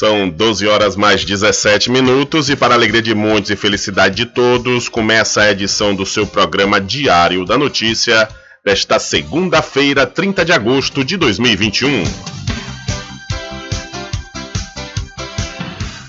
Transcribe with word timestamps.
São 0.00 0.30
12 0.30 0.66
horas 0.66 0.96
mais 0.96 1.26
17 1.26 1.90
minutos 1.90 2.48
e 2.48 2.56
para 2.56 2.72
alegria 2.72 3.02
de 3.02 3.14
muitos 3.14 3.50
e 3.50 3.56
felicidade 3.56 4.16
de 4.16 4.24
todos, 4.24 4.88
começa 4.88 5.42
a 5.42 5.50
edição 5.50 5.94
do 5.94 6.06
seu 6.06 6.26
programa 6.26 6.80
Diário 6.80 7.44
da 7.44 7.58
Notícia 7.58 8.26
desta 8.64 8.98
segunda-feira, 8.98 10.06
30 10.06 10.42
de 10.42 10.52
agosto 10.52 11.04
de 11.04 11.18
2021. 11.18 12.04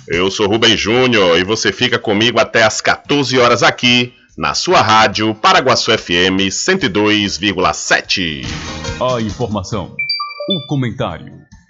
Eu 0.07 0.31
sou 0.31 0.47
Rubem 0.47 0.77
Júnior 0.77 1.37
e 1.37 1.43
você 1.43 1.73
fica 1.73 1.99
comigo 1.99 2.39
até 2.39 2.63
às 2.63 2.79
14 2.79 3.37
horas 3.37 3.61
aqui 3.61 4.13
na 4.37 4.53
sua 4.53 4.81
rádio 4.81 5.35
Paraguaçu 5.35 5.91
FM 5.91 6.47
102,7. 6.49 8.45
A 9.01 9.19
informação, 9.19 9.93
o 10.47 10.65
comentário 10.65 11.40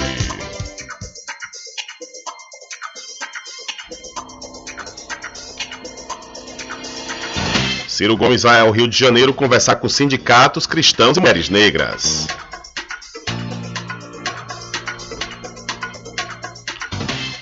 Ciro 7.87 8.17
Gomes 8.17 8.45
vai 8.45 8.61
ao 8.61 8.71
Rio 8.71 8.89
de 8.89 8.99
Janeiro 8.99 9.35
conversar 9.35 9.77
com 9.77 9.91
sindicatos 9.91 10.67
cristãos 10.67 11.19
e 11.19 11.21
mulheres 11.21 11.51
negras. 11.51 12.27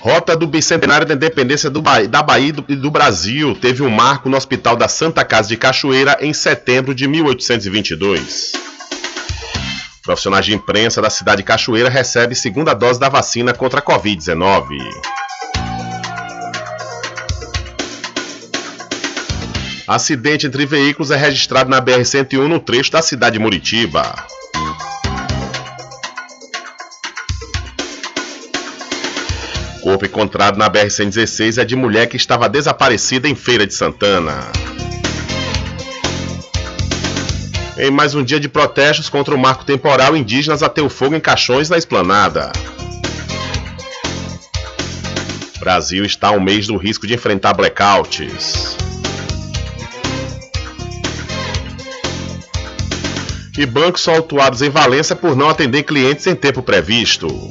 Rota 0.01 0.35
do 0.35 0.47
bicentenário 0.47 1.07
da 1.07 1.13
independência 1.13 1.69
ba 1.71 2.03
da 2.07 2.23
Bahia 2.23 2.49
e 2.49 2.53
do, 2.53 2.63
do, 2.63 2.91
Brasil 2.91 3.55
teve 3.55 3.83
um 3.83 3.91
marco 3.91 4.31
no 4.31 4.37
Hospital 4.37 4.75
da 4.75 4.89
Santa 4.89 5.23
Casa 5.27 5.49
de 5.49 5.59
Cachoeira 5.59 6.17
em 6.23 6.33
setembro 6.33 6.95
de 6.95 7.07
1822. 7.07 8.53
Profissionais 10.03 10.47
de 10.47 10.55
imprensa 10.55 11.03
da 11.03 11.11
cidade 11.11 11.43
de 11.43 11.45
Cachoeira 11.45 11.91
recebem 11.91 12.35
segunda 12.35 12.73
dose 12.73 12.99
da 12.99 13.11
vacina 13.11 13.53
contra 13.53 13.81
a 13.81 13.83
Covid-19. 13.83 14.79
Acidente 19.87 20.47
entre 20.47 20.65
veículos 20.65 21.11
é 21.11 21.17
registrado 21.17 21.69
na 21.69 21.83
BR-101 21.83 22.47
no 22.49 22.59
trecho 22.59 22.91
da 22.91 23.03
cidade 23.03 23.35
de 23.35 23.39
Muritiba. 23.39 24.15
Corpo 29.91 30.07
encontrado 30.07 30.57
na 30.57 30.71
BR-116 30.71 31.61
é 31.61 31.65
de 31.65 31.75
mulher 31.75 32.07
que 32.07 32.17
estava 32.17 32.49
desaparecida 32.49 33.29
em 33.29 33.35
Feira 33.35 33.67
de 33.67 33.75
Santana. 33.75 34.39
Em 37.77 37.91
mais 37.91 38.15
um 38.15 38.23
dia 38.23 38.39
de 38.39 38.49
protestos 38.49 39.09
contra 39.09 39.35
o 39.35 39.39
marco 39.39 39.65
temporal, 39.65 40.17
indígenas 40.17 40.63
ateu 40.63 40.89
fogo 40.89 41.17
em 41.17 41.21
caixões 41.21 41.69
na 41.69 41.77
esplanada. 41.77 42.53
Brasil 45.59 46.05
está 46.05 46.29
a 46.29 46.33
um 46.33 46.41
mês 46.41 46.69
do 46.69 46.77
risco 46.77 47.05
de 47.05 47.15
enfrentar 47.15 47.53
blackouts. 47.55 48.77
E 53.59 53.67
bancos 53.67 54.03
são 54.03 54.15
autuados 54.15 54.63
em 54.63 54.71
Valência 54.71 55.17
por 55.17 55.35
não 55.35 55.49
atender 55.49 55.83
clientes 55.83 56.29
em 56.29 56.37
tempo 56.37 56.63
previsto. 56.63 57.51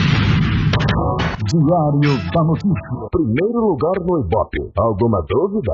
Diário 1.51 2.31
da 2.31 2.43
Notícia. 2.43 2.71
Primeiro 3.11 3.59
lugar 3.59 3.99
no 3.99 4.21
Ibope. 4.21 4.57
Alguma 4.77 5.21
dúvida? 5.27 5.73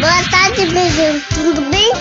Boa 0.00 0.30
tarde, 0.30 0.72
Beijão. 0.72 1.20
Tudo 1.34 1.70
bem? 1.70 1.92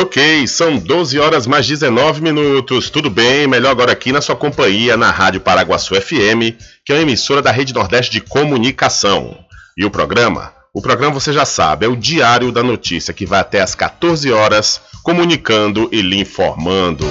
Ok, 0.00 0.46
são 0.46 0.78
12 0.78 1.18
horas 1.20 1.46
mais 1.46 1.66
19 1.66 2.22
minutos. 2.22 2.88
Tudo 2.88 3.10
bem? 3.10 3.46
Melhor 3.46 3.70
agora 3.70 3.92
aqui 3.92 4.12
na 4.12 4.22
sua 4.22 4.34
companhia 4.34 4.96
na 4.96 5.10
Rádio 5.10 5.42
Paraguaçu 5.42 5.94
FM, 5.94 6.56
que 6.84 6.92
é 6.92 6.96
uma 6.96 7.02
emissora 7.02 7.42
da 7.42 7.52
Rede 7.52 7.74
Nordeste 7.74 8.12
de 8.12 8.22
Comunicação. 8.22 9.36
E 9.76 9.84
o 9.84 9.90
programa 9.90 10.63
o 10.74 10.82
programa 10.82 11.14
você 11.14 11.32
já 11.32 11.44
sabe, 11.44 11.86
é 11.86 11.88
o 11.88 11.94
Diário 11.94 12.50
da 12.50 12.60
Notícia, 12.60 13.14
que 13.14 13.24
vai 13.24 13.38
até 13.38 13.60
às 13.60 13.76
14 13.76 14.32
horas, 14.32 14.80
comunicando 15.04 15.88
e 15.92 16.02
lhe 16.02 16.18
informando. 16.18 17.06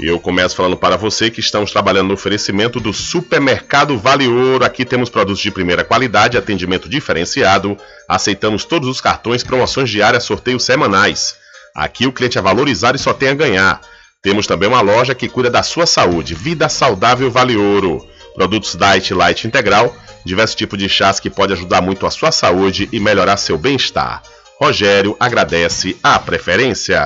Eu 0.00 0.18
começo 0.18 0.56
falando 0.56 0.78
para 0.78 0.96
você 0.96 1.30
que 1.30 1.40
estamos 1.40 1.70
trabalhando 1.70 2.08
no 2.08 2.14
oferecimento 2.14 2.80
do 2.80 2.94
Supermercado 2.94 3.98
Vale 3.98 4.26
Ouro. 4.28 4.64
Aqui 4.64 4.82
temos 4.82 5.10
produtos 5.10 5.42
de 5.42 5.50
primeira 5.50 5.84
qualidade, 5.84 6.38
atendimento 6.38 6.88
diferenciado. 6.88 7.76
Aceitamos 8.08 8.64
todos 8.64 8.88
os 8.88 8.98
cartões, 8.98 9.42
promoções 9.42 9.90
diárias, 9.90 10.24
sorteios 10.24 10.62
semanais. 10.62 11.36
Aqui 11.74 12.06
o 12.06 12.12
cliente 12.12 12.38
é 12.38 12.40
valorizado 12.40 12.96
e 12.96 13.00
só 13.00 13.12
tem 13.12 13.28
a 13.28 13.34
ganhar. 13.34 13.82
Temos 14.22 14.46
também 14.46 14.68
uma 14.68 14.80
loja 14.80 15.14
que 15.14 15.28
cuida 15.28 15.50
da 15.50 15.62
sua 15.62 15.84
saúde. 15.84 16.34
Vida 16.34 16.66
Saudável 16.70 17.30
Vale 17.30 17.56
Ouro. 17.56 18.08
Produtos 18.38 18.76
Diet 18.76 19.12
Light 19.12 19.48
Integral 19.48 19.92
diversos 20.24 20.54
tipos 20.54 20.78
de 20.78 20.88
chás 20.88 21.18
que 21.18 21.28
pode 21.28 21.52
ajudar 21.54 21.80
muito 21.80 22.06
a 22.06 22.10
sua 22.10 22.30
saúde 22.30 22.88
e 22.92 23.00
melhorar 23.00 23.36
seu 23.36 23.58
bem-estar. 23.58 24.22
Rogério 24.60 25.16
agradece 25.18 25.96
a 26.02 26.18
preferência. 26.20 27.02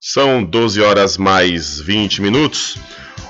São 0.00 0.42
12 0.42 0.80
horas 0.80 1.16
mais 1.16 1.78
20 1.80 2.22
minutos. 2.22 2.76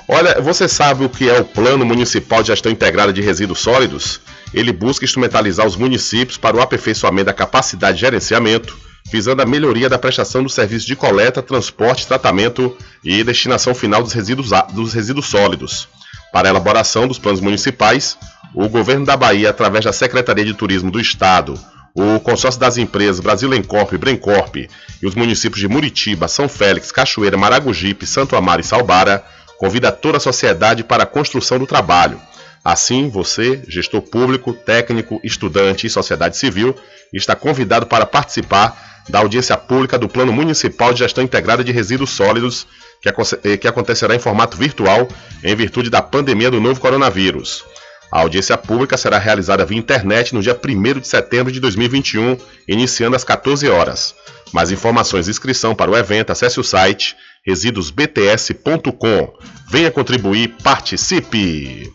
Olha, 0.07 0.41
você 0.41 0.67
sabe 0.67 1.05
o 1.05 1.09
que 1.09 1.29
é 1.29 1.39
o 1.39 1.45
Plano 1.45 1.85
Municipal 1.85 2.41
de 2.41 2.47
Gestão 2.47 2.71
Integrada 2.71 3.13
de 3.13 3.21
Resíduos 3.21 3.59
Sólidos? 3.59 4.21
Ele 4.53 4.71
busca 4.71 5.05
instrumentalizar 5.05 5.67
os 5.67 5.75
municípios 5.75 6.37
para 6.37 6.57
o 6.57 6.61
aperfeiçoamento 6.61 7.25
da 7.25 7.33
capacidade 7.33 7.97
de 7.97 8.01
gerenciamento, 8.01 8.77
visando 9.11 9.41
a 9.41 9.45
melhoria 9.45 9.89
da 9.89 9.99
prestação 9.99 10.41
do 10.41 10.49
serviço 10.49 10.87
de 10.87 10.95
coleta, 10.95 11.41
transporte, 11.41 12.07
tratamento 12.07 12.75
e 13.03 13.23
destinação 13.23 13.75
final 13.75 14.01
dos 14.01 14.13
resíduos, 14.13 14.49
dos 14.73 14.93
resíduos 14.93 15.25
sólidos. 15.27 15.87
Para 16.35 16.49
a 16.49 16.51
elaboração 16.51 17.07
dos 17.07 17.17
planos 17.17 17.39
municipais, 17.39 18.17
o 18.53 18.67
governo 18.67 19.05
da 19.05 19.15
Bahia, 19.15 19.49
através 19.49 19.85
da 19.85 19.93
Secretaria 19.93 20.43
de 20.43 20.53
Turismo 20.53 20.91
do 20.91 20.99
Estado, 20.99 21.57
o 21.93 22.19
consórcio 22.19 22.59
das 22.59 22.77
empresas 22.77 23.21
Brasilencorp 23.21 23.93
e 23.93 23.97
Brencorp 23.97 24.57
e 24.57 24.69
os 25.07 25.15
municípios 25.15 25.61
de 25.61 25.69
Muritiba, 25.69 26.27
São 26.27 26.49
Félix, 26.49 26.91
Cachoeira, 26.91 27.37
Maragogipe, 27.37 28.05
Santo 28.05 28.35
Amaro 28.35 28.59
e 28.59 28.65
Salbara 28.65 29.23
convida 29.57 29.93
toda 29.93 30.17
a 30.17 30.19
sociedade 30.19 30.83
para 30.83 31.03
a 31.03 31.07
construção 31.07 31.57
do 31.57 31.65
trabalho. 31.65 32.19
Assim, 32.61 33.07
você, 33.07 33.63
gestor 33.69 34.01
público, 34.01 34.51
técnico, 34.51 35.21
estudante 35.23 35.87
e 35.87 35.89
sociedade 35.89 36.35
civil, 36.35 36.75
está 37.13 37.33
convidado 37.33 37.85
para 37.85 38.05
participar 38.05 39.03
da 39.07 39.19
audiência 39.19 39.55
pública 39.55 39.97
do 39.97 40.09
Plano 40.09 40.33
Municipal 40.33 40.91
de 40.91 40.99
Gestão 40.99 41.23
Integrada 41.23 41.63
de 41.63 41.71
Resíduos 41.71 42.09
Sólidos, 42.09 42.67
que, 43.11 43.57
que 43.57 43.67
acontecerá 43.67 44.15
em 44.15 44.19
formato 44.19 44.57
virtual 44.57 45.07
em 45.43 45.55
virtude 45.55 45.89
da 45.89 46.01
pandemia 46.01 46.49
do 46.49 46.59
novo 46.61 46.79
coronavírus. 46.79 47.63
A 48.11 48.21
audiência 48.21 48.57
pública 48.57 48.97
será 48.97 49.17
realizada 49.17 49.65
via 49.65 49.77
internet 49.77 50.33
no 50.33 50.41
dia 50.41 50.57
1 50.57 50.99
de 50.99 51.07
setembro 51.07 51.51
de 51.51 51.59
2021, 51.59 52.37
iniciando 52.67 53.15
às 53.15 53.23
14 53.23 53.67
horas. 53.67 54.15
Mais 54.53 54.71
informações 54.71 55.27
e 55.27 55.31
inscrição 55.31 55.75
para 55.75 55.91
o 55.91 55.97
evento, 55.97 56.31
acesse 56.31 56.59
o 56.59 56.63
site 56.63 57.15
residosbts.com. 57.45 59.33
Venha 59.69 59.91
contribuir, 59.91 60.55
participe! 60.63 61.91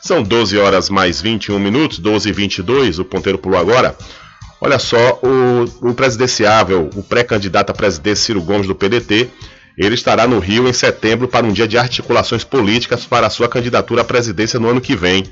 São 0.00 0.22
12 0.22 0.58
horas 0.58 0.90
mais 0.90 1.20
21 1.20 1.58
minutos, 1.58 1.98
12 1.98 2.28
e 2.28 2.32
22, 2.32 2.98
o 2.98 3.04
ponteiro 3.04 3.38
pulou 3.38 3.58
agora. 3.58 3.96
Olha 4.60 4.78
só, 4.78 5.18
o, 5.22 5.88
o 5.88 5.94
presidenciável, 5.94 6.90
o 6.94 7.02
pré-candidato 7.02 7.70
a 7.70 7.74
presidente 7.74 8.18
Ciro 8.18 8.42
Gomes 8.42 8.66
do 8.66 8.74
PDT, 8.74 9.30
ele 9.76 9.94
estará 9.94 10.26
no 10.26 10.38
Rio 10.38 10.68
em 10.68 10.72
setembro 10.72 11.26
para 11.28 11.46
um 11.46 11.52
dia 11.52 11.66
de 11.66 11.78
articulações 11.78 12.44
políticas 12.44 13.04
para 13.06 13.26
a 13.26 13.30
sua 13.30 13.48
candidatura 13.48 14.02
à 14.02 14.04
presidência 14.04 14.60
no 14.60 14.68
ano 14.68 14.80
que 14.80 14.94
vem. 14.94 15.24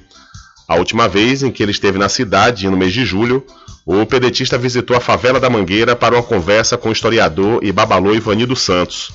A 0.67 0.77
última 0.77 1.09
vez 1.09 1.43
em 1.43 1.51
que 1.51 1.63
ele 1.63 1.73
esteve 1.73 1.99
na 1.99 2.09
cidade, 2.09 2.69
no 2.69 2.77
mês 2.77 2.93
de 2.93 3.05
julho, 3.05 3.45
o 3.85 4.07
pedetista 4.07 4.57
visitou 4.57 4.97
a 4.97 5.01
favela 5.01 5.41
da 5.41 5.51
Mangueira 5.51 5.97
para 5.97 6.15
uma 6.15 6.23
conversa 6.23 6.77
com 6.77 6.91
o 6.91 6.93
historiador 6.93 7.59
e 7.63 7.73
babalô 7.73 8.15
Ivanildo 8.15 8.55
Santos. 8.55 9.11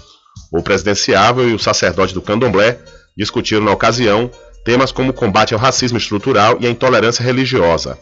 O 0.52 0.62
presidenciável 0.62 1.50
e 1.50 1.54
o 1.54 1.60
sacerdote 1.60 2.14
do 2.14 2.22
candomblé 2.22 2.80
discutiram 3.16 3.64
na 3.64 3.72
ocasião 3.72 4.30
temas 4.66 4.92
como 4.92 5.12
o 5.12 5.14
combate 5.14 5.54
ao 5.54 5.60
racismo 5.60 5.98
estrutural 5.98 6.58
e 6.60 6.68
a 6.68 6.70
intolerância 6.70 7.24
religiosa. 7.24 7.98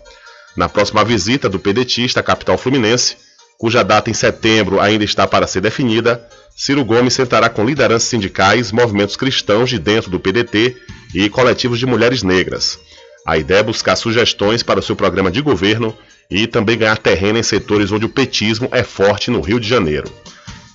Na 0.56 0.70
próxima 0.70 1.04
visita 1.04 1.50
do 1.50 1.60
pedetista 1.60 2.22
à 2.22 2.24
capital 2.24 2.58
fluminense, 2.58 3.18
cuja 3.60 3.84
data 3.84 4.10
em 4.10 4.14
setembro 4.14 4.80
ainda 4.80 5.04
está 5.04 5.28
para 5.28 5.46
ser 5.46 5.62
definida, 5.62 6.28
Ciro 6.56 6.86
Gomes 6.86 7.14
sentará 7.14 7.50
com 7.50 7.66
lideranças 7.66 8.08
sindicais, 8.10 8.72
movimentos 8.72 9.16
cristãos 9.16 9.70
de 9.70 9.80
dentro 9.80 10.12
do 10.12 10.20
PDT 10.20 10.78
e 11.14 11.30
coletivos 11.30 11.80
de 11.80 11.86
mulheres 11.86 12.24
negras. 12.24 12.80
A 13.26 13.38
ideia 13.38 13.60
é 13.60 13.64
buscar 13.64 13.96
sugestões 13.96 14.62
para 14.62 14.80
o 14.80 14.84
seu 14.84 14.96
programa 14.96 15.32
de 15.32 15.42
governo 15.42 15.96
e 16.30 16.46
também 16.46 16.78
ganhar 16.78 16.98
terreno 16.98 17.40
em 17.40 17.44
setores 17.44 17.92
onde 17.92 18.06
o 18.06 18.10
petismo 18.10 18.70
é 18.72 18.84
forte 18.84 19.32
no 19.32 19.42
Rio 19.42 19.60
de 19.60 19.68
Janeiro. 19.68 20.12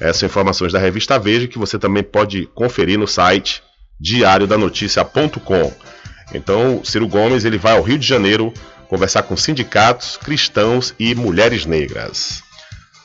Essas 0.00 0.22
informações 0.22 0.72
da 0.72 0.78
revista 0.78 1.18
Veja 1.18 1.48
que 1.48 1.58
você 1.58 1.78
também 1.78 2.02
pode 2.02 2.46
conferir 2.54 2.98
no 2.98 3.06
site 3.06 3.62
diariodanoticia.com. 4.00 5.72
Então, 6.34 6.82
Ciro 6.84 7.08
Gomes 7.08 7.44
ele 7.44 7.58
vai 7.58 7.72
ao 7.72 7.82
Rio 7.82 7.98
de 7.98 8.06
Janeiro 8.06 8.52
conversar 8.88 9.22
com 9.24 9.36
sindicatos, 9.36 10.16
cristãos 10.16 10.94
e 10.98 11.14
mulheres 11.14 11.66
negras. 11.66 12.47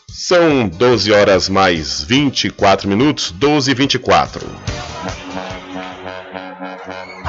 São 0.09 0.67
12 0.67 1.11
horas 1.11 1.49
mais 1.49 2.03
24 2.03 2.87
minutos, 2.87 3.31
12 3.31 3.71
e 3.71 3.73
24. 3.73 4.47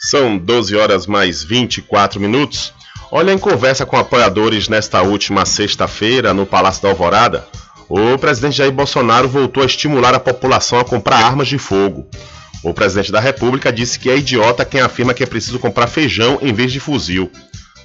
São 0.00 0.38
12 0.38 0.74
horas 0.74 1.06
mais 1.06 1.44
24 1.44 2.18
minutos. 2.18 2.72
Olha, 3.12 3.34
em 3.34 3.38
conversa 3.38 3.84
com 3.84 3.98
apoiadores 3.98 4.66
nesta 4.66 5.02
última 5.02 5.44
sexta-feira 5.44 6.32
no 6.32 6.46
Palácio 6.46 6.84
da 6.84 6.88
Alvorada, 6.88 7.46
o 7.88 8.18
presidente 8.18 8.56
Jair 8.56 8.72
Bolsonaro 8.72 9.28
voltou 9.28 9.62
a 9.62 9.66
estimular 9.66 10.14
a 10.14 10.20
população 10.20 10.78
a 10.78 10.84
comprar 10.84 11.24
armas 11.24 11.48
de 11.48 11.58
fogo. 11.58 12.06
O 12.62 12.74
presidente 12.74 13.10
da 13.10 13.20
República 13.20 13.72
disse 13.72 13.98
que 13.98 14.10
é 14.10 14.16
idiota 14.18 14.64
quem 14.64 14.80
afirma 14.80 15.14
que 15.14 15.22
é 15.22 15.26
preciso 15.26 15.58
comprar 15.58 15.86
feijão 15.86 16.38
em 16.42 16.52
vez 16.52 16.72
de 16.72 16.80
fuzil. 16.80 17.30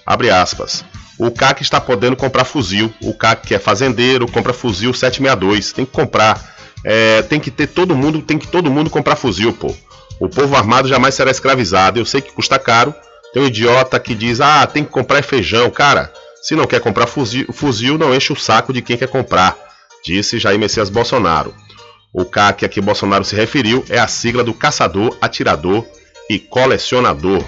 Abre 0.05 0.29
aspas. 0.29 0.83
O 1.17 1.31
CAC 1.31 1.61
está 1.61 1.79
podendo 1.79 2.15
comprar 2.15 2.43
fuzil. 2.43 2.91
O 3.01 3.13
CAC 3.13 3.47
que 3.47 3.55
é 3.55 3.59
fazendeiro 3.59 4.29
compra 4.29 4.51
fuzil 4.51 4.93
762. 4.93 5.71
Tem 5.71 5.85
que 5.85 5.91
comprar. 5.91 6.53
É, 6.83 7.21
tem 7.21 7.39
que 7.39 7.51
ter 7.51 7.67
todo 7.67 7.95
mundo, 7.95 8.21
tem 8.21 8.37
que 8.37 8.47
todo 8.47 8.69
mundo 8.69 8.89
comprar 8.89 9.15
fuzil, 9.15 9.53
pô. 9.53 9.73
O 10.19 10.27
povo 10.27 10.55
armado 10.55 10.87
jamais 10.87 11.15
será 11.15 11.31
escravizado. 11.31 11.99
Eu 11.99 12.05
sei 12.05 12.19
que 12.19 12.33
custa 12.33 12.59
caro. 12.59 12.93
Tem 13.31 13.43
um 13.43 13.47
idiota 13.47 13.99
que 13.99 14.13
diz: 14.15 14.41
"Ah, 14.41 14.65
tem 14.65 14.83
que 14.83 14.89
comprar 14.89 15.23
feijão". 15.23 15.69
Cara, 15.69 16.11
se 16.41 16.55
não 16.55 16.65
quer 16.65 16.81
comprar 16.81 17.07
fuzil, 17.07 17.45
fuzil 17.53 17.97
não 17.97 18.13
enche 18.13 18.33
o 18.33 18.35
saco 18.35 18.73
de 18.73 18.81
quem 18.81 18.97
quer 18.97 19.07
comprar, 19.07 19.55
disse 20.03 20.39
Jair 20.39 20.59
Messias 20.59 20.89
Bolsonaro. 20.89 21.53
O 22.13 22.25
CAC 22.25 22.65
a 22.65 22.69
que 22.69 22.79
Bolsonaro 22.79 23.23
se 23.23 23.35
referiu 23.35 23.83
é 23.89 23.97
a 23.97 24.07
sigla 24.07 24.43
do 24.43 24.53
caçador, 24.53 25.17
atirador 25.19 25.85
e 26.29 26.37
colecionador. 26.37 27.43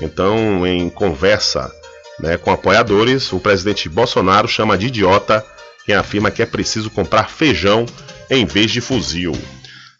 Então, 0.00 0.66
em 0.66 0.88
conversa 0.88 1.72
né, 2.20 2.36
com 2.36 2.52
apoiadores, 2.52 3.32
o 3.32 3.40
presidente 3.40 3.88
Bolsonaro 3.88 4.46
chama 4.46 4.78
de 4.78 4.86
idiota 4.86 5.44
quem 5.84 5.94
afirma 5.94 6.30
que 6.30 6.42
é 6.42 6.46
preciso 6.46 6.90
comprar 6.90 7.30
feijão 7.30 7.86
em 8.28 8.44
vez 8.44 8.70
de 8.70 8.80
fuzil. 8.80 9.32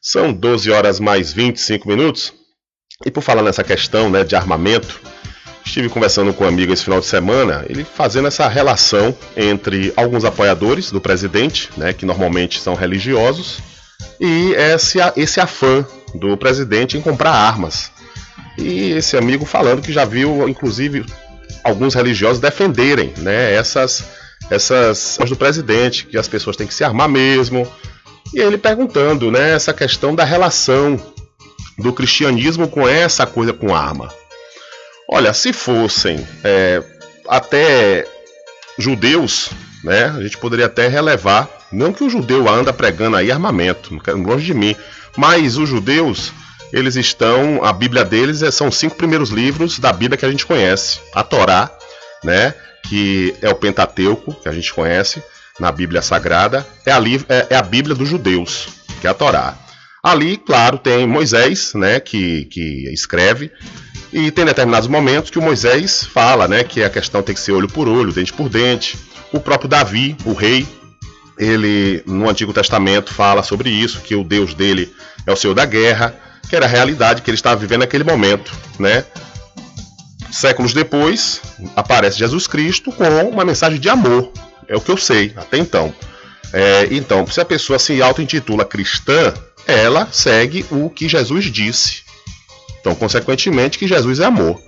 São 0.02 0.32
12 0.32 0.70
horas 0.70 1.00
mais 1.00 1.32
25 1.32 1.88
minutos. 1.88 2.32
E 3.04 3.10
por 3.10 3.22
falar 3.22 3.42
nessa 3.42 3.62
questão 3.62 4.08
né, 4.08 4.24
de 4.24 4.34
armamento, 4.34 5.00
estive 5.66 5.88
conversando 5.88 6.32
com 6.32 6.44
um 6.44 6.48
amigo 6.48 6.72
esse 6.72 6.84
final 6.84 7.00
de 7.00 7.06
semana, 7.06 7.66
ele 7.68 7.84
fazendo 7.84 8.28
essa 8.28 8.46
relação 8.48 9.14
entre 9.36 9.92
alguns 9.96 10.24
apoiadores 10.24 10.90
do 10.90 11.00
presidente, 11.00 11.70
né, 11.76 11.92
que 11.92 12.06
normalmente 12.06 12.60
são 12.60 12.74
religiosos, 12.74 13.58
e 14.20 14.52
esse, 14.54 14.98
esse 15.16 15.40
afã 15.40 15.84
do 16.14 16.36
presidente 16.36 16.96
em 16.96 17.02
comprar 17.02 17.32
armas. 17.32 17.90
E 18.56 18.92
esse 18.92 19.16
amigo 19.16 19.44
falando 19.44 19.82
que 19.82 19.92
já 19.92 20.04
viu, 20.04 20.48
inclusive, 20.48 21.04
alguns 21.62 21.94
religiosos 21.94 22.40
defenderem 22.40 23.12
né, 23.18 23.52
essas 23.52 24.04
essas 24.48 25.18
do 25.28 25.34
presidente, 25.34 26.06
que 26.06 26.16
as 26.16 26.28
pessoas 26.28 26.56
têm 26.56 26.68
que 26.68 26.74
se 26.74 26.84
armar 26.84 27.08
mesmo. 27.08 27.66
E 28.32 28.38
ele 28.38 28.56
perguntando, 28.56 29.30
né, 29.30 29.52
essa 29.52 29.72
questão 29.72 30.14
da 30.14 30.24
relação 30.24 31.00
do 31.76 31.92
cristianismo 31.92 32.68
com 32.68 32.88
essa 32.88 33.26
coisa 33.26 33.52
com 33.52 33.74
arma. 33.74 34.08
Olha, 35.08 35.32
se 35.32 35.52
fossem 35.52 36.26
é, 36.42 36.82
até 37.28 38.06
judeus, 38.78 39.50
né, 39.84 40.06
a 40.16 40.22
gente 40.22 40.36
poderia 40.36 40.66
até 40.66 40.88
relevar 40.88 41.48
Não 41.72 41.92
que 41.92 42.04
o 42.04 42.10
judeu 42.10 42.48
anda 42.48 42.72
pregando 42.72 43.16
aí 43.16 43.30
armamento, 43.30 43.96
longe 44.14 44.46
de 44.46 44.54
mim. 44.54 44.76
Mas 45.16 45.56
os 45.56 45.68
judeus, 45.68 46.32
eles 46.72 46.94
estão. 46.96 47.64
A 47.64 47.72
Bíblia 47.72 48.04
deles 48.04 48.42
é, 48.42 48.50
são 48.50 48.68
os 48.68 48.76
cinco 48.76 48.96
primeiros 48.96 49.30
livros 49.30 49.78
da 49.78 49.92
Bíblia 49.92 50.18
que 50.18 50.26
a 50.26 50.30
gente 50.30 50.46
conhece. 50.46 51.00
A 51.14 51.22
Torá, 51.22 51.70
né? 52.22 52.54
Que 52.84 53.34
é 53.40 53.48
o 53.48 53.54
Pentateuco, 53.54 54.34
que 54.34 54.48
a 54.48 54.52
gente 54.52 54.72
conhece 54.72 55.22
na 55.58 55.72
Bíblia 55.72 56.02
Sagrada. 56.02 56.66
É 56.84 56.92
a, 56.92 56.98
é, 57.28 57.46
é 57.50 57.56
a 57.56 57.62
Bíblia 57.62 57.94
dos 57.94 58.08
judeus, 58.08 58.68
que 59.00 59.06
é 59.06 59.10
a 59.10 59.14
Torá. 59.14 59.56
Ali, 60.02 60.36
claro, 60.36 60.78
tem 60.78 61.06
Moisés, 61.06 61.72
né? 61.74 61.98
Que, 61.98 62.44
que 62.44 62.92
escreve. 62.92 63.50
E 64.16 64.30
tem 64.30 64.46
determinados 64.46 64.88
momentos 64.88 65.30
que 65.30 65.38
o 65.38 65.42
Moisés 65.42 66.02
fala, 66.02 66.48
né? 66.48 66.64
Que 66.64 66.82
a 66.82 66.88
questão 66.88 67.22
tem 67.22 67.34
que 67.34 67.40
ser 67.40 67.52
olho 67.52 67.68
por 67.68 67.86
olho, 67.86 68.14
dente 68.14 68.32
por 68.32 68.48
dente. 68.48 68.98
O 69.30 69.38
próprio 69.38 69.68
Davi, 69.68 70.16
o 70.24 70.32
rei, 70.32 70.66
ele 71.38 72.02
no 72.06 72.26
Antigo 72.26 72.50
Testamento 72.50 73.12
fala 73.12 73.42
sobre 73.42 73.68
isso, 73.68 74.00
que 74.00 74.14
o 74.14 74.24
Deus 74.24 74.54
dele 74.54 74.90
é 75.26 75.30
o 75.30 75.36
Senhor 75.36 75.52
da 75.52 75.66
guerra, 75.66 76.14
que 76.48 76.56
era 76.56 76.64
a 76.64 76.68
realidade 76.68 77.20
que 77.20 77.28
ele 77.28 77.34
estava 77.34 77.60
vivendo 77.60 77.80
naquele 77.80 78.04
momento, 78.04 78.56
né? 78.78 79.04
Séculos 80.30 80.72
depois, 80.72 81.42
aparece 81.76 82.18
Jesus 82.18 82.46
Cristo 82.46 82.90
com 82.92 83.04
uma 83.28 83.44
mensagem 83.44 83.78
de 83.78 83.90
amor. 83.90 84.32
É 84.66 84.74
o 84.74 84.80
que 84.80 84.90
eu 84.90 84.96
sei 84.96 85.34
até 85.36 85.58
então. 85.58 85.94
É, 86.54 86.88
então, 86.90 87.26
se 87.26 87.38
a 87.38 87.44
pessoa 87.44 87.78
se 87.78 88.00
auto-intitula 88.00 88.64
cristã, 88.64 89.34
ela 89.66 90.08
segue 90.10 90.64
o 90.70 90.88
que 90.88 91.06
Jesus 91.06 91.52
disse. 91.52 92.05
Então, 92.86 92.94
consequentemente, 92.94 93.78
que 93.78 93.88
Jesus 93.88 94.20
é 94.20 94.24
amor. 94.26 94.60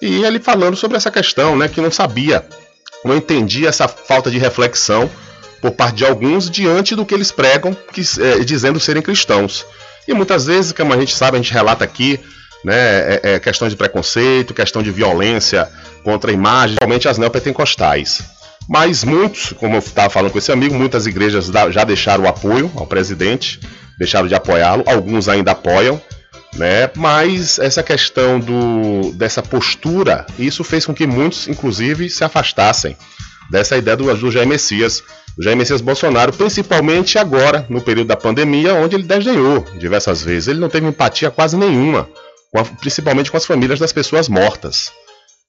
E 0.00 0.24
ele 0.24 0.40
falando 0.40 0.74
sobre 0.74 0.96
essa 0.96 1.10
questão, 1.10 1.54
né, 1.54 1.68
que 1.68 1.82
não 1.82 1.90
sabia, 1.90 2.42
não 3.04 3.14
entendia 3.14 3.68
essa 3.68 3.86
falta 3.86 4.30
de 4.30 4.38
reflexão 4.38 5.10
por 5.60 5.72
parte 5.72 5.96
de 5.96 6.06
alguns 6.06 6.48
diante 6.48 6.96
do 6.96 7.04
que 7.04 7.12
eles 7.12 7.30
pregam, 7.30 7.76
que, 7.92 8.00
é, 8.22 8.38
dizendo 8.42 8.80
serem 8.80 9.02
cristãos. 9.02 9.66
E 10.06 10.14
muitas 10.14 10.46
vezes, 10.46 10.72
como 10.72 10.94
a 10.94 10.96
gente 10.98 11.14
sabe, 11.14 11.36
a 11.36 11.42
gente 11.42 11.52
relata 11.52 11.84
aqui, 11.84 12.18
né, 12.64 12.74
é, 12.74 13.20
é 13.34 13.38
questão 13.38 13.68
de 13.68 13.76
preconceito, 13.76 14.54
questão 14.54 14.82
de 14.82 14.90
violência 14.90 15.68
contra 16.02 16.32
imagens, 16.32 16.78
principalmente 16.78 17.06
as 17.06 17.18
neopentecostais. 17.18 18.22
Mas 18.66 19.04
muitos, 19.04 19.52
como 19.52 19.74
eu 19.74 19.80
estava 19.80 20.08
falando 20.08 20.32
com 20.32 20.38
esse 20.38 20.50
amigo, 20.50 20.74
muitas 20.74 21.06
igrejas 21.06 21.50
já 21.70 21.84
deixaram 21.84 22.24
o 22.24 22.28
apoio 22.28 22.72
ao 22.76 22.86
presidente, 22.86 23.60
deixaram 23.98 24.26
de 24.26 24.34
apoiá-lo, 24.34 24.84
alguns 24.86 25.28
ainda 25.28 25.50
apoiam, 25.50 26.00
né? 26.54 26.90
Mas 26.96 27.58
essa 27.58 27.82
questão 27.82 28.40
do, 28.40 29.12
dessa 29.12 29.42
postura, 29.42 30.26
isso 30.38 30.64
fez 30.64 30.86
com 30.86 30.94
que 30.94 31.06
muitos, 31.06 31.48
inclusive, 31.48 32.08
se 32.08 32.24
afastassem 32.24 32.96
dessa 33.50 33.76
ideia 33.76 33.96
do, 33.96 34.14
do 34.14 34.30
Jair 34.30 34.46
Messias, 34.46 35.02
do 35.36 35.42
Jair 35.42 35.56
Messias 35.56 35.80
Bolsonaro, 35.80 36.32
principalmente 36.32 37.18
agora, 37.18 37.66
no 37.68 37.80
período 37.80 38.08
da 38.08 38.16
pandemia, 38.16 38.74
onde 38.74 38.96
ele 38.96 39.04
desdenhou 39.04 39.64
diversas 39.78 40.22
vezes. 40.22 40.48
Ele 40.48 40.60
não 40.60 40.68
teve 40.68 40.86
empatia 40.86 41.30
quase 41.30 41.56
nenhuma, 41.56 42.08
com 42.50 42.60
a, 42.60 42.64
principalmente 42.64 43.30
com 43.30 43.36
as 43.36 43.46
famílias 43.46 43.78
das 43.78 43.92
pessoas 43.92 44.28
mortas. 44.28 44.92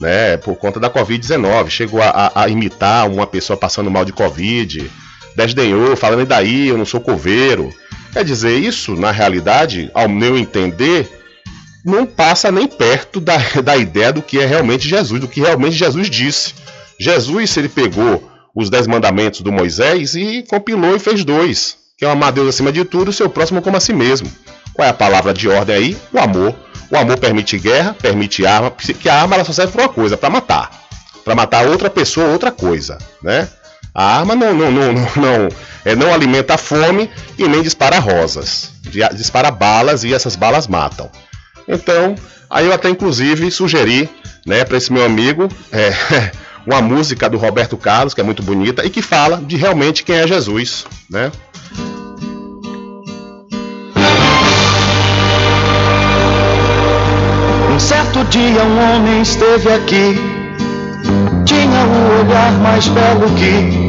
Né, 0.02 0.38
por 0.38 0.56
conta 0.56 0.80
da 0.80 0.90
Covid-19, 0.90 1.70
chegou 1.70 2.02
a, 2.02 2.32
a, 2.34 2.48
imitar 2.48 3.06
uma 3.10 3.28
pessoa 3.28 3.58
passando 3.58 3.92
mal 3.92 4.06
de 4.06 4.14
Covid, 4.14 4.90
desdenhou, 5.36 5.94
falando 5.98 6.22
e 6.22 6.26
daí, 6.26 6.70
eu 6.70 6.78
não 6.78 6.86
sou 6.86 7.02
coveiro. 7.02 7.70
Quer 8.12 8.26
dizer, 8.26 8.58
isso, 8.58 8.96
na 8.96 9.12
realidade, 9.12 9.92
ao 9.94 10.10
meu 10.10 10.38
entender, 10.38 11.08
não 11.86 12.06
passa 12.06 12.52
nem 12.52 12.68
perto 12.68 13.20
da, 13.20 13.38
da 13.64 13.78
ideia 13.78 14.12
do 14.12 14.22
que 14.22 14.40
é 14.40 14.46
realmente 14.46 14.88
Jesus, 14.88 15.20
do 15.20 15.28
que 15.28 15.42
realmente 15.42 15.76
Jesus 15.76 16.10
disse. 16.10 16.54
Jesus, 17.00 17.56
ele 17.58 17.70
pegou 17.70 18.30
os 18.56 18.70
dez 18.70 18.88
mandamentos 18.88 19.42
do 19.42 19.52
Moisés 19.52 20.16
e 20.16 20.44
compilou 20.50 20.96
e 20.96 21.00
fez 21.00 21.24
dois, 21.24 21.78
que 21.98 22.04
é 22.04 22.10
amar 22.10 22.32
Deus 22.32 22.50
acima 22.50 22.72
de 22.72 22.84
tudo 22.84 23.10
e 23.10 23.12
o 23.12 23.14
seu 23.14 23.30
próximo 23.30 23.62
como 23.62 23.78
a 23.78 23.80
si 23.80 23.94
mesmo. 23.94 24.30
Qual 24.74 24.86
é 24.86 24.90
a 24.92 24.94
palavra 24.94 25.34
de 25.34 25.48
ordem 25.48 25.76
aí? 25.76 25.98
O 26.12 26.20
amor. 26.20 26.56
O 26.92 26.98
amor 26.98 27.18
permite 27.18 27.60
guerra, 27.60 27.96
permite 28.02 28.46
arma, 28.46 28.72
que 28.72 29.08
a 29.08 29.22
arma 29.22 29.36
ela 29.36 29.46
só 29.46 29.54
serve 29.54 29.72
para 29.74 29.84
uma 29.84 29.90
coisa, 29.90 30.18
para 30.18 30.30
matar. 30.30 30.72
Para 31.24 31.36
matar 31.36 31.68
outra 31.68 31.90
pessoa, 31.90 32.28
outra 32.28 32.52
coisa, 32.52 32.98
né? 33.22 33.48
A 34.00 34.20
arma 34.20 34.34
não, 34.34 34.54
não, 34.54 34.72
não, 34.72 34.94
não, 34.94 35.08
não, 35.18 35.50
é, 35.84 35.94
não 35.94 36.14
alimenta 36.14 36.54
a 36.54 36.58
fome 36.58 37.10
e 37.38 37.46
nem 37.50 37.62
dispara 37.62 38.00
rosas. 38.00 38.72
Dispara 39.14 39.52
balas 39.52 40.06
e 40.06 40.14
essas 40.14 40.38
balas 40.38 40.70
matam. 40.70 41.10
Então, 41.68 42.16
aí 42.50 42.66
eu 42.66 42.72
até 42.72 42.88
inclusive 42.88 43.52
sugeri 43.52 44.10
né, 44.46 44.64
para 44.64 44.78
esse 44.78 44.94
meu 44.94 45.04
amigo 45.04 45.50
é, 45.70 45.92
uma 46.66 46.82
música 46.82 47.30
do 47.30 47.38
Roberto 47.38 47.76
Carlos, 47.76 48.14
que 48.14 48.22
é 48.22 48.24
muito 48.24 48.42
bonita, 48.42 48.86
e 48.86 48.90
que 48.90 49.02
fala 49.02 49.36
de 49.36 49.58
realmente 49.58 50.06
quem 50.06 50.16
é 50.16 50.26
Jesus. 50.26 50.86
Né? 51.10 51.30
Um 57.70 57.78
certo 57.78 58.24
dia 58.30 58.64
um 58.64 58.96
homem 58.96 59.22
esteve 59.24 59.74
aqui, 59.74 60.16
tinha 61.46 61.84
um 61.86 62.22
olhar 62.22 62.54
mais 62.60 62.88
belo 62.88 63.30
que 63.36 63.89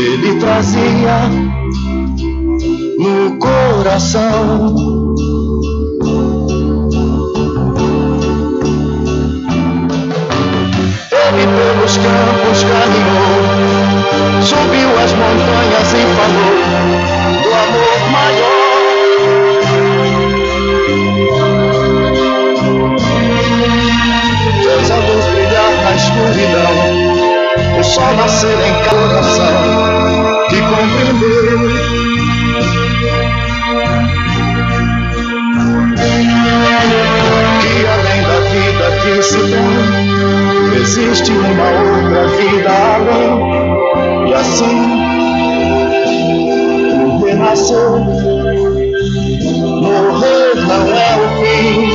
ele 0.00 0.34
trazia 0.36 1.28
no 2.98 3.36
coração. 3.38 4.74
Ele 11.12 11.46
pelos 11.46 11.96
campos 11.98 12.64
caminhou, 12.64 13.42
subiu 14.42 14.90
as 14.98 15.12
montanhas 15.12 15.92
e 15.92 16.04
falou 16.16 16.59
o 27.90 27.92
sol 27.92 28.14
nascer 28.14 28.56
em 28.60 28.74
coração 28.88 29.52
que 30.48 30.58
compreendeu. 30.62 31.58
Que 37.60 37.86
além 37.86 38.20
da 38.22 38.38
vida 38.50 38.86
que 39.02 39.22
se 39.22 39.38
tem, 39.38 40.80
existe 40.80 41.32
uma 41.32 41.68
outra 41.80 42.22
vida 42.28 42.70
além, 42.94 43.34
e 44.28 44.34
assim 44.34 44.78
renascer. 47.24 47.90
Morrer 49.82 50.54
não 50.54 50.84
é 50.94 50.98
o 51.16 51.26
fim. 51.40 51.89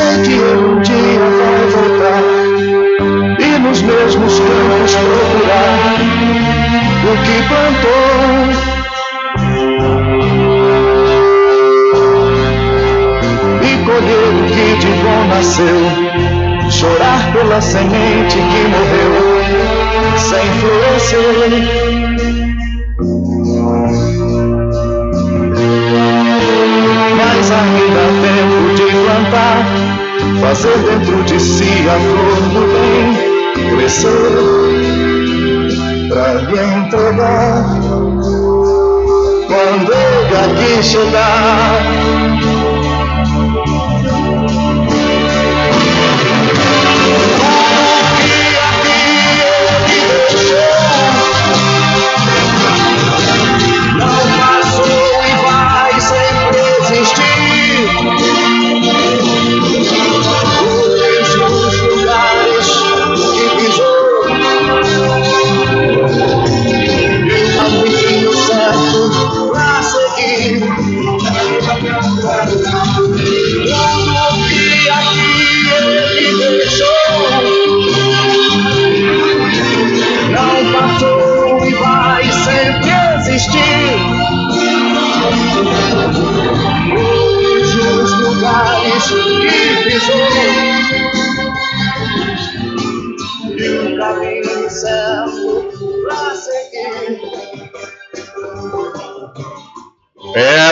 Sei 0.00 0.22
que 0.22 0.32
ele 0.32 0.64
um 0.64 0.80
dia 0.80 1.26
vai 1.38 1.60
voltar 1.76 2.22
e 3.38 3.58
nos 3.58 3.82
mesmos 3.82 4.38
campos 4.38 4.94
procurar 4.94 5.98
o 7.04 7.12
que 7.24 7.36
plantou. 7.48 8.10
E 13.62 13.72
colher 13.84 14.30
o 14.32 14.44
que 14.54 14.68
de 14.80 14.90
bom 15.02 15.22
nasceu, 15.28 15.80
chorar 16.70 17.22
pela 17.32 17.60
semente 17.60 18.36
que 18.36 18.62
morreu 18.68 19.14
sem 20.16 20.46
florescer. 20.60 22.09
Fazer 30.60 30.78
dentro 30.78 31.22
de 31.24 31.40
si 31.40 31.88
a 31.88 31.98
flor 31.98 32.40
do 32.50 32.60
bem 32.72 33.04
crescer, 33.70 34.32
pra 36.08 36.34
lhe 36.34 36.60
entregar. 36.76 37.64
Quando 39.46 39.90
ele 39.92 40.36
aqui 40.36 40.82
chegar, 40.82 42.29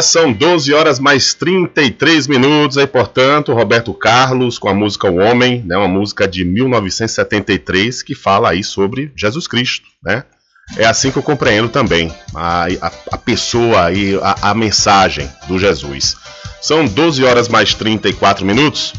são 0.09 0.33
12 0.33 0.73
horas 0.73 0.99
mais 0.99 1.35
33 1.35 2.27
minutos 2.27 2.79
aí, 2.79 2.87
portanto, 2.87 3.53
Roberto 3.53 3.93
Carlos 3.93 4.59
com 4.59 4.69
a 4.69 4.75
música 4.75 5.11
O 5.11 5.17
Homem, 5.17 5.63
né, 5.67 5.77
uma 5.77 5.89
música 5.89 6.27
de 6.27 6.45
1973 6.45 8.03
que 8.03 8.15
fala 8.15 8.51
aí 8.51 8.65
sobre 8.65 9.13
Jesus 9.17 9.47
Cristo, 9.47 9.87
né? 10.03 10.25
É 10.77 10.85
assim 10.85 11.11
que 11.11 11.17
eu 11.17 11.23
compreendo 11.23 11.69
também 11.69 12.13
a, 12.35 12.67
a, 12.67 12.93
a 13.13 13.17
pessoa 13.17 13.91
e 13.91 14.17
a, 14.17 14.51
a 14.51 14.55
mensagem 14.55 15.31
do 15.47 15.59
Jesus. 15.59 16.17
São 16.61 16.85
12 16.85 17.25
horas 17.25 17.49
mais 17.49 17.73
34 17.73 18.45
minutos. 18.45 18.93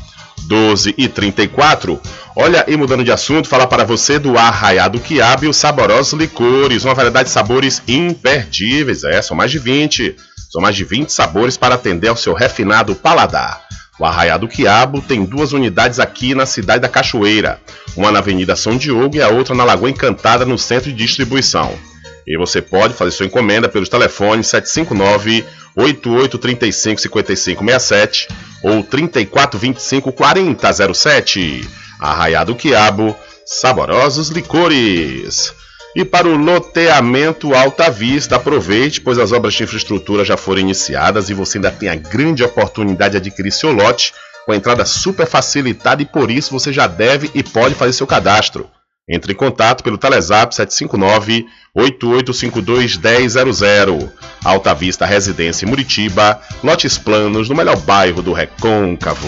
12 0.47 0.95
e 0.97 1.07
34. 1.07 2.01
Olha, 2.35 2.65
e 2.67 2.75
mudando 2.75 3.03
de 3.03 3.11
assunto, 3.11 3.47
falar 3.47 3.67
para 3.67 3.83
você 3.83 4.17
do 4.17 4.37
Arraiado 4.37 4.99
Quiabo 4.99 5.45
e 5.45 5.47
os 5.47 5.57
saborosos 5.57 6.19
licores, 6.19 6.85
uma 6.85 6.95
variedade 6.95 7.27
de 7.27 7.33
sabores 7.33 7.83
imperdíveis. 7.87 9.03
É, 9.03 9.21
são 9.21 9.37
mais 9.37 9.51
de 9.51 9.59
20. 9.59 10.15
São 10.49 10.61
mais 10.61 10.75
de 10.75 10.83
20 10.83 11.11
sabores 11.11 11.55
para 11.55 11.75
atender 11.75 12.07
ao 12.07 12.15
seu 12.15 12.33
refinado 12.33 12.95
paladar. 12.95 13.61
O 13.99 14.05
Arraiado 14.05 14.47
Quiabo 14.47 15.01
tem 15.01 15.23
duas 15.23 15.53
unidades 15.53 15.99
aqui 15.99 16.33
na 16.33 16.45
cidade 16.45 16.81
da 16.81 16.89
Cachoeira, 16.89 17.59
uma 17.95 18.11
na 18.11 18.19
Avenida 18.19 18.55
São 18.55 18.77
Diogo 18.77 19.15
e 19.15 19.21
a 19.21 19.27
outra 19.27 19.53
na 19.53 19.63
Lagoa 19.63 19.89
Encantada, 19.89 20.45
no 20.45 20.57
centro 20.57 20.89
de 20.89 20.95
distribuição. 20.95 21.77
E 22.25 22.37
você 22.37 22.61
pode 22.61 22.93
fazer 22.93 23.11
sua 23.11 23.25
encomenda 23.25 23.69
pelos 23.69 23.89
telefones 23.89 24.47
759 24.47 25.45
8835 25.75 27.01
5567 27.01 28.27
ou 28.63 28.83
3425 28.83 30.11
4007. 30.11 31.69
Arraiado 31.99 32.55
Quiabo, 32.55 33.15
saborosos 33.45 34.29
licores. 34.29 35.53
E 35.99 36.05
para 36.05 36.29
o 36.29 36.37
loteamento 36.37 37.53
Alta 37.53 37.91
Vista, 37.91 38.37
aproveite, 38.37 39.01
pois 39.01 39.19
as 39.19 39.33
obras 39.33 39.53
de 39.53 39.63
infraestrutura 39.63 40.23
já 40.23 40.37
foram 40.37 40.61
iniciadas 40.61 41.29
e 41.29 41.33
você 41.33 41.57
ainda 41.57 41.69
tem 41.71 41.89
a 41.89 41.95
grande 41.95 42.41
oportunidade 42.41 43.11
de 43.11 43.17
adquirir 43.17 43.51
seu 43.51 43.73
lote 43.73 44.13
com 44.45 44.53
a 44.53 44.55
entrada 44.55 44.85
super 44.85 45.27
facilitada 45.27 46.01
e 46.01 46.05
por 46.05 46.31
isso 46.31 46.57
você 46.57 46.71
já 46.71 46.87
deve 46.87 47.29
e 47.35 47.43
pode 47.43 47.75
fazer 47.75 47.91
seu 47.91 48.07
cadastro. 48.07 48.69
Entre 49.09 49.33
em 49.33 49.35
contato 49.35 49.83
pelo 49.83 49.97
Telezap 49.97 50.55
759 50.55 51.45
8852 51.75 52.95
1000. 52.95 54.09
Alta 54.45 54.73
Vista 54.73 55.05
Residência 55.05 55.65
em 55.65 55.67
Muritiba, 55.67 56.39
lotes 56.63 56.97
planos 56.97 57.49
no 57.49 57.55
melhor 57.55 57.75
bairro 57.75 58.21
do 58.21 58.31
Recôncavo. 58.31 59.27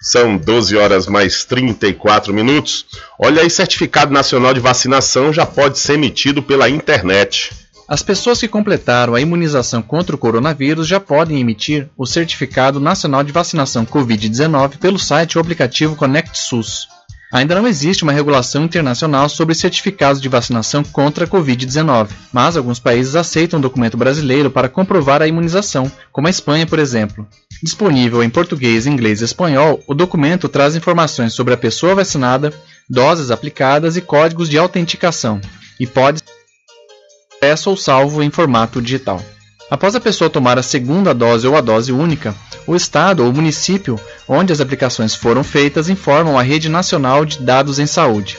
São 0.00 0.36
12 0.36 0.76
horas 0.76 1.06
mais 1.06 1.44
34 1.44 2.32
minutos. 2.32 2.84
Olha 3.18 3.42
aí, 3.42 3.50
certificado 3.50 4.12
nacional 4.12 4.52
de 4.52 4.60
vacinação 4.60 5.32
já 5.32 5.46
pode 5.46 5.78
ser 5.78 5.94
emitido 5.94 6.42
pela 6.42 6.68
internet. 6.68 7.50
As 7.88 8.02
pessoas 8.02 8.40
que 8.40 8.48
completaram 8.48 9.14
a 9.14 9.20
imunização 9.20 9.82
contra 9.82 10.14
o 10.14 10.18
coronavírus 10.18 10.86
já 10.86 10.98
podem 10.98 11.40
emitir 11.40 11.88
o 11.96 12.06
Certificado 12.06 12.80
Nacional 12.80 13.22
de 13.22 13.32
Vacinação 13.32 13.84
Covid-19 13.84 14.78
pelo 14.78 14.98
site 14.98 15.36
ou 15.36 15.42
aplicativo 15.42 15.96
SUS. 16.32 16.88
Ainda 17.34 17.56
não 17.56 17.66
existe 17.66 18.04
uma 18.04 18.12
regulação 18.12 18.64
internacional 18.64 19.28
sobre 19.28 19.56
certificados 19.56 20.22
de 20.22 20.28
vacinação 20.28 20.84
contra 20.84 21.24
a 21.24 21.28
Covid-19, 21.28 22.10
mas 22.32 22.56
alguns 22.56 22.78
países 22.78 23.16
aceitam 23.16 23.58
o 23.58 23.62
documento 23.62 23.96
brasileiro 23.96 24.52
para 24.52 24.68
comprovar 24.68 25.20
a 25.20 25.26
imunização, 25.26 25.90
como 26.12 26.28
a 26.28 26.30
Espanha, 26.30 26.64
por 26.64 26.78
exemplo. 26.78 27.26
Disponível 27.64 28.22
em 28.22 28.28
português, 28.28 28.86
inglês 28.86 29.22
e 29.22 29.24
espanhol, 29.24 29.82
o 29.86 29.94
documento 29.94 30.50
traz 30.50 30.76
informações 30.76 31.32
sobre 31.32 31.54
a 31.54 31.56
pessoa 31.56 31.94
vacinada, 31.94 32.52
doses 32.86 33.30
aplicadas 33.30 33.96
e 33.96 34.02
códigos 34.02 34.50
de 34.50 34.58
autenticação, 34.58 35.40
e 35.80 35.86
pode 35.86 36.18
ser 36.18 37.36
impresso 37.36 37.70
ou 37.70 37.76
salvo 37.78 38.22
em 38.22 38.28
formato 38.28 38.82
digital. 38.82 39.18
Após 39.70 39.94
a 39.96 40.00
pessoa 40.00 40.28
tomar 40.28 40.58
a 40.58 40.62
segunda 40.62 41.14
dose 41.14 41.46
ou 41.48 41.56
a 41.56 41.62
dose 41.62 41.90
única, 41.90 42.34
o 42.66 42.76
Estado 42.76 43.24
ou 43.24 43.32
município 43.32 43.98
onde 44.28 44.52
as 44.52 44.60
aplicações 44.60 45.14
foram 45.14 45.42
feitas 45.42 45.88
informam 45.88 46.38
a 46.38 46.42
Rede 46.42 46.68
Nacional 46.68 47.24
de 47.24 47.38
Dados 47.38 47.78
em 47.78 47.86
Saúde. 47.86 48.36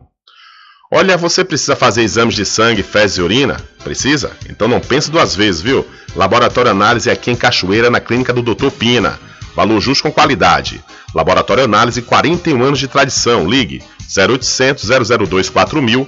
Olha, 0.89 1.17
você 1.17 1.43
precisa 1.43 1.75
fazer 1.75 2.03
exames 2.03 2.35
de 2.35 2.45
sangue, 2.45 2.81
fezes 2.83 3.17
e 3.17 3.21
urina? 3.21 3.61
Precisa? 3.83 4.31
Então 4.49 4.65
não 4.65 4.79
pense 4.79 5.11
duas 5.11 5.35
vezes, 5.35 5.59
viu? 5.59 5.85
Laboratório 6.15 6.71
Análise 6.71 7.09
é 7.09 7.11
aqui 7.11 7.29
em 7.29 7.35
Cachoeira, 7.35 7.89
na 7.89 7.99
clínica 7.99 8.31
do 8.31 8.41
Dr. 8.41 8.71
Pina. 8.71 9.19
Valor 9.53 9.81
justo 9.81 10.03
com 10.03 10.11
qualidade. 10.13 10.81
Laboratório 11.13 11.65
Análise, 11.65 12.01
41 12.01 12.63
anos 12.63 12.79
de 12.79 12.87
tradição. 12.87 13.45
Ligue 13.45 13.83
0800 14.17 14.87
002 15.27 15.49
4000 15.49 16.07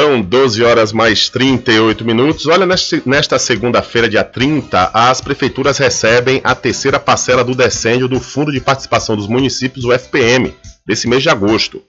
São 0.00 0.22
12 0.22 0.62
horas 0.62 0.92
mais 0.92 1.28
38 1.28 2.04
minutos. 2.04 2.46
Olha, 2.46 2.64
nesta 3.04 3.36
segunda-feira, 3.36 4.08
dia 4.08 4.22
30, 4.22 4.92
as 4.94 5.20
prefeituras 5.20 5.76
recebem 5.76 6.40
a 6.44 6.54
terceira 6.54 7.00
parcela 7.00 7.42
do 7.42 7.52
decêndio 7.52 8.06
do 8.06 8.20
Fundo 8.20 8.52
de 8.52 8.60
Participação 8.60 9.16
dos 9.16 9.26
Municípios, 9.26 9.84
o 9.84 9.92
FPM, 9.92 10.54
desse 10.86 11.08
mês 11.08 11.24
de 11.24 11.28
agosto. 11.28 11.82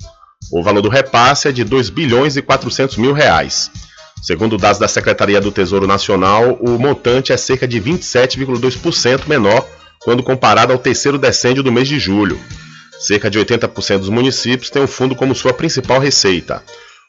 O 0.51 0.63
valor 0.63 0.81
do 0.81 0.89
repasse 0.89 1.49
é 1.49 1.51
de 1.51 1.63
2 1.63 1.91
bilhões 1.91 2.35
e 2.35 2.41
400 2.41 2.97
mil 2.97 3.13
reais. 3.13 3.69
Segundo 4.23 4.57
dados 4.57 4.79
da 4.79 4.87
Secretaria 4.87 5.39
do 5.39 5.51
Tesouro 5.51 5.85
Nacional, 5.85 6.57
o 6.59 6.79
montante 6.79 7.31
é 7.31 7.37
cerca 7.37 7.67
de 7.67 7.79
27,2% 7.79 9.27
menor 9.27 9.63
quando 9.99 10.23
comparado 10.23 10.73
ao 10.73 10.79
terceiro 10.79 11.19
decêndio 11.19 11.61
do 11.61 11.71
mês 11.71 11.87
de 11.87 11.99
julho. 11.99 12.39
Cerca 12.99 13.29
de 13.29 13.37
80% 13.37 13.99
dos 13.99 14.09
municípios 14.09 14.71
têm 14.71 14.81
o 14.81 14.87
fundo 14.87 15.15
como 15.15 15.35
sua 15.35 15.53
principal 15.53 15.99
receita. 15.99 16.63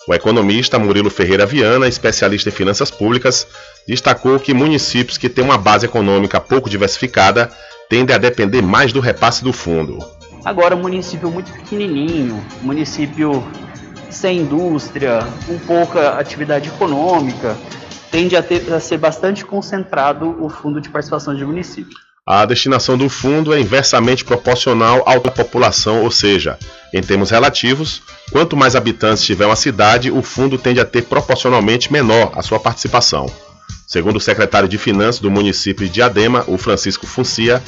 O 0.09 0.15
economista 0.15 0.79
Murilo 0.79 1.11
Ferreira 1.11 1.45
Viana, 1.45 1.87
especialista 1.87 2.49
em 2.49 2.53
finanças 2.53 2.91
públicas, 2.91 3.47
destacou 3.87 4.41
que 4.41 4.55
municípios 4.55 5.19
que 5.19 5.29
têm 5.29 5.45
uma 5.45 5.59
base 5.59 5.85
econômica 5.85 6.41
pouco 6.41 6.71
diversificada 6.71 7.51
tendem 7.89 8.17
a 8.17 8.19
depender 8.19 8.63
mais 8.63 8.93
do 8.93 9.01
repasse 9.01 9.45
do 9.45 9.53
fundo. 9.53 9.99
Agora, 10.45 10.75
um 10.75 10.81
município 10.81 11.31
muito 11.31 11.53
pequenininho, 11.53 12.43
município 12.63 13.45
sem 14.09 14.39
indústria, 14.39 15.21
com 15.47 15.59
pouca 15.59 16.19
atividade 16.19 16.69
econômica, 16.69 17.57
tende 18.11 18.35
a, 18.37 18.43
ter, 18.43 18.73
a 18.73 18.81
ser 18.81 18.97
bastante 18.97 19.45
concentrado 19.45 20.43
o 20.43 20.49
fundo 20.49 20.81
de 20.81 20.89
participação 20.89 21.35
de 21.35 21.45
município. 21.45 21.97
A 22.33 22.47
destinação 22.47 22.97
do 22.97 23.09
fundo 23.09 23.53
é 23.53 23.59
inversamente 23.59 24.25
proporcional 24.25 25.03
à 25.05 25.19
população, 25.19 26.05
ou 26.05 26.13
seja, 26.13 26.57
em 26.95 27.03
termos 27.03 27.29
relativos, 27.29 28.03
quanto 28.31 28.57
mais 28.57 28.77
habitantes 28.77 29.25
tiver 29.25 29.47
uma 29.47 29.57
cidade, 29.57 30.13
o 30.13 30.23
fundo 30.23 30.57
tende 30.57 30.79
a 30.79 30.85
ter 30.85 31.03
proporcionalmente 31.03 31.93
menor 31.93 32.31
a 32.37 32.41
sua 32.41 32.61
participação. 32.61 33.27
Segundo 33.85 34.19
o 34.19 34.21
secretário 34.21 34.69
de 34.69 34.79
Finanças 34.79 35.21
do 35.21 35.29
município 35.29 35.85
de 35.85 35.93
Diadema, 35.93 36.45
o 36.47 36.57
Francisco 36.57 37.05
Funcia, 37.05 37.61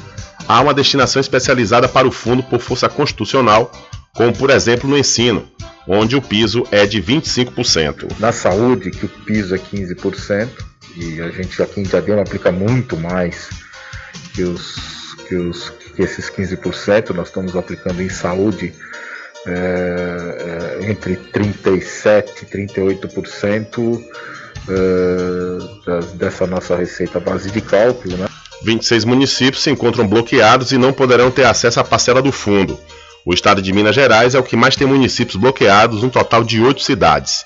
há 0.46 0.61
uma 0.61 0.72
destinação 0.72 1.18
especializada 1.18 1.88
para 1.88 2.07
o 2.07 2.12
fundo 2.12 2.44
por 2.44 2.61
força 2.61 2.88
constitucional, 2.88 3.72
como 4.14 4.33
por 4.33 4.48
exemplo 4.48 4.88
no 4.88 4.96
ensino, 4.96 5.44
onde 5.88 6.14
o 6.14 6.22
piso 6.22 6.64
é 6.70 6.87
de 6.87 7.03
25%. 7.03 8.12
Na 8.20 8.31
saúde, 8.31 8.92
que 8.92 9.07
o 9.07 9.09
piso 9.09 9.57
é 9.57 9.59
15%, 9.59 10.48
e 10.96 11.20
a 11.20 11.31
gente 11.31 11.61
aqui 11.61 11.81
em 11.81 11.83
Diadema 11.83 12.22
aplica 12.22 12.53
muito 12.53 12.96
mais 12.96 13.62
que, 14.35 14.42
os, 14.42 15.14
que, 15.29 15.35
os, 15.35 15.71
que 15.95 16.03
esses 16.03 16.31
15%, 16.31 17.11
nós 17.11 17.29
estamos 17.29 17.57
aplicando 17.57 18.01
em 18.03 18.09
saúde 18.09 18.73
é, 19.47 20.79
é, 20.81 20.90
entre 20.90 21.16
37% 21.16 22.42
e 22.42 22.47
38% 22.47 24.05
é, 24.68 26.14
dessa 26.14 26.47
nossa 26.47 26.77
receita 26.77 27.18
base 27.18 27.51
de 27.51 27.61
cálculo. 27.61 28.16
Né? 28.16 28.29
26 28.64 29.05
municípios 29.05 29.62
se 29.62 29.71
encontram 29.71 30.07
bloqueados 30.07 30.71
e 30.73 30.79
não 30.79 30.92
poderão 30.92 31.31
ter 31.31 31.45
acesso 31.45 31.81
à 31.81 31.85
parcela 31.85 32.23
do 32.23 32.31
fundo. 32.31 32.79
O 33.25 33.35
estado 33.35 33.61
de 33.61 33.73
Minas 33.73 33.95
Gerais 33.95 34.35
é 34.35 34.38
o 34.38 34.42
que 34.42 34.57
mais 34.57 34.77
tem 34.77 34.87
municípios 34.87 35.37
bloqueados, 35.37 36.03
um 36.03 36.09
total 36.09 36.45
de 36.45 36.61
oito 36.61 36.83
cidades. 36.83 37.45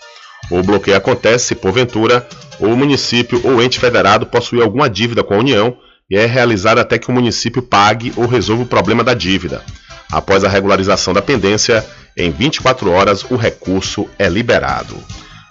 O 0.50 0.62
bloqueio 0.62 0.96
acontece 0.96 1.46
se, 1.46 1.54
porventura, 1.54 2.26
o 2.60 2.68
município 2.68 3.40
ou 3.44 3.62
ente 3.62 3.80
federado 3.80 4.26
possui 4.26 4.62
alguma 4.62 4.88
dívida 4.88 5.24
com 5.24 5.34
a 5.34 5.38
União 5.38 5.76
e 6.10 6.16
é 6.16 6.26
realizado 6.26 6.78
até 6.78 6.98
que 6.98 7.08
o 7.08 7.12
município 7.12 7.62
pague 7.62 8.12
ou 8.16 8.26
resolva 8.26 8.62
o 8.62 8.66
problema 8.66 9.02
da 9.02 9.14
dívida. 9.14 9.62
Após 10.10 10.44
a 10.44 10.48
regularização 10.48 11.12
da 11.12 11.20
pendência, 11.20 11.84
em 12.16 12.30
24 12.30 12.90
horas 12.90 13.24
o 13.24 13.36
recurso 13.36 14.08
é 14.18 14.28
liberado. 14.28 14.96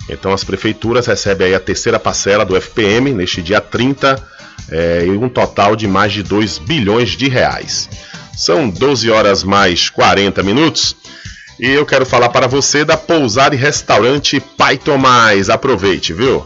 Então 0.09 0.31
as 0.31 0.43
prefeituras 0.43 1.07
recebem 1.07 1.53
a 1.53 1.59
terceira 1.59 1.99
parcela 1.99 2.45
do 2.45 2.59
FPM 2.59 3.11
neste 3.11 3.41
dia 3.41 3.59
30, 3.59 4.21
é, 4.69 5.05
um 5.19 5.27
total 5.27 5.75
de 5.75 5.87
mais 5.87 6.13
de 6.13 6.23
2 6.23 6.59
bilhões 6.59 7.11
de 7.11 7.27
reais. 7.27 7.89
São 8.35 8.69
12 8.69 9.09
horas 9.09 9.43
mais 9.43 9.89
40 9.89 10.43
minutos. 10.43 10.95
E 11.59 11.69
eu 11.69 11.85
quero 11.85 12.05
falar 12.05 12.29
para 12.29 12.47
você 12.47 12.83
da 12.83 12.97
pousada 12.97 13.55
e 13.55 13.57
restaurante 13.57 14.39
Pai 14.39 14.77
Tomás. 14.77 15.49
Aproveite, 15.49 16.13
viu? 16.13 16.45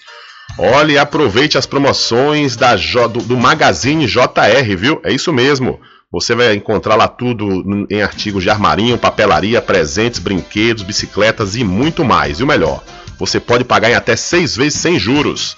Olhe 0.57 0.97
aproveite 0.97 1.57
as 1.57 1.65
promoções 1.65 2.55
da 2.55 2.75
do, 2.75 3.21
do 3.21 3.37
Magazine 3.37 4.05
JR, 4.05 4.75
viu? 4.77 4.99
É 5.03 5.11
isso 5.11 5.31
mesmo. 5.31 5.79
Você 6.11 6.35
vai 6.35 6.53
encontrar 6.53 6.95
lá 6.95 7.07
tudo 7.07 7.87
em 7.89 8.01
artigos 8.01 8.43
de 8.43 8.49
armarinho, 8.49 8.97
papelaria, 8.97 9.61
presentes, 9.61 10.19
brinquedos, 10.19 10.83
bicicletas 10.83 11.55
e 11.55 11.63
muito 11.63 12.03
mais. 12.03 12.39
E 12.39 12.43
o 12.43 12.47
melhor, 12.47 12.83
você 13.17 13.39
pode 13.39 13.63
pagar 13.63 13.89
em 13.89 13.95
até 13.95 14.15
seis 14.15 14.55
vezes 14.55 14.79
sem 14.79 14.99
juros. 14.99 15.55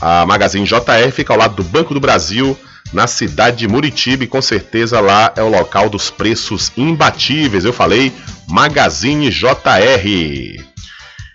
A 0.00 0.24
Magazine 0.24 0.64
JR 0.64 1.10
fica 1.12 1.32
ao 1.32 1.38
lado 1.38 1.56
do 1.56 1.64
Banco 1.64 1.92
do 1.92 1.98
Brasil, 1.98 2.56
na 2.92 3.08
cidade 3.08 3.56
de 3.56 3.68
Muritiba, 3.68 4.22
e 4.22 4.28
com 4.28 4.40
certeza 4.40 5.00
lá 5.00 5.32
é 5.34 5.42
o 5.42 5.48
local 5.48 5.88
dos 5.88 6.08
preços 6.08 6.70
imbatíveis. 6.76 7.64
Eu 7.64 7.72
falei 7.72 8.12
Magazine 8.46 9.28
JR. 9.28 10.75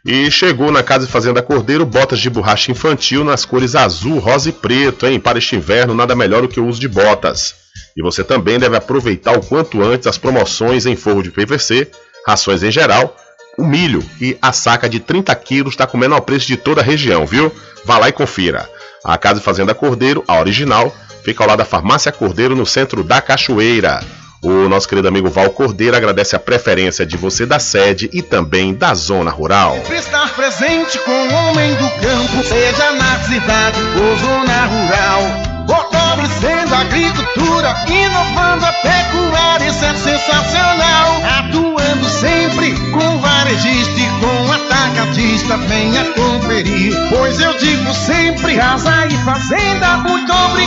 E 0.03 0.31
chegou 0.31 0.71
na 0.71 0.81
Casa 0.81 1.05
e 1.05 1.07
Fazenda 1.09 1.43
Cordeiro 1.43 1.85
botas 1.85 2.19
de 2.19 2.29
borracha 2.29 2.71
infantil 2.71 3.23
nas 3.23 3.45
cores 3.45 3.75
azul, 3.75 4.17
rosa 4.17 4.49
e 4.49 4.51
preto, 4.51 5.05
hein? 5.05 5.19
Para 5.19 5.37
este 5.37 5.55
inverno, 5.55 5.93
nada 5.93 6.15
melhor 6.15 6.41
do 6.41 6.47
que 6.47 6.59
o 6.59 6.65
uso 6.65 6.79
de 6.79 6.87
botas. 6.87 7.53
E 7.95 8.01
você 8.01 8.23
também 8.23 8.57
deve 8.57 8.75
aproveitar 8.75 9.37
o 9.37 9.45
quanto 9.45 9.83
antes 9.83 10.07
as 10.07 10.17
promoções 10.17 10.87
em 10.87 10.95
forro 10.95 11.21
de 11.21 11.29
PVC, 11.29 11.87
rações 12.25 12.63
em 12.63 12.71
geral, 12.71 13.15
o 13.57 13.63
milho 13.63 14.03
e 14.19 14.35
a 14.41 14.51
saca 14.51 14.89
de 14.89 14.99
30 14.99 15.35
quilos 15.35 15.73
está 15.73 15.85
com 15.85 15.97
o 15.97 15.99
menor 15.99 16.21
preço 16.21 16.47
de 16.47 16.57
toda 16.57 16.81
a 16.81 16.83
região, 16.83 17.25
viu? 17.25 17.51
Vá 17.85 17.99
lá 17.99 18.09
e 18.09 18.13
confira. 18.13 18.67
A 19.03 19.17
Casa 19.19 19.39
e 19.39 19.43
Fazenda 19.43 19.75
Cordeiro, 19.75 20.23
a 20.27 20.39
original, 20.39 20.95
fica 21.23 21.43
ao 21.43 21.49
lado 21.49 21.59
da 21.59 21.65
Farmácia 21.65 22.11
Cordeiro, 22.11 22.55
no 22.55 22.65
centro 22.65 23.03
da 23.03 23.21
Cachoeira. 23.21 24.01
O 24.43 24.67
nosso 24.67 24.89
querido 24.89 25.07
amigo 25.07 25.29
Val 25.29 25.51
Cordeiro 25.51 25.95
agradece 25.95 26.35
a 26.35 26.39
preferência 26.39 27.05
de 27.05 27.15
você 27.15 27.45
da 27.45 27.59
sede 27.59 28.09
e 28.11 28.23
também 28.23 28.73
da 28.73 28.91
zona 28.95 29.29
rural. 29.29 29.75
Sempre 29.75 29.97
estar 29.97 30.33
presente 30.33 30.97
com 30.97 31.11
o 31.11 31.33
homem 31.33 31.75
do 31.75 31.87
campo, 32.01 32.43
seja 32.43 32.91
na 32.93 33.19
cidade 33.19 33.79
ou 33.79 34.17
zona 34.17 34.65
rural. 34.65 35.51
Fortalecendo 35.67 36.73
a 36.73 36.79
agricultura, 36.79 37.75
inovando 37.87 38.65
a 38.65 38.73
pecuária, 38.73 39.67
isso 39.69 39.85
é 39.85 39.93
sensacional. 39.93 41.21
Atuando 41.37 42.09
sempre 42.09 42.73
com 42.89 43.19
varejista 43.19 43.99
e 43.99 44.09
com 44.19 44.51
atacadista, 44.53 45.57
venha 45.57 46.03
conferir. 46.13 46.95
Pois 47.11 47.39
eu 47.39 47.53
digo 47.59 47.93
sempre: 47.93 48.55
Casa 48.55 49.05
e 49.05 49.17
Fazenda, 49.23 49.97
muito 49.97 50.33
obrigado 50.33 50.60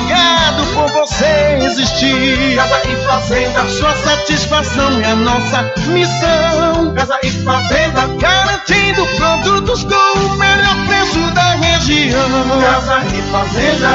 Fazenda, 3.15 3.69
sua 3.69 3.95
satisfação 3.99 5.01
é 5.01 5.13
a 5.13 5.15
nossa 5.15 5.73
missão. 5.87 6.93
Casa 6.97 7.17
e 7.23 7.31
Fazenda, 7.31 8.09
garantindo 8.19 9.07
produtos 9.17 9.85
com 9.85 10.19
o 10.19 10.37
melhor 10.37 10.75
preço 10.89 11.21
da 11.33 11.55
região. 11.55 12.29
Casa 12.61 13.05
e 13.07 13.23
Fazenda. 13.31 13.89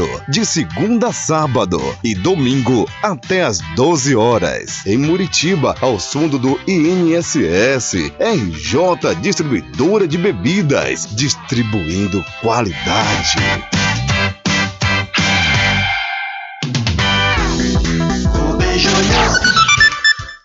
de 0.29 0.45
segunda 0.45 1.07
a 1.07 1.13
sábado 1.13 1.79
e 2.03 2.13
domingo 2.13 2.87
até 3.01 3.43
às 3.43 3.59
12 3.75 4.15
horas. 4.15 4.85
Em 4.85 4.97
Muritiba, 4.97 5.75
ao 5.81 5.99
fundo 5.99 6.37
do 6.37 6.59
INSS, 6.67 8.11
RJ 8.19 9.15
Distribuidora 9.21 10.07
de 10.07 10.17
Bebidas, 10.17 11.07
distribuindo 11.15 12.23
qualidade. 12.41 13.37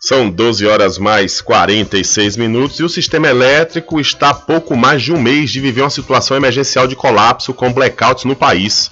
São 0.07 0.31
12 0.31 0.65
horas 0.65 0.99
mais 0.99 1.41
46 1.41 2.37
minutos 2.37 2.79
e 2.79 2.85
o 2.85 2.89
sistema 2.89 3.27
elétrico 3.27 4.01
está 4.01 4.33
pouco 4.33 4.77
mais 4.77 5.03
de 5.03 5.13
um 5.13 5.21
mês 5.21 5.51
de 5.51 5.61
viver 5.61 5.81
uma 5.81 5.91
situação 5.91 6.37
emergencial 6.37 6.87
de 6.87 6.95
colapso 6.95 7.53
com 7.53 7.73
blackouts 7.73 8.25
no 8.25 8.37
país. 8.37 8.89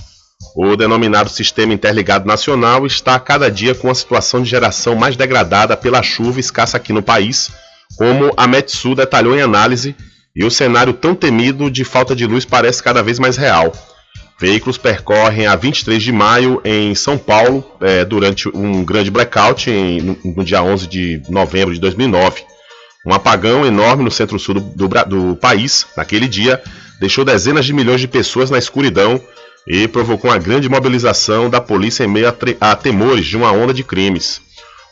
O 0.56 0.76
denominado 0.76 1.28
Sistema 1.28 1.74
Interligado 1.74 2.28
Nacional 2.28 2.86
está 2.86 3.16
a 3.16 3.20
cada 3.20 3.50
dia 3.50 3.74
com 3.74 3.88
uma 3.88 3.94
situação 3.94 4.40
de 4.40 4.48
geração 4.48 4.94
mais 4.94 5.16
degradada 5.16 5.76
pela 5.76 6.00
chuva 6.00 6.38
escassa 6.38 6.76
aqui 6.76 6.92
no 6.92 7.02
país, 7.02 7.50
como 7.98 8.32
a 8.36 8.46
Metsu 8.46 8.94
detalhou 8.94 9.36
em 9.36 9.42
análise, 9.42 9.96
e 10.34 10.44
o 10.44 10.50
cenário 10.50 10.92
tão 10.92 11.12
temido 11.12 11.68
de 11.68 11.82
falta 11.82 12.14
de 12.14 12.24
luz 12.24 12.44
parece 12.44 12.80
cada 12.80 13.02
vez 13.02 13.18
mais 13.18 13.36
real. 13.36 13.72
Veículos 14.38 14.78
percorrem 14.78 15.46
a 15.46 15.56
23 15.56 16.00
de 16.00 16.12
maio 16.12 16.60
em 16.64 16.94
São 16.94 17.18
Paulo 17.18 17.64
é, 17.80 18.04
durante 18.04 18.48
um 18.48 18.84
grande 18.84 19.10
blackout 19.10 19.68
em, 19.68 20.00
no, 20.00 20.18
no, 20.36 20.44
dia 20.44 20.62
11 20.62 20.86
de 20.86 21.22
novembro 21.28 21.74
de 21.74 21.80
2009. 21.80 22.42
Um 23.04 23.12
apagão 23.12 23.66
enorme 23.66 24.04
no 24.04 24.10
centro-sul 24.10 24.54
do, 24.54 24.60
do, 24.60 24.88
do 25.04 25.36
país, 25.36 25.86
naquele 25.96 26.28
dia, 26.28 26.62
deixou 27.00 27.24
dezenas 27.24 27.64
de 27.64 27.72
milhões 27.72 28.00
de 28.00 28.08
pessoas 28.08 28.50
na 28.50 28.58
escuridão 28.58 29.20
e 29.66 29.88
provocou 29.88 30.30
uma 30.30 30.38
grande 30.38 30.68
mobilização 30.68 31.48
da 31.48 31.60
polícia 31.60 32.04
em 32.04 32.08
meio 32.08 32.28
a, 32.28 32.34
a 32.72 32.76
temores 32.76 33.26
de 33.26 33.36
uma 33.36 33.52
onda 33.52 33.72
de 33.72 33.82
crimes. 33.82 34.40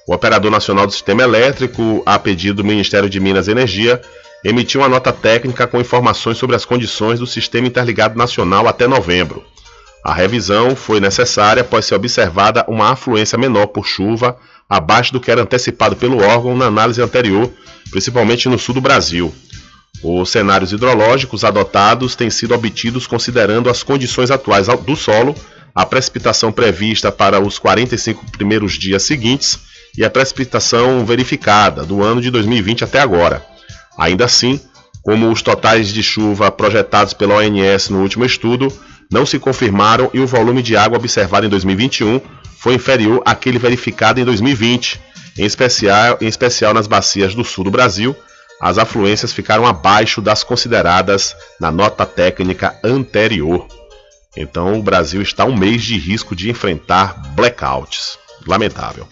O 0.06 0.14
Operador 0.14 0.50
Nacional 0.50 0.86
do 0.86 0.92
Sistema 0.92 1.22
Elétrico, 1.22 2.02
a 2.04 2.18
pedido 2.18 2.62
do 2.62 2.64
Ministério 2.64 3.08
de 3.08 3.20
Minas 3.20 3.46
e 3.46 3.52
Energia, 3.52 4.00
emitiu 4.44 4.80
uma 4.80 4.88
nota 4.88 5.12
técnica 5.12 5.66
com 5.66 5.80
informações 5.80 6.38
sobre 6.38 6.56
as 6.56 6.64
condições 6.64 7.20
do 7.20 7.26
Sistema 7.26 7.68
Interligado 7.68 8.18
Nacional 8.18 8.66
até 8.66 8.88
novembro. 8.88 9.44
A 10.04 10.12
revisão 10.12 10.74
foi 10.74 10.98
necessária 10.98 11.62
após 11.62 11.86
ser 11.86 11.94
observada 11.94 12.64
uma 12.66 12.90
afluência 12.90 13.38
menor 13.38 13.68
por 13.68 13.86
chuva, 13.86 14.36
abaixo 14.68 15.12
do 15.12 15.20
que 15.20 15.30
era 15.30 15.42
antecipado 15.42 15.94
pelo 15.94 16.20
órgão 16.20 16.56
na 16.56 16.66
análise 16.66 17.00
anterior, 17.00 17.48
principalmente 17.90 18.48
no 18.48 18.58
sul 18.58 18.74
do 18.74 18.80
Brasil. 18.80 19.32
Os 20.02 20.30
cenários 20.30 20.72
hidrológicos 20.72 21.44
adotados 21.44 22.16
têm 22.16 22.28
sido 22.28 22.54
obtidos 22.54 23.06
considerando 23.06 23.70
as 23.70 23.82
condições 23.84 24.30
atuais 24.30 24.66
do 24.66 24.96
solo, 24.96 25.34
a 25.74 25.86
precipitação 25.86 26.50
prevista 26.50 27.12
para 27.12 27.40
os 27.40 27.58
45 27.58 28.32
primeiros 28.32 28.72
dias 28.72 29.04
seguintes 29.04 29.60
e 29.96 30.04
a 30.04 30.10
precipitação 30.10 31.06
verificada 31.06 31.84
do 31.84 32.02
ano 32.02 32.20
de 32.20 32.30
2020 32.30 32.84
até 32.84 32.98
agora. 32.98 33.46
Ainda 33.96 34.24
assim, 34.24 34.60
como 35.02 35.30
os 35.30 35.40
totais 35.40 35.88
de 35.88 36.02
chuva 36.02 36.50
projetados 36.50 37.12
pela 37.12 37.36
ONS 37.36 37.88
no 37.88 38.02
último 38.02 38.24
estudo 38.24 38.72
não 39.10 39.24
se 39.24 39.38
confirmaram 39.38 40.10
e 40.12 40.18
o 40.18 40.26
volume 40.26 40.62
de 40.62 40.76
água 40.76 40.98
observado 40.98 41.46
em 41.46 41.48
2021 41.48 42.20
foi 42.58 42.74
inferior 42.74 43.22
àquele 43.24 43.58
verificado 43.58 44.20
em 44.20 44.24
2020, 44.24 45.00
em 45.38 45.44
especial, 45.44 46.18
em 46.20 46.26
especial 46.26 46.72
nas 46.72 46.86
bacias 46.86 47.34
do 47.34 47.44
sul 47.44 47.64
do 47.64 47.70
Brasil, 47.70 48.16
as 48.62 48.78
afluências 48.78 49.32
ficaram 49.32 49.66
abaixo 49.66 50.22
das 50.22 50.44
consideradas 50.44 51.34
na 51.58 51.72
nota 51.72 52.06
técnica 52.06 52.78
anterior. 52.84 53.66
Então 54.36 54.78
o 54.78 54.82
Brasil 54.82 55.20
está 55.20 55.44
um 55.44 55.56
mês 55.56 55.82
de 55.82 55.98
risco 55.98 56.36
de 56.36 56.48
enfrentar 56.48 57.20
blackouts. 57.34 58.16
Lamentável. 58.46 59.08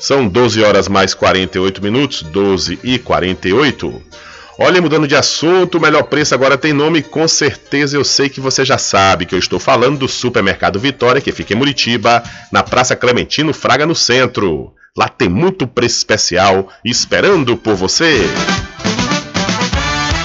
São 0.00 0.26
12 0.26 0.62
horas 0.62 0.88
mais 0.88 1.12
48 1.12 1.82
minutos, 1.82 2.22
12 2.22 2.78
e 2.82 2.98
48. 2.98 4.02
Olha, 4.58 4.80
mudando 4.80 5.06
de 5.06 5.16
assunto, 5.16 5.76
o 5.76 5.80
melhor 5.80 6.04
preço 6.04 6.34
agora 6.34 6.56
tem 6.56 6.72
nome, 6.72 7.02
com 7.02 7.28
certeza 7.28 7.96
eu 7.96 8.04
sei 8.04 8.30
que 8.30 8.40
você 8.40 8.64
já 8.64 8.78
sabe 8.78 9.26
que 9.26 9.34
eu 9.34 9.38
estou 9.38 9.58
falando 9.58 9.98
do 9.98 10.08
Supermercado 10.08 10.80
Vitória, 10.80 11.20
que 11.20 11.32
fica 11.32 11.52
em 11.52 11.56
Muritiba, 11.56 12.22
na 12.50 12.62
Praça 12.62 12.96
Clementino 12.96 13.52
Fraga, 13.52 13.84
no 13.84 13.94
centro. 13.94 14.72
Lá 14.96 15.08
tem 15.08 15.28
muito 15.28 15.66
preço 15.66 15.96
especial 15.96 16.68
esperando 16.84 17.56
por 17.56 17.74
você. 17.74 18.28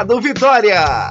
Mercado 0.00 0.20
Vitória. 0.22 1.10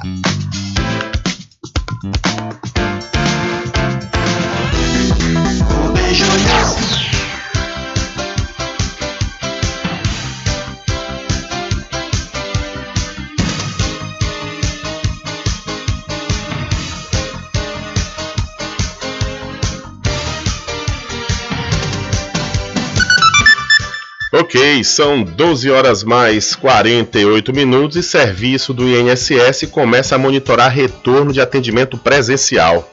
Ok, 24.50 24.82
são 24.82 25.22
12 25.22 25.70
horas 25.70 26.02
mais 26.02 26.56
48 26.56 27.52
minutos 27.54 27.96
e 27.96 28.02
serviço 28.02 28.74
do 28.74 28.82
INSS 28.82 29.68
começa 29.70 30.16
a 30.16 30.18
monitorar 30.18 30.72
retorno 30.72 31.32
de 31.32 31.40
atendimento 31.40 31.96
presencial. 31.96 32.92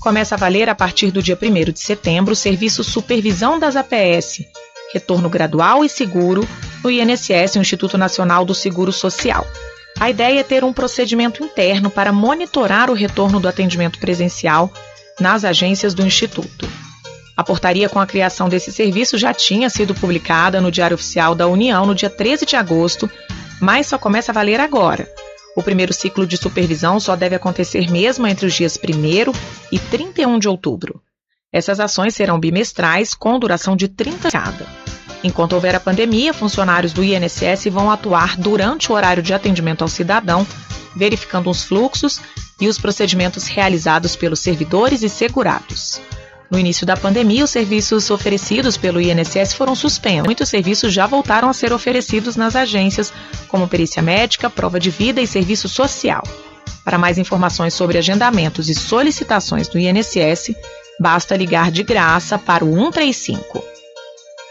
Começa 0.00 0.34
a 0.34 0.38
valer 0.38 0.68
a 0.68 0.74
partir 0.74 1.10
do 1.10 1.22
dia 1.22 1.38
1 1.40 1.72
de 1.72 1.80
setembro 1.80 2.34
o 2.34 2.36
serviço 2.36 2.84
Supervisão 2.84 3.58
das 3.58 3.74
APS, 3.74 4.44
retorno 4.92 5.30
gradual 5.30 5.82
e 5.82 5.88
seguro 5.88 6.46
no 6.84 6.90
INSS, 6.90 7.56
Instituto 7.56 7.96
Nacional 7.96 8.44
do 8.44 8.54
Seguro 8.54 8.92
Social. 8.92 9.46
A 9.98 10.10
ideia 10.10 10.40
é 10.40 10.44
ter 10.44 10.62
um 10.62 10.74
procedimento 10.74 11.42
interno 11.42 11.88
para 11.88 12.12
monitorar 12.12 12.90
o 12.90 12.94
retorno 12.94 13.40
do 13.40 13.48
atendimento 13.48 13.98
presencial 13.98 14.70
nas 15.18 15.42
agências 15.42 15.94
do 15.94 16.06
Instituto. 16.06 16.68
A 17.38 17.44
portaria 17.44 17.88
com 17.88 18.00
a 18.00 18.06
criação 18.06 18.48
desse 18.48 18.72
serviço 18.72 19.16
já 19.16 19.32
tinha 19.32 19.70
sido 19.70 19.94
publicada 19.94 20.60
no 20.60 20.72
Diário 20.72 20.96
Oficial 20.96 21.36
da 21.36 21.46
União 21.46 21.86
no 21.86 21.94
dia 21.94 22.10
13 22.10 22.44
de 22.44 22.56
agosto, 22.56 23.08
mas 23.60 23.86
só 23.86 23.96
começa 23.96 24.32
a 24.32 24.34
valer 24.34 24.58
agora. 24.58 25.08
O 25.54 25.62
primeiro 25.62 25.92
ciclo 25.92 26.26
de 26.26 26.36
supervisão 26.36 26.98
só 26.98 27.14
deve 27.14 27.36
acontecer 27.36 27.88
mesmo 27.92 28.26
entre 28.26 28.44
os 28.44 28.54
dias 28.54 28.76
1 28.76 29.32
e 29.70 29.78
31 29.78 30.36
de 30.36 30.48
outubro. 30.48 31.00
Essas 31.52 31.78
ações 31.78 32.12
serão 32.12 32.40
bimestrais, 32.40 33.14
com 33.14 33.38
duração 33.38 33.76
de 33.76 33.86
30 33.86 34.32
cada. 34.32 34.66
Enquanto 35.22 35.52
houver 35.52 35.76
a 35.76 35.80
pandemia, 35.80 36.34
funcionários 36.34 36.92
do 36.92 37.04
INSS 37.04 37.66
vão 37.70 37.88
atuar 37.88 38.36
durante 38.36 38.90
o 38.90 38.96
horário 38.96 39.22
de 39.22 39.32
atendimento 39.32 39.82
ao 39.82 39.88
cidadão, 39.88 40.44
verificando 40.96 41.48
os 41.48 41.62
fluxos 41.62 42.20
e 42.60 42.66
os 42.66 42.80
procedimentos 42.80 43.46
realizados 43.46 44.16
pelos 44.16 44.40
servidores 44.40 45.04
e 45.04 45.08
segurados. 45.08 46.00
No 46.50 46.58
início 46.58 46.86
da 46.86 46.96
pandemia, 46.96 47.44
os 47.44 47.50
serviços 47.50 48.10
oferecidos 48.10 48.76
pelo 48.76 49.00
INSS 49.00 49.52
foram 49.52 49.74
suspensos. 49.74 50.24
Muitos 50.24 50.48
serviços 50.48 50.92
já 50.92 51.06
voltaram 51.06 51.48
a 51.48 51.52
ser 51.52 51.72
oferecidos 51.72 52.36
nas 52.36 52.56
agências, 52.56 53.12
como 53.48 53.68
perícia 53.68 54.02
médica, 54.02 54.48
prova 54.48 54.80
de 54.80 54.90
vida 54.90 55.20
e 55.20 55.26
serviço 55.26 55.68
social. 55.68 56.22
Para 56.84 56.96
mais 56.96 57.18
informações 57.18 57.74
sobre 57.74 57.98
agendamentos 57.98 58.70
e 58.70 58.74
solicitações 58.74 59.68
do 59.68 59.78
INSS, 59.78 60.54
basta 60.98 61.36
ligar 61.36 61.70
de 61.70 61.82
graça 61.82 62.38
para 62.38 62.64
o 62.64 62.74
135. 62.74 63.62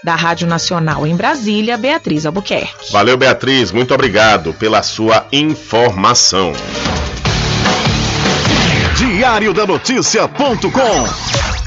Da 0.04 0.14
Rádio 0.14 0.48
Nacional 0.48 1.08
em 1.08 1.16
Brasília, 1.16 1.78
Beatriz 1.78 2.28
Albuquerque. 2.28 2.92
Valeu, 2.92 3.18
Beatriz. 3.18 3.72
Muito 3.72 3.92
obrigado 3.92 4.54
pela 4.54 4.84
sua 4.84 5.26
informação. 5.32 6.54
Diário 8.96 9.52
da 9.52 9.66
Notícia.com 9.66 11.67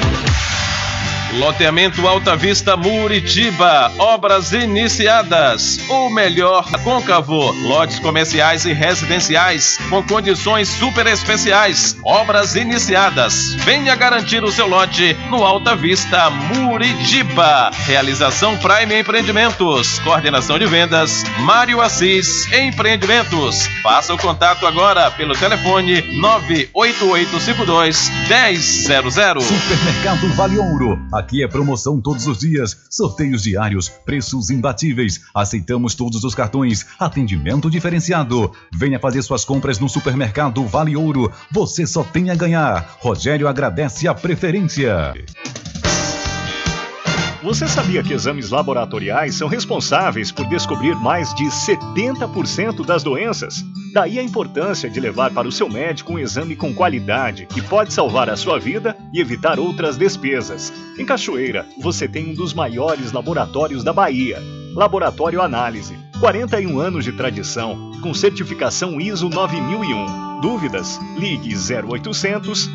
Loteamento 1.33 2.05
Alta 2.05 2.35
Vista 2.35 2.75
Muritiba, 2.75 3.89
obras 3.97 4.51
iniciadas. 4.51 5.79
O 5.89 6.09
melhor 6.09 6.69
côncavo, 6.83 7.53
lotes 7.63 7.99
comerciais 7.99 8.65
e 8.65 8.73
residenciais 8.73 9.77
com 9.89 10.03
condições 10.03 10.67
super 10.67 11.07
especiais. 11.07 11.95
Obras 12.03 12.57
iniciadas. 12.57 13.53
Venha 13.59 13.95
garantir 13.95 14.43
o 14.43 14.51
seu 14.51 14.67
lote 14.67 15.15
no 15.29 15.45
Alta 15.45 15.73
Vista 15.73 16.29
Muritiba. 16.29 17.71
Realização 17.85 18.57
Prime 18.57 18.99
Empreendimentos. 18.99 19.99
Coordenação 19.99 20.59
de 20.59 20.65
vendas 20.65 21.23
Mário 21.39 21.79
Assis 21.79 22.51
Empreendimentos. 22.51 23.67
Faça 23.81 24.13
o 24.13 24.17
contato 24.17 24.67
agora 24.67 25.09
pelo 25.11 25.33
telefone 25.33 26.01
98852 26.19 28.11
1000. 28.27 29.41
Supermercado 29.41 30.27
Vale 30.35 30.57
Ouro. 30.57 30.99
Aqui 31.21 31.43
é 31.43 31.47
promoção 31.47 32.01
todos 32.01 32.25
os 32.25 32.39
dias, 32.39 32.75
sorteios 32.89 33.43
diários, 33.43 33.87
preços 33.87 34.49
imbatíveis. 34.49 35.21
Aceitamos 35.35 35.93
todos 35.93 36.23
os 36.23 36.33
cartões, 36.33 36.87
atendimento 36.99 37.69
diferenciado. 37.69 38.51
Venha 38.73 38.99
fazer 38.99 39.21
suas 39.21 39.45
compras 39.45 39.77
no 39.77 39.87
Supermercado 39.87 40.65
Vale 40.65 40.97
Ouro. 40.97 41.31
Você 41.51 41.85
só 41.85 42.03
tem 42.03 42.31
a 42.31 42.35
ganhar. 42.35 42.97
Rogério 42.99 43.47
agradece 43.47 44.07
a 44.07 44.15
preferência. 44.15 45.13
Você 47.43 47.67
sabia 47.67 48.01
que 48.01 48.13
exames 48.13 48.49
laboratoriais 48.49 49.35
são 49.35 49.47
responsáveis 49.47 50.31
por 50.31 50.47
descobrir 50.47 50.95
mais 50.95 51.31
de 51.35 51.45
70% 51.45 52.83
das 52.83 53.03
doenças? 53.03 53.63
Daí 53.93 54.17
a 54.17 54.23
importância 54.23 54.89
de 54.89 55.01
levar 55.01 55.31
para 55.31 55.47
o 55.47 55.51
seu 55.51 55.67
médico 55.67 56.13
um 56.13 56.19
exame 56.19 56.55
com 56.55 56.73
qualidade 56.73 57.45
que 57.45 57.61
pode 57.61 57.91
salvar 57.91 58.29
a 58.29 58.37
sua 58.37 58.57
vida 58.57 58.95
e 59.11 59.19
evitar 59.19 59.59
outras 59.59 59.97
despesas. 59.97 60.71
Em 60.97 61.05
Cachoeira, 61.05 61.65
você 61.77 62.07
tem 62.07 62.29
um 62.29 62.33
dos 62.33 62.53
maiores 62.53 63.11
laboratórios 63.11 63.83
da 63.83 63.91
Bahia. 63.91 64.41
Laboratório 64.73 65.41
Análise. 65.41 65.99
41 66.21 66.79
anos 66.79 67.03
de 67.03 67.11
tradição, 67.11 67.91
com 68.01 68.13
certificação 68.13 69.01
ISO 69.01 69.27
9001. 69.27 70.39
Dúvidas? 70.39 70.99
Ligue 71.17 71.53
0800 71.53 72.69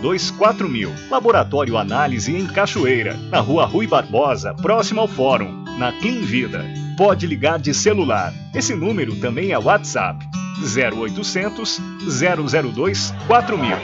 002 0.00 0.30
4000. 0.30 0.90
Laboratório 1.10 1.76
Análise 1.76 2.34
em 2.34 2.46
Cachoeira, 2.46 3.14
na 3.30 3.40
Rua 3.40 3.66
Rui 3.66 3.86
Barbosa, 3.86 4.54
próximo 4.54 5.00
ao 5.00 5.08
Fórum, 5.08 5.64
na 5.78 5.92
Clean 5.92 6.20
Vida. 6.20 6.64
Pode 6.96 7.26
ligar 7.26 7.58
de 7.58 7.72
celular. 7.72 8.34
Esse 8.54 8.74
número 8.74 9.14
também 9.16 9.52
é 9.52 9.58
WhatsApp. 9.58 10.26
0800 10.60 11.80
002 12.20 13.14
4000. 13.28 13.76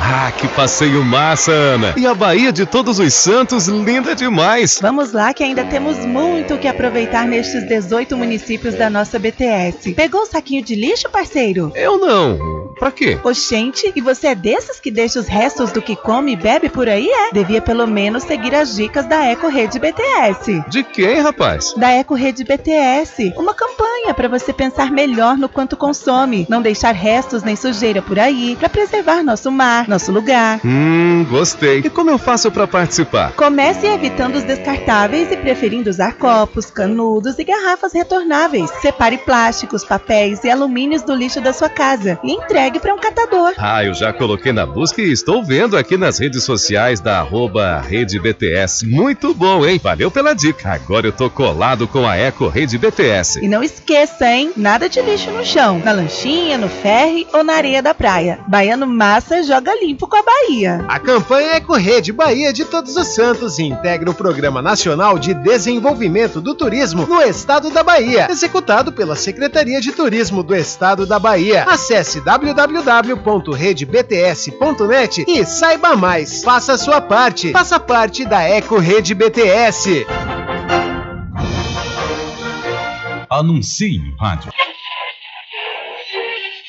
Ah, 0.00 0.32
que 0.32 0.48
passeio 0.48 1.04
massa, 1.04 1.52
Ana! 1.52 1.94
E 1.96 2.06
a 2.06 2.14
Bahia 2.14 2.52
de 2.52 2.64
Todos 2.64 2.98
os 2.98 3.12
Santos, 3.12 3.66
linda 3.68 4.14
demais! 4.14 4.78
Vamos 4.80 5.12
lá 5.12 5.32
que 5.34 5.42
ainda 5.44 5.64
temos 5.64 6.04
muito 6.04 6.54
o 6.54 6.58
que 6.58 6.66
aproveitar 6.66 7.26
nestes 7.26 7.66
18 7.66 8.16
municípios 8.16 8.74
da 8.74 8.88
nossa 8.88 9.18
BTS. 9.18 9.92
Pegou 9.92 10.22
o 10.22 10.26
saquinho 10.26 10.62
de 10.62 10.74
lixo, 10.74 11.10
parceiro? 11.10 11.72
Eu 11.74 11.98
não. 11.98 12.57
Pra 12.78 12.90
quê? 12.90 13.18
Oxente, 13.24 13.92
e 13.94 14.00
você 14.00 14.28
é 14.28 14.34
desses 14.34 14.78
que 14.78 14.90
deixa 14.90 15.18
os 15.18 15.26
restos 15.26 15.72
do 15.72 15.82
que 15.82 15.96
come 15.96 16.32
e 16.32 16.36
bebe 16.36 16.68
por 16.68 16.88
aí, 16.88 17.08
é? 17.08 17.32
Devia 17.32 17.60
pelo 17.60 17.86
menos 17.86 18.22
seguir 18.22 18.54
as 18.54 18.76
dicas 18.76 19.06
da 19.06 19.24
Eco 19.24 19.48
Rede 19.48 19.78
BTS. 19.78 20.64
De 20.68 20.82
quem, 20.84 21.20
rapaz? 21.20 21.74
Da 21.76 21.90
Eco 21.90 22.14
Rede 22.14 22.44
BTS. 22.44 23.34
Uma 23.36 23.54
campanha 23.54 24.14
para 24.14 24.28
você 24.28 24.52
pensar 24.52 24.90
melhor 24.90 25.36
no 25.36 25.48
quanto 25.48 25.76
consome, 25.76 26.46
não 26.48 26.62
deixar 26.62 26.92
restos 26.92 27.42
nem 27.42 27.56
sujeira 27.56 28.02
por 28.02 28.18
aí, 28.18 28.56
para 28.56 28.68
preservar 28.68 29.22
nosso 29.22 29.50
mar, 29.50 29.88
nosso 29.88 30.12
lugar. 30.12 30.60
Hum, 30.64 31.26
gostei. 31.28 31.80
E 31.80 31.90
como 31.90 32.10
eu 32.10 32.18
faço 32.18 32.50
para 32.50 32.66
participar? 32.66 33.32
Comece 33.32 33.86
evitando 33.86 34.36
os 34.36 34.44
descartáveis 34.44 35.30
e 35.32 35.36
preferindo 35.36 35.90
usar 35.90 36.14
copos, 36.14 36.66
canudos 36.70 37.38
e 37.38 37.44
garrafas 37.44 37.92
retornáveis. 37.92 38.70
Separe 38.82 39.18
plásticos, 39.18 39.84
papéis 39.84 40.44
e 40.44 40.50
alumínios 40.50 41.02
do 41.02 41.14
lixo 41.14 41.40
da 41.40 41.52
sua 41.52 41.68
casa 41.68 42.18
e 42.22 42.32
entregue 42.32 42.67
para 42.78 42.94
um 42.94 42.98
catador. 42.98 43.54
Ah, 43.56 43.82
eu 43.84 43.94
já 43.94 44.12
coloquei 44.12 44.52
na 44.52 44.66
busca 44.66 45.00
e 45.00 45.10
estou 45.10 45.42
vendo 45.42 45.76
aqui 45.76 45.96
nas 45.96 46.18
redes 46.18 46.44
sociais 46.44 47.00
da 47.00 47.18
arroba 47.20 47.80
Rede 47.80 48.18
BTS. 48.18 48.86
Muito 48.86 49.32
bom, 49.32 49.64
hein? 49.64 49.80
Valeu 49.82 50.10
pela 50.10 50.34
dica. 50.34 50.70
Agora 50.70 51.06
eu 51.06 51.12
tô 51.12 51.30
colado 51.30 51.88
com 51.88 52.06
a 52.06 52.16
Eco 52.16 52.48
Rede 52.48 52.76
BTS. 52.76 53.40
E 53.42 53.48
não 53.48 53.62
esqueça, 53.62 54.30
hein? 54.30 54.52
Nada 54.56 54.88
de 54.88 55.00
lixo 55.00 55.30
no 55.30 55.44
chão, 55.44 55.78
na 55.78 55.92
lanchinha, 55.92 56.58
no 56.58 56.68
ferry 56.68 57.26
ou 57.32 57.42
na 57.42 57.54
areia 57.54 57.82
da 57.82 57.94
praia. 57.94 58.40
Baiano 58.46 58.86
Massa 58.86 59.42
joga 59.42 59.72
limpo 59.80 60.06
com 60.06 60.16
a 60.16 60.22
Bahia. 60.22 60.84
A 60.88 60.98
campanha 60.98 61.54
Eco 61.56 61.74
Rede 61.74 62.12
Bahia 62.12 62.52
de 62.52 62.64
Todos 62.64 62.96
os 62.96 63.06
Santos 63.08 63.58
integra 63.58 64.10
o 64.10 64.14
Programa 64.14 64.60
Nacional 64.60 65.18
de 65.18 65.32
Desenvolvimento 65.32 66.40
do 66.40 66.54
Turismo 66.54 67.06
no 67.06 67.22
Estado 67.22 67.70
da 67.70 67.82
Bahia, 67.82 68.28
executado 68.30 68.92
pela 68.92 69.14
Secretaria 69.16 69.80
de 69.80 69.92
Turismo 69.92 70.42
do 70.42 70.54
Estado 70.54 71.06
da 71.06 71.18
Bahia. 71.18 71.64
Acesse 71.64 72.20
www.redebts.net 72.58 75.24
e 75.28 75.44
saiba 75.44 75.94
mais. 75.94 76.42
Faça 76.42 76.72
a 76.72 76.78
sua 76.78 77.00
parte. 77.00 77.52
Faça 77.52 77.78
parte 77.78 78.24
da 78.24 78.42
Eco 78.42 78.78
Rede 78.78 79.14
BTS. 79.14 80.04
Anuncie 83.30 84.00
no 84.00 84.16
rádio. 84.16 84.50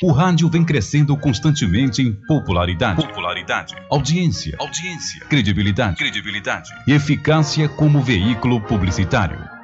O 0.03 0.11
rádio 0.11 0.47
vem 0.47 0.63
crescendo 0.63 1.17
constantemente 1.17 2.03
em 2.03 2.13
popularidade, 2.27 3.07
popularidade, 3.07 3.73
audiência, 3.89 4.55
audiência, 4.59 5.25
credibilidade, 5.25 5.97
credibilidade 5.97 6.69
e 6.87 6.93
eficácia 6.93 7.67
como 7.67 7.99
veículo 7.99 8.61
publicitário. 8.61 9.58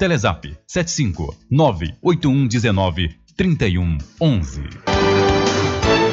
Telezap 0.00 0.46
75 0.66 1.36
98119 1.50 3.08
3111 3.36 4.99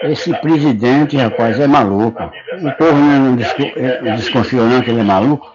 Esse 0.03 0.33
presidente, 0.41 1.15
rapaz, 1.15 1.59
é 1.59 1.67
maluco. 1.67 2.23
O 2.23 2.71
povo 2.71 2.97
não 2.97 3.35
desco- 3.35 3.61
eh, 3.75 4.15
desconfia 4.17 4.63
não 4.63 4.81
que 4.81 4.89
ele 4.89 5.01
é 5.01 5.03
maluco. 5.03 5.45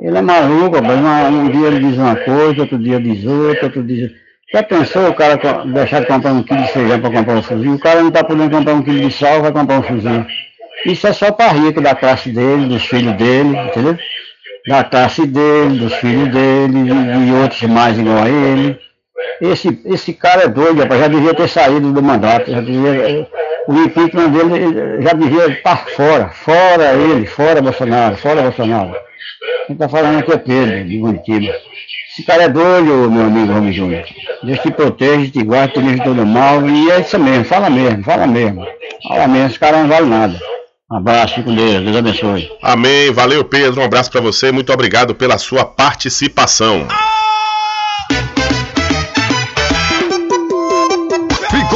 Ele 0.00 0.18
é 0.18 0.20
maluco, 0.20 0.74
rapaz. 0.76 1.00
Um 1.32 1.48
dia 1.48 1.68
ele 1.68 1.78
diz 1.88 1.96
uma 1.96 2.16
coisa, 2.16 2.62
outro 2.62 2.76
dia 2.76 2.98
diz 3.00 3.24
outra, 3.24 3.66
outro 3.66 3.84
dia... 3.84 4.10
Já 4.52 4.62
pensou 4.62 5.08
o 5.08 5.14
cara 5.14 5.36
deixar 5.66 6.00
de 6.00 6.06
comprar 6.06 6.32
um 6.32 6.42
quilo 6.42 6.62
de 6.62 6.72
feijão 6.72 7.00
para 7.00 7.10
comprar 7.10 7.34
um 7.34 7.42
fuzil? 7.42 7.74
O 7.74 7.78
cara 7.78 8.00
não 8.00 8.08
está 8.08 8.24
podendo 8.24 8.50
comprar 8.50 8.74
um 8.74 8.82
quilo 8.82 9.00
de 9.00 9.14
sal, 9.14 9.42
vai 9.42 9.52
comprar 9.52 9.78
um 9.78 9.82
fuzil. 9.82 10.24
Isso 10.86 11.06
é 11.06 11.12
só 11.12 11.30
para 11.30 11.52
rico 11.52 11.82
da 11.82 11.94
classe 11.94 12.30
dele, 12.30 12.66
dos 12.66 12.84
filhos 12.86 13.14
dele, 13.16 13.56
entendeu? 13.56 13.98
Da 14.66 14.84
classe 14.84 15.26
dele, 15.26 15.78
dos 15.78 15.92
filhos 15.94 16.28
dele 16.28 16.78
e, 17.28 17.32
outros 17.32 17.62
mais 17.62 17.98
igual 17.98 18.22
a 18.22 18.28
ele. 18.28 18.78
Esse, 19.40 19.80
esse 19.84 20.14
cara 20.14 20.44
é 20.44 20.48
doido, 20.48 20.80
rapaz, 20.80 21.00
já 21.00 21.08
devia 21.08 21.34
ter 21.34 21.48
saído 21.48 21.92
do 21.92 22.02
mandato, 22.02 22.50
já 22.50 22.60
devia, 22.60 23.28
o 23.68 23.74
impeachment 23.74 24.30
dele 24.30 25.02
já 25.02 25.12
devia 25.12 25.46
estar 25.48 25.86
fora, 25.88 26.28
fora 26.30 26.94
ele, 26.94 27.26
fora 27.26 27.60
Bolsonaro, 27.60 28.16
fora 28.16 28.42
Bolsonaro. 28.42 28.96
Quem 29.66 29.74
está 29.74 29.88
falando 29.88 30.20
aqui 30.20 30.32
é 30.32 30.38
Pedro, 30.38 30.84
de 30.84 30.98
Curitiba. 30.98 31.54
Esse 32.18 32.26
cara 32.26 32.42
é 32.42 32.48
doido, 32.48 33.08
meu 33.08 33.26
amigo 33.26 33.52
Ramos 33.52 33.76
Júnior. 33.76 34.02
Deus 34.42 34.58
te 34.58 34.72
protege, 34.72 35.30
te 35.30 35.40
guarda, 35.44 35.74
te 35.74 35.78
livre 35.78 36.02
todo 36.02 36.26
mal. 36.26 36.68
E 36.68 36.90
é 36.90 37.00
isso 37.00 37.16
mesmo, 37.16 37.44
fala 37.44 37.70
mesmo, 37.70 38.02
fala 38.02 38.26
mesmo. 38.26 38.66
Fala 39.06 39.28
mesmo, 39.28 39.46
esse 39.46 39.58
cara 39.60 39.80
não 39.80 39.88
vale 39.88 40.06
nada. 40.06 40.36
Um 40.90 40.96
abraço, 40.96 41.36
fico 41.36 41.52
Deus, 41.52 41.84
Deus 41.84 41.96
abençoe. 41.96 42.50
Amém. 42.60 43.12
Valeu, 43.12 43.44
Pedro. 43.44 43.80
Um 43.80 43.84
abraço 43.84 44.10
para 44.10 44.20
você. 44.20 44.50
Muito 44.50 44.72
obrigado 44.72 45.14
pela 45.14 45.38
sua 45.38 45.64
participação. 45.64 46.88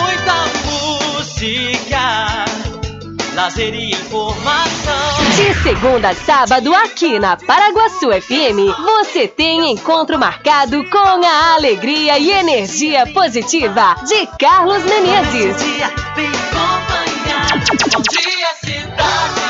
Muita 0.00 0.46
música, 0.64 2.44
lazer 3.34 3.74
e 3.74 3.92
informação. 3.92 5.24
De 5.36 5.54
segunda 5.62 6.10
a 6.10 6.14
sábado, 6.14 6.74
aqui 6.74 7.18
na 7.18 7.36
Paraguaçu 7.36 8.10
FM, 8.10 8.74
você 8.82 9.28
tem 9.28 9.70
encontro 9.70 10.18
marcado 10.18 10.84
com 10.90 10.98
a 10.98 11.54
alegria 11.54 12.18
e 12.18 12.30
energia 12.30 13.06
positiva 13.12 13.96
de 14.06 14.26
Carlos 14.38 14.82
Menezes. 14.84 15.56
Bom 17.92 18.02
dia, 18.02 18.48
cidade. 18.64 19.49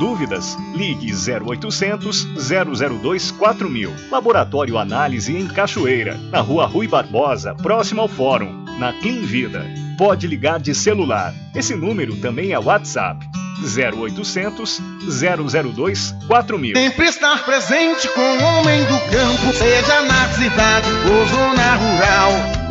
Dúvidas? 0.00 0.56
Ligue 0.74 1.12
0800 1.12 2.26
002 2.34 3.30
4000. 3.32 3.92
Laboratório 4.10 4.78
Análise 4.78 5.36
em 5.36 5.46
Cachoeira, 5.46 6.16
na 6.32 6.40
Rua 6.40 6.64
Rui 6.64 6.88
Barbosa, 6.88 7.54
próximo 7.54 8.00
ao 8.00 8.08
Fórum, 8.08 8.64
na 8.78 8.94
Clean 8.94 9.20
Vida. 9.20 9.62
Pode 9.98 10.26
ligar 10.26 10.58
de 10.58 10.74
celular. 10.74 11.34
Esse 11.54 11.76
número 11.76 12.16
também 12.16 12.52
é 12.52 12.58
WhatsApp. 12.58 13.28
0800 13.62 14.80
002 15.20 16.14
4000. 16.26 16.76
Sempre 16.76 17.06
estar 17.06 17.44
presente 17.44 18.08
com 18.08 18.22
o 18.22 18.42
homem 18.42 18.82
do 18.84 18.98
campo, 19.10 19.52
seja 19.52 20.00
na 20.00 20.28
cidade 20.28 20.88
ou 21.10 21.26
zona 21.26 21.74
rural. 21.74 22.59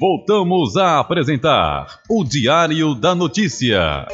Voltamos 0.00 0.76
a 0.76 1.00
apresentar 1.00 2.00
o 2.08 2.22
Diário 2.22 2.94
da 2.94 3.14
Notícia. 3.14 4.06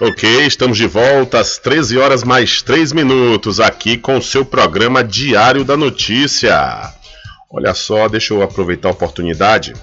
Ok, 0.00 0.46
estamos 0.46 0.78
de 0.78 0.86
volta 0.86 1.40
às 1.40 1.58
13 1.58 1.98
horas 1.98 2.24
mais 2.24 2.62
3 2.62 2.92
minutos 2.92 3.60
aqui 3.60 3.98
com 3.98 4.16
o 4.16 4.22
seu 4.22 4.44
programa 4.44 5.04
Diário 5.04 5.64
da 5.64 5.76
Notícia. 5.76 6.94
Olha 7.50 7.74
só, 7.74 8.08
deixa 8.08 8.32
eu 8.32 8.42
aproveitar 8.42 8.88
a 8.88 8.92
oportunidade 8.92 9.74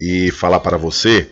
e 0.00 0.30
falar 0.30 0.60
para 0.60 0.76
você 0.76 1.30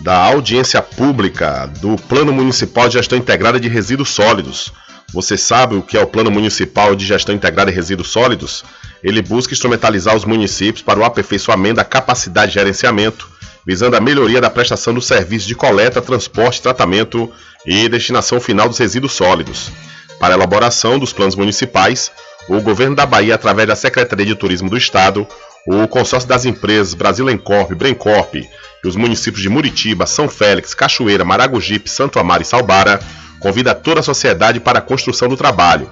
da 0.00 0.16
audiência 0.16 0.82
pública 0.82 1.66
do 1.80 1.96
Plano 1.96 2.32
Municipal 2.32 2.88
de 2.88 2.94
Gestão 2.94 3.18
Integrada 3.18 3.58
de 3.58 3.68
Resíduos 3.68 4.10
Sólidos. 4.10 4.72
Você 5.12 5.36
sabe 5.36 5.74
o 5.74 5.82
que 5.82 5.96
é 5.96 6.02
o 6.02 6.06
Plano 6.06 6.30
Municipal 6.30 6.94
de 6.94 7.04
Gestão 7.04 7.34
Integrada 7.34 7.70
de 7.70 7.76
Resíduos 7.76 8.10
Sólidos? 8.10 8.64
Ele 9.02 9.20
busca 9.20 9.52
instrumentalizar 9.52 10.14
os 10.14 10.24
municípios 10.24 10.82
para 10.82 11.00
o 11.00 11.04
aperfeiçoamento 11.04 11.76
da 11.76 11.84
capacidade 11.84 12.52
de 12.52 12.58
gerenciamento, 12.58 13.28
visando 13.66 13.96
a 13.96 14.00
melhoria 14.00 14.40
da 14.40 14.48
prestação 14.48 14.94
do 14.94 15.02
serviço 15.02 15.48
de 15.48 15.54
coleta, 15.56 16.00
transporte, 16.00 16.62
tratamento 16.62 17.30
e 17.66 17.88
destinação 17.88 18.40
final 18.40 18.68
dos 18.68 18.78
resíduos 18.78 19.12
sólidos. 19.12 19.72
Para 20.20 20.34
a 20.34 20.36
elaboração 20.36 20.98
dos 20.98 21.12
planos 21.12 21.34
municipais, 21.34 22.12
o 22.48 22.60
governo 22.60 22.94
da 22.94 23.04
Bahia, 23.04 23.34
através 23.34 23.66
da 23.66 23.74
Secretaria 23.74 24.26
de 24.26 24.36
Turismo 24.36 24.70
do 24.70 24.76
Estado, 24.76 25.26
o 25.66 25.88
consórcio 25.88 26.28
das 26.28 26.44
empresas 26.44 26.94
Brasilencorp, 26.94 27.72
Brencorp 27.74 28.36
e 28.84 28.88
os 28.88 28.96
municípios 28.96 29.42
de 29.42 29.48
Muritiba, 29.48 30.06
São 30.06 30.28
Félix, 30.28 30.74
Cachoeira, 30.74 31.24
Maragogipe, 31.24 31.88
Santo 31.88 32.18
Amaro 32.18 32.42
e 32.42 32.46
Salbara 32.46 33.00
convida 33.40 33.74
toda 33.74 34.00
a 34.00 34.02
sociedade 34.02 34.60
para 34.60 34.78
a 34.78 34.82
construção 34.82 35.28
do 35.28 35.36
trabalho. 35.36 35.88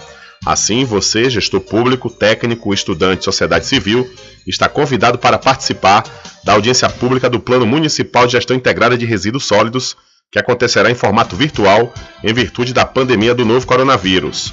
Assim, 0.47 0.85
você, 0.85 1.29
gestor 1.29 1.61
público, 1.61 2.09
técnico, 2.09 2.73
estudante, 2.73 3.25
sociedade 3.25 3.67
civil, 3.67 4.09
está 4.47 4.69
convidado 4.69 5.19
para 5.19 5.39
participar 5.39 6.05
da 6.45 6.53
audiência 6.53 6.89
pública 6.89 7.29
do 7.29 7.41
Plano 7.41 7.67
Municipal 7.67 8.27
de 8.27 8.33
Gestão 8.33 8.57
Integrada 8.57 8.97
de 8.97 9.05
Resíduos 9.05 9.45
Sólidos, 9.45 9.97
que 10.31 10.39
acontecerá 10.39 10.91
em 10.91 10.95
formato 10.95 11.35
virtual 11.35 11.93
em 12.23 12.33
virtude 12.33 12.73
da 12.73 12.85
pandemia 12.85 13.35
do 13.35 13.45
novo 13.45 13.67
coronavírus. 13.67 14.53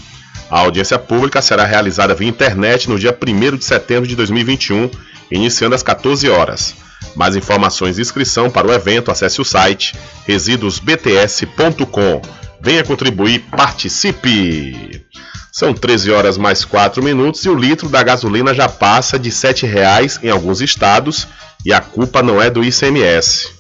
A 0.49 0.59
audiência 0.59 0.97
pública 0.97 1.41
será 1.41 1.65
realizada 1.65 2.15
via 2.15 2.29
internet 2.29 2.89
no 2.89 2.97
dia 2.97 3.15
1 3.15 3.57
de 3.57 3.65
setembro 3.65 4.07
de 4.07 4.15
2021, 4.15 4.89
iniciando 5.31 5.75
às 5.75 5.83
14 5.83 6.29
horas. 6.29 6.75
Mais 7.15 7.35
informações 7.35 7.97
e 7.97 8.01
inscrição 8.01 8.49
para 8.49 8.67
o 8.67 8.73
evento, 8.73 9.11
acesse 9.11 9.41
o 9.41 9.45
site 9.45 9.93
residuosbts.com. 10.25 12.21
Venha 12.61 12.83
contribuir, 12.83 13.45
participe! 13.51 15.05
São 15.51 15.73
13 15.73 16.11
horas 16.11 16.37
mais 16.37 16.65
4 16.65 17.01
minutos 17.01 17.45
e 17.45 17.49
o 17.49 17.55
litro 17.55 17.87
da 17.87 18.03
gasolina 18.03 18.53
já 18.53 18.67
passa 18.67 19.17
de 19.17 19.29
R$ 19.29 19.35
7,00 19.35 20.23
em 20.23 20.29
alguns 20.29 20.59
estados 20.59 21.27
e 21.65 21.71
a 21.71 21.79
culpa 21.79 22.21
não 22.21 22.41
é 22.41 22.49
do 22.49 22.63
ICMS. 22.63 23.55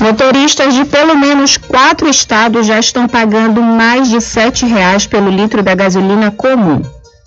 Motoristas 0.00 0.74
de 0.74 0.84
pelo 0.84 1.16
menos 1.16 1.56
quatro 1.56 2.08
estados 2.08 2.66
já 2.66 2.78
estão 2.78 3.08
pagando 3.08 3.62
mais 3.62 4.08
de 4.08 4.14
R$ 4.14 4.20
7,00 4.20 5.08
pelo 5.08 5.30
litro 5.30 5.62
da 5.62 5.74
gasolina 5.74 6.30
comum. 6.30 6.82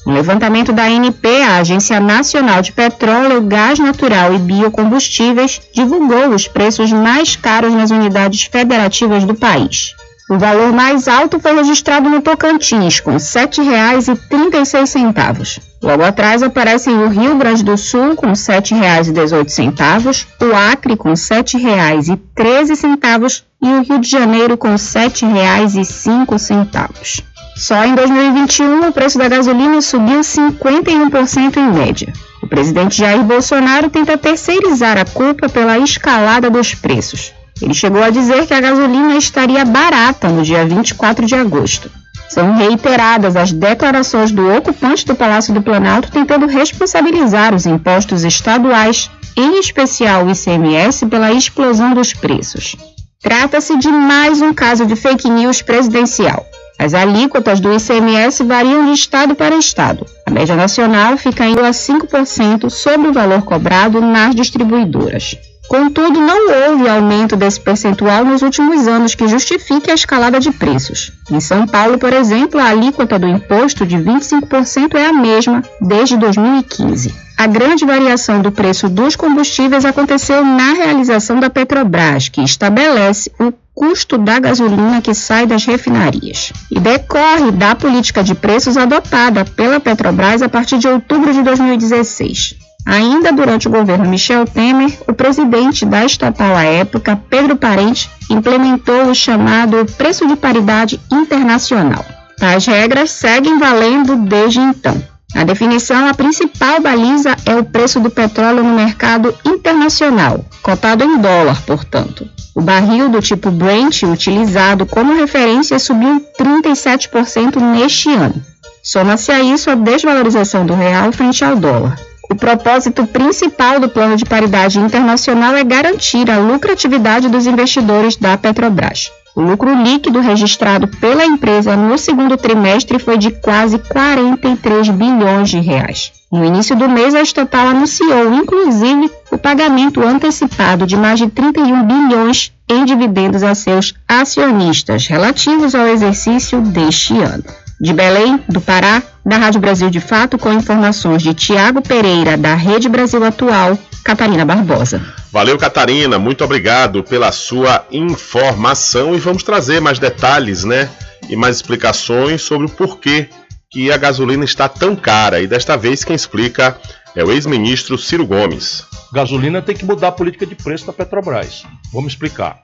Um 0.09 0.13
levantamento 0.13 0.73
da 0.73 0.85
ANP, 0.85 1.43
a 1.43 1.57
Agência 1.57 1.99
Nacional 1.99 2.63
de 2.63 2.71
Petróleo, 2.71 3.43
Gás 3.43 3.77
Natural 3.77 4.33
e 4.33 4.39
Biocombustíveis, 4.39 5.61
divulgou 5.71 6.29
os 6.29 6.47
preços 6.47 6.91
mais 6.91 7.35
caros 7.35 7.75
nas 7.75 7.91
unidades 7.91 8.45
federativas 8.45 9.23
do 9.23 9.35
país. 9.35 9.93
O 10.27 10.39
valor 10.39 10.73
mais 10.73 11.07
alto 11.07 11.39
foi 11.39 11.53
registrado 11.53 12.09
no 12.09 12.23
Tocantins, 12.23 12.99
com 12.99 13.11
R$ 13.11 13.17
7,36. 13.17 15.61
Logo 15.79 16.03
atrás 16.03 16.41
aparecem 16.41 16.95
o 16.95 17.07
Rio 17.07 17.37
Grande 17.37 17.63
do 17.63 17.77
Sul, 17.77 18.15
com 18.15 18.29
R$ 18.29 18.33
7,18, 18.33 20.25
o 20.41 20.55
Acre, 20.55 20.97
com 20.97 21.09
R$ 21.09 21.15
7,13 21.15 23.43
e 23.61 23.67
o 23.67 23.83
Rio 23.83 23.99
de 23.99 24.09
Janeiro, 24.09 24.57
com 24.57 24.69
R$ 24.69 24.75
7,05. 24.75 27.28
Só 27.59 27.83
em 27.83 27.93
2021, 27.93 28.87
o 28.87 28.93
preço 28.93 29.17
da 29.17 29.27
gasolina 29.27 29.81
subiu 29.81 30.21
51% 30.21 31.57
em 31.57 31.73
média. 31.73 32.13
O 32.41 32.47
presidente 32.47 32.97
Jair 32.97 33.21
Bolsonaro 33.21 33.89
tenta 33.89 34.17
terceirizar 34.17 34.97
a 34.97 35.03
culpa 35.03 35.49
pela 35.49 35.77
escalada 35.77 36.49
dos 36.49 36.73
preços. 36.73 37.33
Ele 37.61 37.73
chegou 37.73 38.01
a 38.01 38.09
dizer 38.09 38.47
que 38.47 38.53
a 38.53 38.61
gasolina 38.61 39.17
estaria 39.17 39.65
barata 39.65 40.29
no 40.29 40.41
dia 40.41 40.65
24 40.65 41.25
de 41.25 41.35
agosto. 41.35 41.91
São 42.29 42.55
reiteradas 42.55 43.35
as 43.35 43.51
declarações 43.51 44.31
do 44.31 44.49
ocupante 44.55 45.05
do 45.05 45.13
Palácio 45.13 45.53
do 45.53 45.61
Planalto 45.61 46.09
tentando 46.09 46.47
responsabilizar 46.47 47.53
os 47.53 47.65
impostos 47.65 48.23
estaduais, 48.23 49.11
em 49.35 49.59
especial 49.59 50.25
o 50.25 50.31
ICMS, 50.31 51.07
pela 51.07 51.33
explosão 51.33 51.93
dos 51.93 52.13
preços. 52.13 52.77
Trata-se 53.21 53.77
de 53.77 53.89
mais 53.89 54.41
um 54.41 54.53
caso 54.53 54.85
de 54.85 54.95
fake 54.95 55.29
news 55.29 55.61
presidencial. 55.61 56.45
As 56.79 56.93
alíquotas 56.93 57.59
do 57.59 57.73
ICMS 57.73 58.41
variam 58.45 58.85
de 58.85 58.93
estado 58.93 59.35
para 59.35 59.57
estado. 59.57 60.05
A 60.25 60.31
média 60.31 60.55
nacional 60.55 61.17
fica 61.17 61.45
indo 61.45 61.59
a 61.59 61.71
5% 61.71 62.69
sobre 62.69 63.09
o 63.09 63.13
valor 63.13 63.41
cobrado 63.41 63.99
nas 63.99 64.33
distribuidoras. 64.33 65.37
Contudo, 65.69 66.19
não 66.19 66.71
houve 66.71 66.89
aumento 66.89 67.35
desse 67.35 67.59
percentual 67.59 68.25
nos 68.25 68.41
últimos 68.41 68.87
anos 68.87 69.13
que 69.13 69.27
justifique 69.27 69.91
a 69.91 69.93
escalada 69.93 70.39
de 70.39 70.51
preços. 70.51 71.11
Em 71.29 71.39
São 71.39 71.67
Paulo, 71.67 71.99
por 71.99 72.11
exemplo, 72.11 72.59
a 72.59 72.69
alíquota 72.69 73.19
do 73.19 73.27
imposto 73.27 73.85
de 73.85 73.95
25% 73.95 74.95
é 74.95 75.05
a 75.05 75.13
mesma 75.13 75.63
desde 75.79 76.17
2015. 76.17 77.13
A 77.37 77.45
grande 77.45 77.85
variação 77.85 78.41
do 78.41 78.51
preço 78.51 78.89
dos 78.89 79.15
combustíveis 79.15 79.85
aconteceu 79.85 80.43
na 80.43 80.73
realização 80.73 81.39
da 81.39 81.51
Petrobras, 81.51 82.29
que 82.29 82.41
estabelece 82.41 83.31
o 83.39 83.53
custo 83.71 84.17
da 84.17 84.39
gasolina 84.39 85.01
que 85.01 85.13
sai 85.13 85.45
das 85.45 85.65
refinarias 85.65 86.51
e 86.71 86.79
decorre 86.79 87.51
da 87.51 87.75
política 87.75 88.23
de 88.23 88.33
preços 88.33 88.75
adotada 88.75 89.45
pela 89.45 89.79
Petrobras 89.79 90.41
a 90.41 90.49
partir 90.49 90.79
de 90.79 90.87
outubro 90.87 91.31
de 91.31 91.43
2016. 91.43 92.68
Ainda 92.85 93.31
durante 93.31 93.67
o 93.67 93.71
governo 93.71 94.09
Michel 94.09 94.45
Temer, 94.45 94.91
o 95.07 95.13
presidente 95.13 95.85
da 95.85 96.05
estatal 96.05 96.55
à 96.55 96.63
época, 96.63 97.21
Pedro 97.29 97.55
Parente, 97.55 98.09
implementou 98.29 99.09
o 99.09 99.15
chamado 99.15 99.85
preço 99.97 100.27
de 100.27 100.35
paridade 100.35 100.99
internacional. 101.11 102.03
Tais 102.37 102.65
regras 102.65 103.11
seguem 103.11 103.59
valendo 103.59 104.15
desde 104.15 104.59
então. 104.59 105.01
A 105.35 105.43
definição, 105.43 106.07
a 106.07 106.13
principal 106.13 106.81
baliza 106.81 107.35
é 107.45 107.55
o 107.55 107.63
preço 107.63 107.99
do 107.99 108.09
petróleo 108.09 108.63
no 108.63 108.73
mercado 108.73 109.35
internacional, 109.45 110.43
cotado 110.63 111.03
em 111.03 111.19
dólar, 111.19 111.61
portanto. 111.63 112.27
O 112.55 112.61
barril 112.61 113.09
do 113.09 113.21
tipo 113.21 113.51
Brent, 113.51 114.03
utilizado 114.03 114.85
como 114.85 115.15
referência, 115.15 115.77
subiu 115.77 116.19
37% 116.39 117.57
neste 117.57 118.09
ano. 118.11 118.41
Soma-se 118.81 119.31
a 119.31 119.39
isso 119.41 119.69
a 119.69 119.75
desvalorização 119.75 120.65
do 120.65 120.73
real 120.73 121.11
frente 121.11 121.43
ao 121.45 121.55
dólar. 121.55 121.99
O 122.31 122.35
propósito 122.35 123.07
principal 123.07 123.79
do 123.79 123.89
plano 123.89 124.15
de 124.15 124.23
paridade 124.23 124.79
internacional 124.79 125.55
é 125.55 125.63
garantir 125.63 126.29
a 126.29 126.37
lucratividade 126.37 127.27
dos 127.27 127.47
investidores 127.47 128.15
da 128.15 128.37
Petrobras. 128.37 129.11
O 129.35 129.41
lucro 129.41 129.73
líquido 129.73 130.19
registrado 130.19 130.87
pela 130.87 131.25
empresa 131.25 131.75
no 131.75 131.97
segundo 131.97 132.37
trimestre 132.37 132.99
foi 132.99 133.17
de 133.17 133.31
quase 133.31 133.79
43 133.79 134.89
bilhões 134.89 135.49
de 135.49 135.59
reais. 135.59 136.11
No 136.31 136.45
início 136.45 136.75
do 136.75 136.87
mês, 136.87 137.15
a 137.15 137.21
estatal 137.21 137.67
anunciou, 137.67 138.33
inclusive, 138.33 139.09
o 139.31 139.37
pagamento 139.37 140.01
antecipado 140.01 140.85
de 140.85 140.95
mais 140.95 141.19
de 141.19 141.29
31 141.29 141.83
bilhões 141.83 142.51
em 142.69 142.85
dividendos 142.85 143.41
a 143.41 143.55
seus 143.55 143.93
acionistas 144.07 145.07
relativos 145.07 145.73
ao 145.73 145.87
exercício 145.87 146.61
deste 146.61 147.17
ano. 147.19 147.43
De 147.79 147.93
Belém, 147.93 148.43
do 148.49 148.59
Pará, 148.59 149.01
da 149.25 149.37
Rádio 149.37 149.61
Brasil 149.61 149.89
de 149.89 150.01
Fato, 150.01 150.37
com 150.37 150.51
informações 150.51 151.23
de 151.23 151.33
Tiago 151.33 151.81
Pereira, 151.81 152.35
da 152.35 152.53
Rede 152.53 152.89
Brasil 152.89 153.23
Atual, 153.23 153.79
Catarina 154.03 154.43
Barbosa. 154.43 155.01
Valeu, 155.31 155.57
Catarina. 155.57 156.19
Muito 156.19 156.43
obrigado 156.43 157.03
pela 157.03 157.31
sua 157.31 157.85
informação 157.89 159.15
e 159.15 159.19
vamos 159.19 159.43
trazer 159.43 159.79
mais 159.79 159.97
detalhes, 159.97 160.65
né? 160.65 160.89
E 161.29 161.37
mais 161.37 161.55
explicações 161.55 162.41
sobre 162.41 162.67
o 162.67 162.69
porquê 162.69 163.29
que 163.71 163.91
a 163.91 163.97
gasolina 163.97 164.43
está 164.43 164.67
tão 164.67 164.93
cara. 164.93 165.39
E 165.39 165.47
desta 165.47 165.77
vez 165.77 166.03
quem 166.03 166.15
explica 166.15 166.77
é 167.15 167.23
o 167.23 167.31
ex-ministro 167.31 167.97
Ciro 167.97 168.25
Gomes. 168.25 168.83
Gasolina 169.13 169.61
tem 169.61 169.75
que 169.75 169.85
mudar 169.85 170.09
a 170.09 170.11
política 170.11 170.45
de 170.45 170.55
preço 170.55 170.85
da 170.85 170.91
Petrobras. 170.91 171.63
Vamos 171.93 172.13
explicar. 172.13 172.61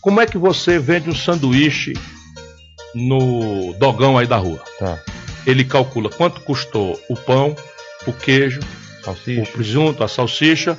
Como 0.00 0.20
é 0.20 0.26
que 0.26 0.38
você 0.38 0.78
vende 0.78 1.10
um 1.10 1.14
sanduíche 1.14 1.92
no 2.96 3.74
dogão 3.74 4.16
aí 4.16 4.26
da 4.26 4.36
rua? 4.36 4.62
Tá. 4.78 4.98
Ele 5.46 5.64
calcula 5.64 6.10
quanto 6.10 6.40
custou 6.40 6.98
o 7.08 7.14
pão, 7.14 7.54
o 8.06 8.12
queijo, 8.12 8.60
Salsicha. 9.04 9.42
o 9.42 9.46
presunto, 9.46 10.02
a 10.02 10.08
salsicha, 10.08 10.76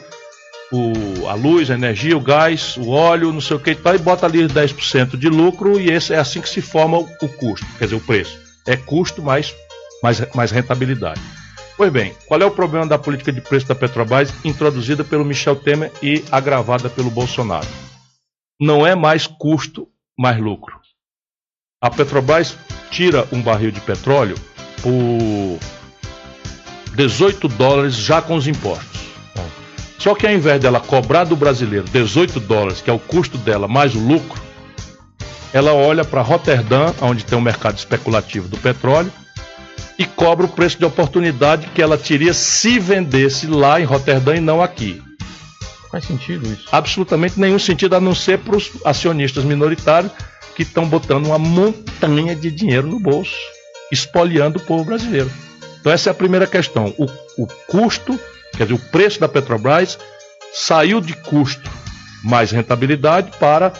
o, 0.71 1.27
a 1.27 1.33
luz, 1.33 1.69
a 1.69 1.75
energia, 1.75 2.17
o 2.17 2.21
gás, 2.21 2.75
o 2.77 2.89
óleo, 2.89 3.31
não 3.31 3.39
sei 3.39 3.55
o 3.55 3.59
que 3.59 3.71
e 3.71 3.75
tal, 3.75 3.95
e 3.95 3.99
bota 3.99 4.25
ali 4.25 4.39
10% 4.45 5.15
de 5.15 5.29
lucro 5.29 5.79
e 5.79 5.89
esse 5.89 6.13
é 6.13 6.17
assim 6.17 6.41
que 6.41 6.49
se 6.49 6.61
forma 6.61 6.97
o, 6.97 7.07
o 7.21 7.29
custo, 7.29 7.65
quer 7.77 7.85
dizer, 7.85 7.95
o 7.95 8.01
preço. 8.01 8.37
É 8.65 8.75
custo 8.75 9.21
mais, 9.21 9.55
mais, 10.03 10.19
mais 10.33 10.51
rentabilidade. 10.51 11.21
Pois 11.77 11.91
bem, 11.91 12.15
qual 12.25 12.41
é 12.41 12.45
o 12.45 12.51
problema 12.51 12.87
da 12.87 12.97
política 12.97 13.31
de 13.31 13.39
preço 13.39 13.67
da 13.67 13.75
Petrobras 13.75 14.33
introduzida 14.43 15.03
pelo 15.03 15.23
Michel 15.23 15.55
Temer 15.55 15.91
e 16.01 16.25
agravada 16.31 16.89
pelo 16.89 17.11
Bolsonaro? 17.11 17.67
Não 18.59 18.85
é 18.85 18.95
mais 18.95 19.27
custo, 19.27 19.87
mais 20.17 20.39
lucro. 20.39 20.75
A 21.79 21.91
Petrobras 21.91 22.57
tira 22.89 23.27
um 23.31 23.39
barril 23.39 23.69
de 23.69 23.79
petróleo 23.79 24.35
por 24.81 25.59
18 26.95 27.47
dólares 27.49 27.93
já 27.93 28.19
com 28.19 28.35
os 28.35 28.47
impostos. 28.47 29.01
Só 29.99 30.15
que 30.15 30.25
ao 30.25 30.33
invés 30.33 30.59
dela 30.59 30.79
cobrar 30.79 31.25
do 31.25 31.35
brasileiro 31.35 31.85
18 31.87 32.39
dólares, 32.39 32.81
que 32.81 32.89
é 32.89 32.93
o 32.93 32.97
custo 32.97 33.37
dela, 33.37 33.67
mais 33.67 33.93
o 33.93 33.99
lucro, 33.99 34.41
ela 35.53 35.71
olha 35.71 36.03
para 36.03 36.23
Roterdã, 36.23 36.95
onde 36.99 37.23
tem 37.23 37.37
um 37.37 37.41
mercado 37.41 37.77
especulativo 37.77 38.47
do 38.47 38.57
petróleo, 38.57 39.13
e 39.99 40.05
cobra 40.05 40.47
o 40.47 40.49
preço 40.49 40.79
de 40.79 40.85
oportunidade 40.85 41.67
que 41.75 41.81
ela 41.81 41.97
teria 41.97 42.33
se 42.33 42.79
vendesse 42.79 43.45
lá 43.45 43.79
em 43.79 43.83
Roterdã 43.83 44.35
e 44.35 44.41
não 44.41 44.63
aqui. 44.63 44.99
Faz 45.91 46.05
sentido 46.05 46.51
isso? 46.51 46.67
Absolutamente 46.71 47.39
nenhum 47.39 47.59
sentido, 47.59 47.95
a 47.95 47.99
não 47.99 48.15
ser 48.15 48.39
para 48.39 48.55
os 48.55 48.71
acionistas 48.83 49.43
minoritários 49.43 50.11
que 50.57 50.63
estão 50.63 50.85
botando 50.89 51.27
uma 51.27 51.37
montanha 51.37 52.35
de 52.35 52.49
dinheiro 52.49 52.87
no 52.87 52.99
bolso, 52.99 53.35
espoliando 53.91 54.57
o 54.57 54.61
povo 54.61 54.83
brasileiro. 54.83 55.31
Então 55.79 55.91
essa 55.91 56.09
é 56.09 56.11
a 56.11 56.15
primeira 56.15 56.47
questão. 56.47 56.93
O, 56.97 57.05
o 57.37 57.47
custo, 57.67 58.19
quer 58.57 58.63
dizer, 58.65 58.73
o 58.73 58.79
preço 58.91 59.19
da 59.19 59.29
Petrobras 59.29 59.97
saiu 60.51 60.99
de 60.99 61.13
custo 61.13 61.69
mais 62.23 62.49
rentabilidade 62.51 63.31
para 63.39 63.71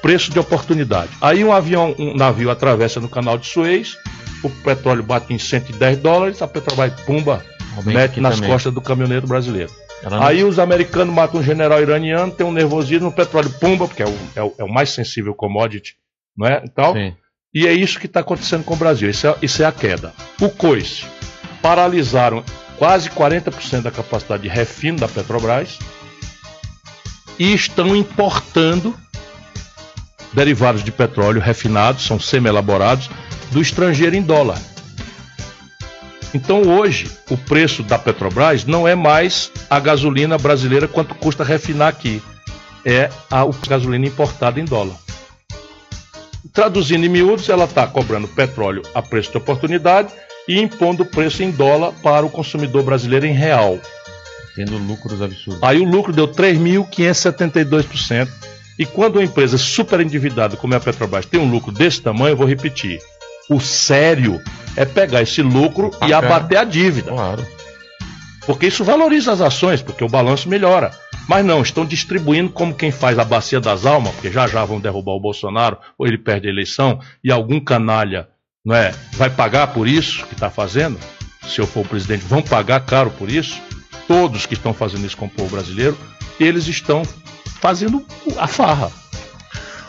preço 0.00 0.30
de 0.30 0.38
oportunidade. 0.38 1.10
Aí 1.20 1.44
um 1.44 1.52
avião, 1.52 1.94
um 1.98 2.14
navio 2.16 2.48
atravessa 2.50 3.00
no 3.00 3.08
canal 3.08 3.36
de 3.36 3.46
Suez, 3.48 3.96
o 4.42 4.48
petróleo 4.48 5.02
bate 5.02 5.34
em 5.34 5.38
110 5.38 5.98
dólares, 5.98 6.40
a 6.40 6.46
Petrobras 6.48 6.92
pumba, 7.00 7.44
Aumenta 7.76 7.98
mete 7.98 8.20
nas 8.20 8.36
também. 8.36 8.50
costas 8.50 8.72
do 8.72 8.80
caminhoneiro 8.80 9.26
brasileiro. 9.26 9.70
Não- 10.08 10.22
Aí 10.22 10.42
os 10.44 10.58
americanos 10.58 11.12
matam 11.14 11.40
um 11.40 11.42
general 11.42 11.82
iraniano, 11.82 12.32
tem 12.32 12.46
um 12.46 12.52
nervosismo, 12.52 13.08
o 13.08 13.12
petróleo 13.12 13.50
pumba, 13.60 13.86
porque 13.86 14.02
é 14.02 14.06
o, 14.08 14.16
é 14.36 14.42
o- 14.42 14.54
é 14.58 14.64
o 14.64 14.68
mais 14.72 14.90
sensível 14.90 15.34
commodity, 15.34 15.96
é? 16.42 16.62
Então, 16.64 16.92
Sim. 16.94 17.14
e 17.54 17.66
é 17.66 17.72
isso 17.72 17.98
que 17.98 18.06
está 18.06 18.20
acontecendo 18.20 18.64
com 18.64 18.74
o 18.74 18.78
Brasil. 18.78 19.10
Isso 19.10 19.26
é, 19.26 19.34
isso 19.42 19.62
é 19.62 19.66
a 19.66 19.72
queda. 19.72 20.12
O 20.40 20.48
COICE 20.48 21.04
paralisaram 21.62 22.44
quase 22.78 23.10
40% 23.10 23.82
da 23.82 23.90
capacidade 23.90 24.42
de 24.42 24.48
refino 24.48 24.98
da 24.98 25.08
Petrobras 25.08 25.78
e 27.38 27.52
estão 27.52 27.94
importando 27.94 28.94
derivados 30.32 30.84
de 30.84 30.92
petróleo 30.92 31.40
refinados, 31.40 32.04
são 32.04 32.18
semi-elaborados, 32.18 33.10
do 33.50 33.60
estrangeiro 33.60 34.16
em 34.16 34.22
dólar. 34.22 34.58
Então 36.32 36.62
hoje 36.62 37.10
o 37.28 37.36
preço 37.36 37.82
da 37.82 37.98
Petrobras 37.98 38.64
não 38.64 38.86
é 38.86 38.94
mais 38.94 39.50
a 39.68 39.80
gasolina 39.80 40.38
brasileira 40.38 40.86
quanto 40.86 41.14
custa 41.14 41.42
refinar 41.42 41.88
aqui, 41.88 42.22
é 42.84 43.10
a 43.30 43.44
gasolina 43.68 44.06
importada 44.06 44.60
em 44.60 44.64
dólar. 44.64 44.96
Traduzindo 46.52 47.04
em 47.04 47.08
miúdos, 47.08 47.48
ela 47.48 47.64
está 47.64 47.86
cobrando 47.86 48.28
petróleo 48.28 48.82
a 48.94 49.02
preço 49.02 49.30
de 49.30 49.36
oportunidade 49.36 50.12
e 50.48 50.58
impondo 50.58 51.02
o 51.02 51.06
preço 51.06 51.42
em 51.42 51.50
dólar 51.50 51.92
para 52.02 52.26
o 52.26 52.30
consumidor 52.30 52.82
brasileiro 52.82 53.26
em 53.26 53.32
real. 53.32 53.78
Tendo 54.56 54.76
lucros 54.78 55.22
absurdos. 55.22 55.62
Aí 55.62 55.78
o 55.78 55.84
lucro 55.84 56.12
deu 56.12 56.28
3.572%. 56.28 58.28
E 58.78 58.86
quando 58.86 59.16
uma 59.16 59.24
empresa 59.24 59.58
super 59.58 60.00
endividada 60.00 60.56
como 60.56 60.72
é 60.72 60.78
a 60.78 60.80
Petrobras 60.80 61.26
tem 61.26 61.38
um 61.38 61.50
lucro 61.50 61.70
desse 61.70 62.00
tamanho, 62.00 62.32
eu 62.32 62.36
vou 62.36 62.46
repetir. 62.46 62.98
O 63.48 63.60
sério 63.60 64.40
é 64.74 64.84
pegar 64.84 65.22
esse 65.22 65.42
lucro 65.42 65.90
e 66.06 66.12
abater 66.12 66.58
a 66.58 66.64
dívida. 66.64 67.10
Claro. 67.10 67.46
Porque 68.46 68.68
isso 68.68 68.82
valoriza 68.82 69.32
as 69.32 69.40
ações, 69.40 69.82
porque 69.82 70.02
o 70.02 70.08
balanço 70.08 70.48
melhora. 70.48 70.90
Mas 71.30 71.46
não, 71.46 71.62
estão 71.62 71.86
distribuindo 71.86 72.50
como 72.50 72.74
quem 72.74 72.90
faz 72.90 73.16
a 73.16 73.24
bacia 73.24 73.60
das 73.60 73.86
almas, 73.86 74.12
porque 74.14 74.32
já 74.32 74.48
já 74.48 74.64
vão 74.64 74.80
derrubar 74.80 75.12
o 75.12 75.20
Bolsonaro, 75.20 75.78
ou 75.96 76.04
ele 76.04 76.18
perde 76.18 76.48
a 76.48 76.50
eleição, 76.50 76.98
e 77.22 77.30
algum 77.30 77.60
canalha 77.60 78.26
não 78.64 78.74
é, 78.74 78.92
vai 79.12 79.30
pagar 79.30 79.68
por 79.68 79.86
isso 79.86 80.26
que 80.26 80.34
está 80.34 80.50
fazendo. 80.50 80.98
Se 81.46 81.60
eu 81.60 81.68
for 81.68 81.82
o 81.86 81.88
presidente, 81.88 82.24
vão 82.24 82.42
pagar 82.42 82.80
caro 82.80 83.12
por 83.12 83.30
isso. 83.30 83.62
Todos 84.08 84.44
que 84.44 84.54
estão 84.54 84.74
fazendo 84.74 85.06
isso 85.06 85.16
com 85.16 85.26
o 85.26 85.30
povo 85.30 85.50
brasileiro, 85.50 85.96
eles 86.40 86.66
estão 86.66 87.04
fazendo 87.60 88.04
a 88.36 88.48
farra. 88.48 88.90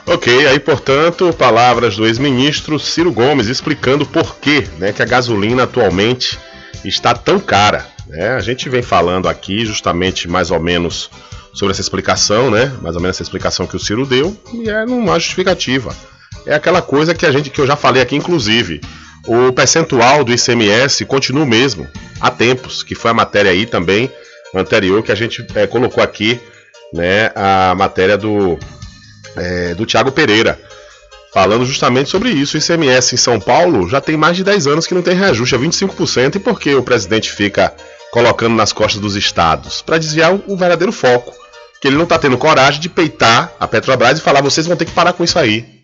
Ok, 0.06 0.46
aí 0.46 0.60
portanto, 0.60 1.34
palavras 1.34 1.96
do 1.96 2.06
ex-ministro 2.06 2.78
Ciro 2.78 3.12
Gomes 3.12 3.48
explicando 3.48 4.06
por 4.06 4.36
que, 4.36 4.68
né, 4.78 4.94
que 4.94 5.02
a 5.02 5.08
gasolina 5.08 5.64
atualmente 5.64 6.38
está 6.86 7.16
tão 7.16 7.40
cara. 7.40 7.88
né? 8.06 8.30
A 8.36 8.42
gente 8.42 8.70
vem 8.70 8.84
falando 8.84 9.28
aqui 9.28 9.66
justamente 9.66 10.28
mais 10.28 10.52
ou 10.52 10.60
menos 10.60 11.10
sobre 11.54 11.72
essa 11.72 11.82
explicação, 11.82 12.50
né? 12.50 12.72
Mais 12.82 12.96
ou 12.96 13.02
menos 13.02 13.16
essa 13.16 13.24
explicação 13.24 13.68
que 13.68 13.76
o 13.76 13.80
Ciro 13.80 14.06
deu, 14.06 14.36
e 14.54 14.70
é 14.70 14.86
numa 14.86 15.20
justificativa. 15.20 15.96
É 16.46 16.54
aquela 16.54 16.82
coisa 16.82 17.14
que 17.14 17.26
a 17.26 17.32
gente 17.32 17.50
que 17.50 17.60
eu 17.60 17.68
já 17.68 17.76
falei 17.76 18.02
aqui, 18.02 18.16
inclusive. 18.16 18.82
O 19.28 19.54
percentual 19.54 20.24
do 20.24 20.34
ICMS 20.34 21.06
continua 21.06 21.44
o 21.44 21.48
mesmo 21.48 21.88
há 22.20 22.32
tempos, 22.32 22.82
que 22.82 22.96
foi 22.96 23.12
a 23.12 23.14
matéria 23.14 23.52
aí 23.52 23.68
também 23.68 24.12
anterior 24.56 25.04
que 25.04 25.12
a 25.12 25.16
gente 25.16 25.46
eh, 25.56 25.68
colocou 25.68 26.04
aqui 26.04 26.40
né, 26.94 27.32
a 27.36 27.74
matéria 27.76 28.18
do, 28.18 28.58
é, 29.36 29.74
do 29.76 29.86
Tiago 29.86 30.12
Pereira, 30.12 30.60
falando 31.34 31.66
justamente 31.66 32.10
sobre 32.10 32.30
isso. 32.30 32.58
O 32.58 32.60
ICMS 32.60 33.16
em 33.16 33.18
São 33.18 33.40
Paulo 33.40 33.88
já 33.88 34.02
tem 34.02 34.18
mais 34.18 34.36
de 34.36 34.44
10 34.44 34.68
anos 34.68 34.88
que 34.88 34.94
não 34.94 35.02
tem 35.02 35.16
reajuste, 35.16 35.56
é 35.56 35.58
25%, 35.58 36.36
e 36.36 36.40
por 36.40 36.60
que 36.60 36.76
o 36.76 36.84
presidente 36.84 37.32
fica 37.32 37.74
colocando 38.12 38.56
nas 38.56 38.74
costas 38.74 39.00
dos 39.00 39.16
estados? 39.16 39.82
Para 39.82 39.98
desviar 39.98 40.34
o 40.48 40.58
verdadeiro 40.58 40.92
foco. 40.92 41.41
Que 41.82 41.88
ele 41.88 41.98
não 41.98 42.04
está 42.04 42.20
tendo 42.20 42.38
coragem 42.38 42.80
de 42.80 42.88
peitar 42.88 43.52
a 43.60 43.68
Petrobras 43.68 44.20
e 44.20 44.22
falar: 44.22 44.42
vocês 44.42 44.68
vão 44.68 44.78
ter 44.78 44.86
que 44.86 44.92
parar 44.92 45.14
com 45.14 45.24
isso 45.24 45.40
aí. 45.40 45.82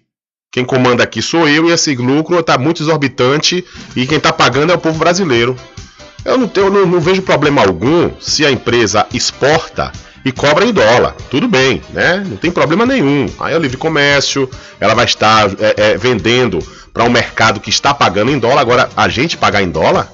Quem 0.51 0.63
comanda 0.63 1.03
aqui 1.03 1.21
sou 1.21 1.47
eu 1.47 1.67
e 1.67 1.71
esse 1.71 1.95
lucro 1.95 2.39
está 2.39 2.57
muito 2.57 2.81
exorbitante 2.81 3.65
e 3.95 4.07
quem 4.07 4.17
está 4.17 4.31
pagando 4.31 4.71
é 4.71 4.75
o 4.75 4.79
povo 4.79 4.97
brasileiro. 4.97 5.57
Eu 6.23 6.37
não, 6.37 6.47
tenho, 6.47 6.69
não, 6.69 6.85
não 6.85 6.99
vejo 6.99 7.21
problema 7.21 7.61
algum 7.61 8.11
se 8.19 8.45
a 8.45 8.51
empresa 8.51 9.05
exporta 9.13 9.91
e 10.23 10.31
cobra 10.31 10.65
em 10.65 10.73
dólar. 10.73 11.15
Tudo 11.29 11.47
bem, 11.47 11.81
né? 11.93 12.23
Não 12.27 12.37
tem 12.37 12.51
problema 12.51 12.85
nenhum. 12.85 13.27
Aí 13.39 13.53
é 13.53 13.57
o 13.57 13.61
livre 13.61 13.77
comércio, 13.77 14.49
ela 14.79 14.93
vai 14.93 15.05
estar 15.05 15.49
é, 15.59 15.73
é, 15.77 15.97
vendendo 15.97 16.59
para 16.93 17.03
um 17.03 17.09
mercado 17.09 17.59
que 17.59 17.69
está 17.69 17.93
pagando 17.93 18.31
em 18.31 18.39
dólar. 18.39 18.61
Agora, 18.61 18.89
a 18.95 19.07
gente 19.07 19.37
pagar 19.37 19.61
em 19.61 19.69
dólar 19.69 20.11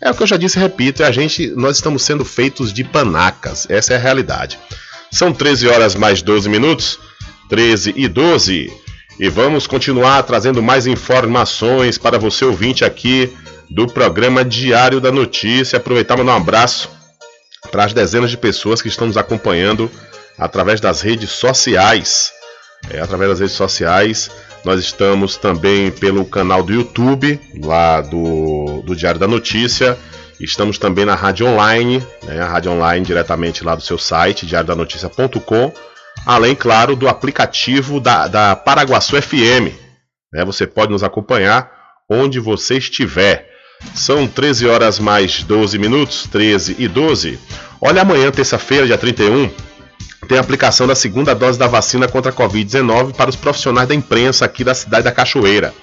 é 0.00 0.10
o 0.10 0.14
que 0.14 0.22
eu 0.22 0.26
já 0.26 0.36
disse 0.36 0.58
e 0.58 0.62
repito, 0.62 1.02
é 1.02 1.06
a 1.06 1.12
gente, 1.12 1.48
nós 1.54 1.76
estamos 1.76 2.02
sendo 2.02 2.24
feitos 2.24 2.72
de 2.72 2.82
panacas. 2.82 3.66
Essa 3.70 3.92
é 3.92 3.96
a 3.96 4.00
realidade. 4.00 4.58
São 5.12 5.30
13 5.30 5.68
horas 5.68 5.94
mais 5.94 6.22
12 6.22 6.48
minutos, 6.48 6.98
13 7.50 7.92
e 7.94 8.08
12. 8.08 8.72
E 9.20 9.28
vamos 9.28 9.66
continuar 9.66 10.22
trazendo 10.22 10.62
mais 10.62 10.86
informações 10.86 11.98
para 11.98 12.18
você 12.18 12.46
ouvinte 12.46 12.82
aqui 12.82 13.30
do 13.68 13.86
programa 13.86 14.42
Diário 14.42 15.02
da 15.02 15.12
Notícia. 15.12 15.76
Aproveitar 15.76 16.14
e 16.14 16.18
mandar 16.18 16.32
um 16.32 16.36
abraço 16.36 16.90
para 17.70 17.84
as 17.84 17.92
dezenas 17.92 18.30
de 18.30 18.38
pessoas 18.38 18.80
que 18.80 18.88
estão 18.88 19.06
nos 19.06 19.18
acompanhando 19.18 19.90
através 20.38 20.80
das 20.80 21.02
redes 21.02 21.30
sociais. 21.30 22.32
É, 22.90 22.98
através 22.98 23.30
das 23.30 23.40
redes 23.40 23.54
sociais, 23.54 24.30
nós 24.64 24.80
estamos 24.80 25.36
também 25.36 25.90
pelo 25.90 26.24
canal 26.24 26.62
do 26.62 26.72
YouTube, 26.72 27.38
lá 27.62 28.00
do, 28.00 28.82
do 28.82 28.96
Diário 28.96 29.20
da 29.20 29.28
Notícia. 29.28 29.98
Estamos 30.40 30.78
também 30.78 31.04
na 31.04 31.14
rádio 31.14 31.46
online, 31.46 32.04
né, 32.24 32.40
a 32.40 32.46
rádio 32.46 32.72
online 32.72 33.04
diretamente 33.04 33.62
lá 33.62 33.74
do 33.74 33.82
seu 33.82 33.98
site, 33.98 34.46
diariodanoticia.com. 34.46 35.72
Além, 36.26 36.54
claro, 36.54 36.94
do 36.94 37.08
aplicativo 37.08 38.00
da, 38.00 38.28
da 38.28 38.56
Paraguaçu 38.56 39.20
FM. 39.20 39.72
Né, 40.32 40.44
você 40.44 40.66
pode 40.66 40.92
nos 40.92 41.02
acompanhar 41.02 41.70
onde 42.10 42.40
você 42.40 42.78
estiver. 42.78 43.50
São 43.94 44.26
13 44.26 44.66
horas 44.68 44.98
mais 44.98 45.42
12 45.42 45.78
minutos, 45.78 46.28
13 46.30 46.76
e 46.78 46.86
12. 46.86 47.38
Olha, 47.80 48.02
amanhã, 48.02 48.30
terça-feira, 48.30 48.86
dia 48.86 48.96
31, 48.96 49.50
tem 50.28 50.38
a 50.38 50.40
aplicação 50.40 50.86
da 50.86 50.94
segunda 50.94 51.34
dose 51.34 51.58
da 51.58 51.66
vacina 51.66 52.06
contra 52.08 52.30
a 52.30 52.34
Covid-19 52.34 53.14
para 53.14 53.30
os 53.30 53.36
profissionais 53.36 53.88
da 53.88 53.94
imprensa 53.94 54.44
aqui 54.44 54.62
da 54.62 54.74
cidade 54.74 55.04
da 55.04 55.12
Cachoeira. 55.12 55.74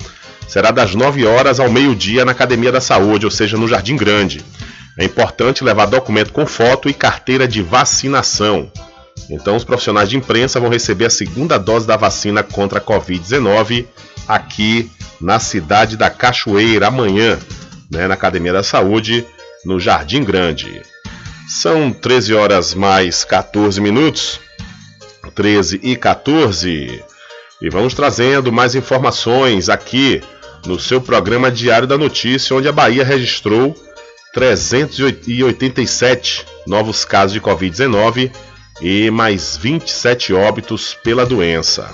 Será 0.50 0.72
das 0.72 0.96
9 0.96 1.26
horas 1.26 1.60
ao 1.60 1.70
meio-dia 1.70 2.26
na 2.26 2.32
Academia 2.32 2.72
da 2.72 2.82
Saúde, 2.82 3.24
ou 3.24 3.32
seja, 3.32 3.56
no 3.56 3.68
Jardim 3.68 3.96
Grande. 3.96 4.44
É 4.98 5.06
importante 5.06 5.64
levar 5.64 5.86
documento 5.86 6.34
com 6.34 6.46
foto 6.46 6.90
e 6.90 6.94
carteira 6.94 7.48
de 7.48 7.62
vacinação. 7.62 8.72
Então, 9.30 9.56
os 9.56 9.64
profissionais 9.64 10.10
de 10.10 10.18
imprensa 10.18 10.60
vão 10.60 10.70
receber 10.70 11.06
a 11.06 11.10
segunda 11.12 11.60
dose 11.60 11.86
da 11.86 11.96
vacina 11.96 12.42
contra 12.42 12.80
a 12.80 12.82
Covid-19 12.82 13.86
aqui 14.28 14.92
na 15.22 15.40
cidade 15.40 15.96
da 15.96 16.10
Cachoeira 16.10 16.88
amanhã 16.88 17.38
né, 17.92 18.08
na 18.08 18.16
Academia 18.16 18.54
da 18.54 18.64
Saúde, 18.64 19.26
no 19.64 19.80
Jardim 19.80 20.24
Grande. 20.24 20.82
São 21.48 21.92
13 21.92 22.34
horas 22.34 22.74
mais 22.74 23.24
14 23.24 23.80
minutos, 23.80 24.40
13 25.36 25.80
e 25.84 25.96
14. 25.96 27.04
E 27.62 27.70
vamos 27.70 27.94
trazendo 27.94 28.52
mais 28.52 28.74
informações 28.74 29.70
aqui 29.70 30.22
no 30.66 30.80
seu 30.80 31.02
programa 31.02 31.52
Diário 31.52 31.88
da 31.88 31.98
Notícia, 31.98 32.56
onde 32.56 32.68
a 32.68 32.72
Bahia 32.72 33.04
registrou 33.04 33.76
387 34.34 36.46
novos 36.68 37.04
casos 37.04 37.34
de 37.34 37.42
Covid-19 37.42 38.32
e 38.82 39.12
mais 39.12 39.58
27 39.58 40.34
óbitos 40.34 40.94
pela 40.94 41.26
doença. 41.26 41.94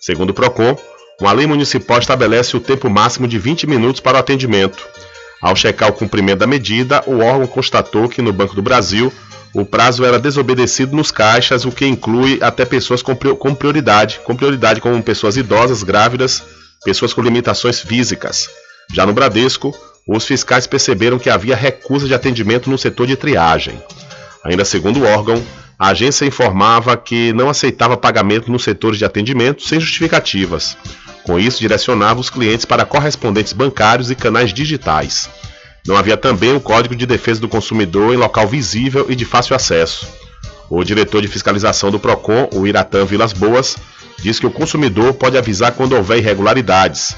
Segundo 0.00 0.30
o 0.30 0.34
PROCON, 0.34 0.76
uma 1.20 1.32
lei 1.32 1.46
municipal 1.46 1.98
estabelece 1.98 2.56
o 2.56 2.60
tempo 2.60 2.90
máximo 2.90 3.28
de 3.28 3.38
20 3.38 3.66
minutos 3.66 4.00
para 4.00 4.16
o 4.16 4.20
atendimento. 4.20 4.86
Ao 5.40 5.54
checar 5.54 5.88
o 5.88 5.92
cumprimento 5.92 6.38
da 6.38 6.46
medida, 6.46 7.02
o 7.06 7.18
órgão 7.18 7.46
constatou 7.46 8.08
que 8.08 8.22
no 8.22 8.32
Banco 8.32 8.54
do 8.54 8.62
Brasil 8.62 9.12
o 9.54 9.64
prazo 9.64 10.04
era 10.04 10.18
desobedecido 10.18 10.96
nos 10.96 11.12
caixas, 11.12 11.64
o 11.64 11.70
que 11.70 11.86
inclui 11.86 12.38
até 12.42 12.64
pessoas 12.64 13.02
com 13.02 13.54
prioridade, 13.54 14.20
com 14.24 14.34
prioridade 14.34 14.80
como 14.80 15.00
pessoas 15.02 15.36
idosas, 15.36 15.84
grávidas, 15.84 16.42
pessoas 16.84 17.14
com 17.14 17.22
limitações 17.22 17.80
físicas. 17.80 18.48
Já 18.92 19.06
no 19.06 19.12
Bradesco, 19.12 19.72
os 20.08 20.24
fiscais 20.24 20.66
perceberam 20.66 21.18
que 21.18 21.30
havia 21.30 21.54
recusa 21.54 22.08
de 22.08 22.14
atendimento 22.14 22.68
no 22.68 22.76
setor 22.76 23.06
de 23.06 23.16
triagem. 23.16 23.80
Ainda 24.44 24.64
segundo 24.64 25.00
o 25.00 25.06
órgão, 25.06 25.42
a 25.84 25.88
agência 25.88 26.24
informava 26.24 26.96
que 26.96 27.30
não 27.34 27.50
aceitava 27.50 27.94
pagamento 27.94 28.50
nos 28.50 28.64
setores 28.64 28.96
de 28.96 29.04
atendimento 29.04 29.62
sem 29.62 29.78
justificativas. 29.78 30.78
Com 31.24 31.38
isso, 31.38 31.60
direcionava 31.60 32.18
os 32.18 32.30
clientes 32.30 32.64
para 32.64 32.86
correspondentes 32.86 33.52
bancários 33.52 34.10
e 34.10 34.14
canais 34.14 34.50
digitais. 34.54 35.28
Não 35.86 35.94
havia 35.94 36.16
também 36.16 36.56
o 36.56 36.60
Código 36.60 36.96
de 36.96 37.04
Defesa 37.04 37.38
do 37.38 37.50
Consumidor 37.50 38.14
em 38.14 38.16
local 38.16 38.48
visível 38.48 39.04
e 39.10 39.14
de 39.14 39.26
fácil 39.26 39.54
acesso. 39.54 40.08
O 40.70 40.82
diretor 40.82 41.20
de 41.20 41.28
fiscalização 41.28 41.90
do 41.90 42.00
PROCON, 42.00 42.48
o 42.54 42.66
Iratã 42.66 43.04
Vilas 43.04 43.34
Boas, 43.34 43.76
diz 44.22 44.40
que 44.40 44.46
o 44.46 44.50
consumidor 44.50 45.12
pode 45.12 45.36
avisar 45.36 45.72
quando 45.72 45.94
houver 45.94 46.16
irregularidades. 46.16 47.14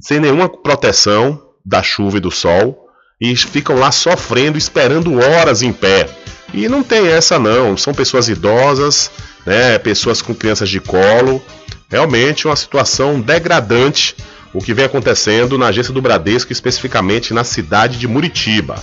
sem 0.00 0.18
nenhuma 0.18 0.48
proteção 0.48 1.40
da 1.64 1.82
chuva 1.82 2.16
e 2.16 2.20
do 2.20 2.30
sol, 2.30 2.86
e 3.20 3.36
ficam 3.36 3.76
lá 3.76 3.92
sofrendo, 3.92 4.56
esperando 4.56 5.18
horas 5.18 5.60
em 5.60 5.72
pé. 5.72 6.08
E 6.54 6.68
não 6.68 6.82
tem 6.82 7.06
essa 7.08 7.38
não, 7.38 7.76
são 7.76 7.92
pessoas 7.92 8.28
idosas, 8.28 9.10
né, 9.44 9.78
pessoas 9.78 10.22
com 10.22 10.34
crianças 10.34 10.70
de 10.70 10.80
colo. 10.80 11.42
Realmente 11.90 12.46
uma 12.46 12.56
situação 12.56 13.20
degradante 13.20 14.16
o 14.52 14.60
que 14.60 14.74
vem 14.74 14.84
acontecendo 14.84 15.58
na 15.58 15.66
agência 15.66 15.92
do 15.92 16.02
Bradesco, 16.02 16.52
especificamente 16.52 17.34
na 17.34 17.44
cidade 17.44 17.98
de 17.98 18.08
Muritiba. 18.08 18.82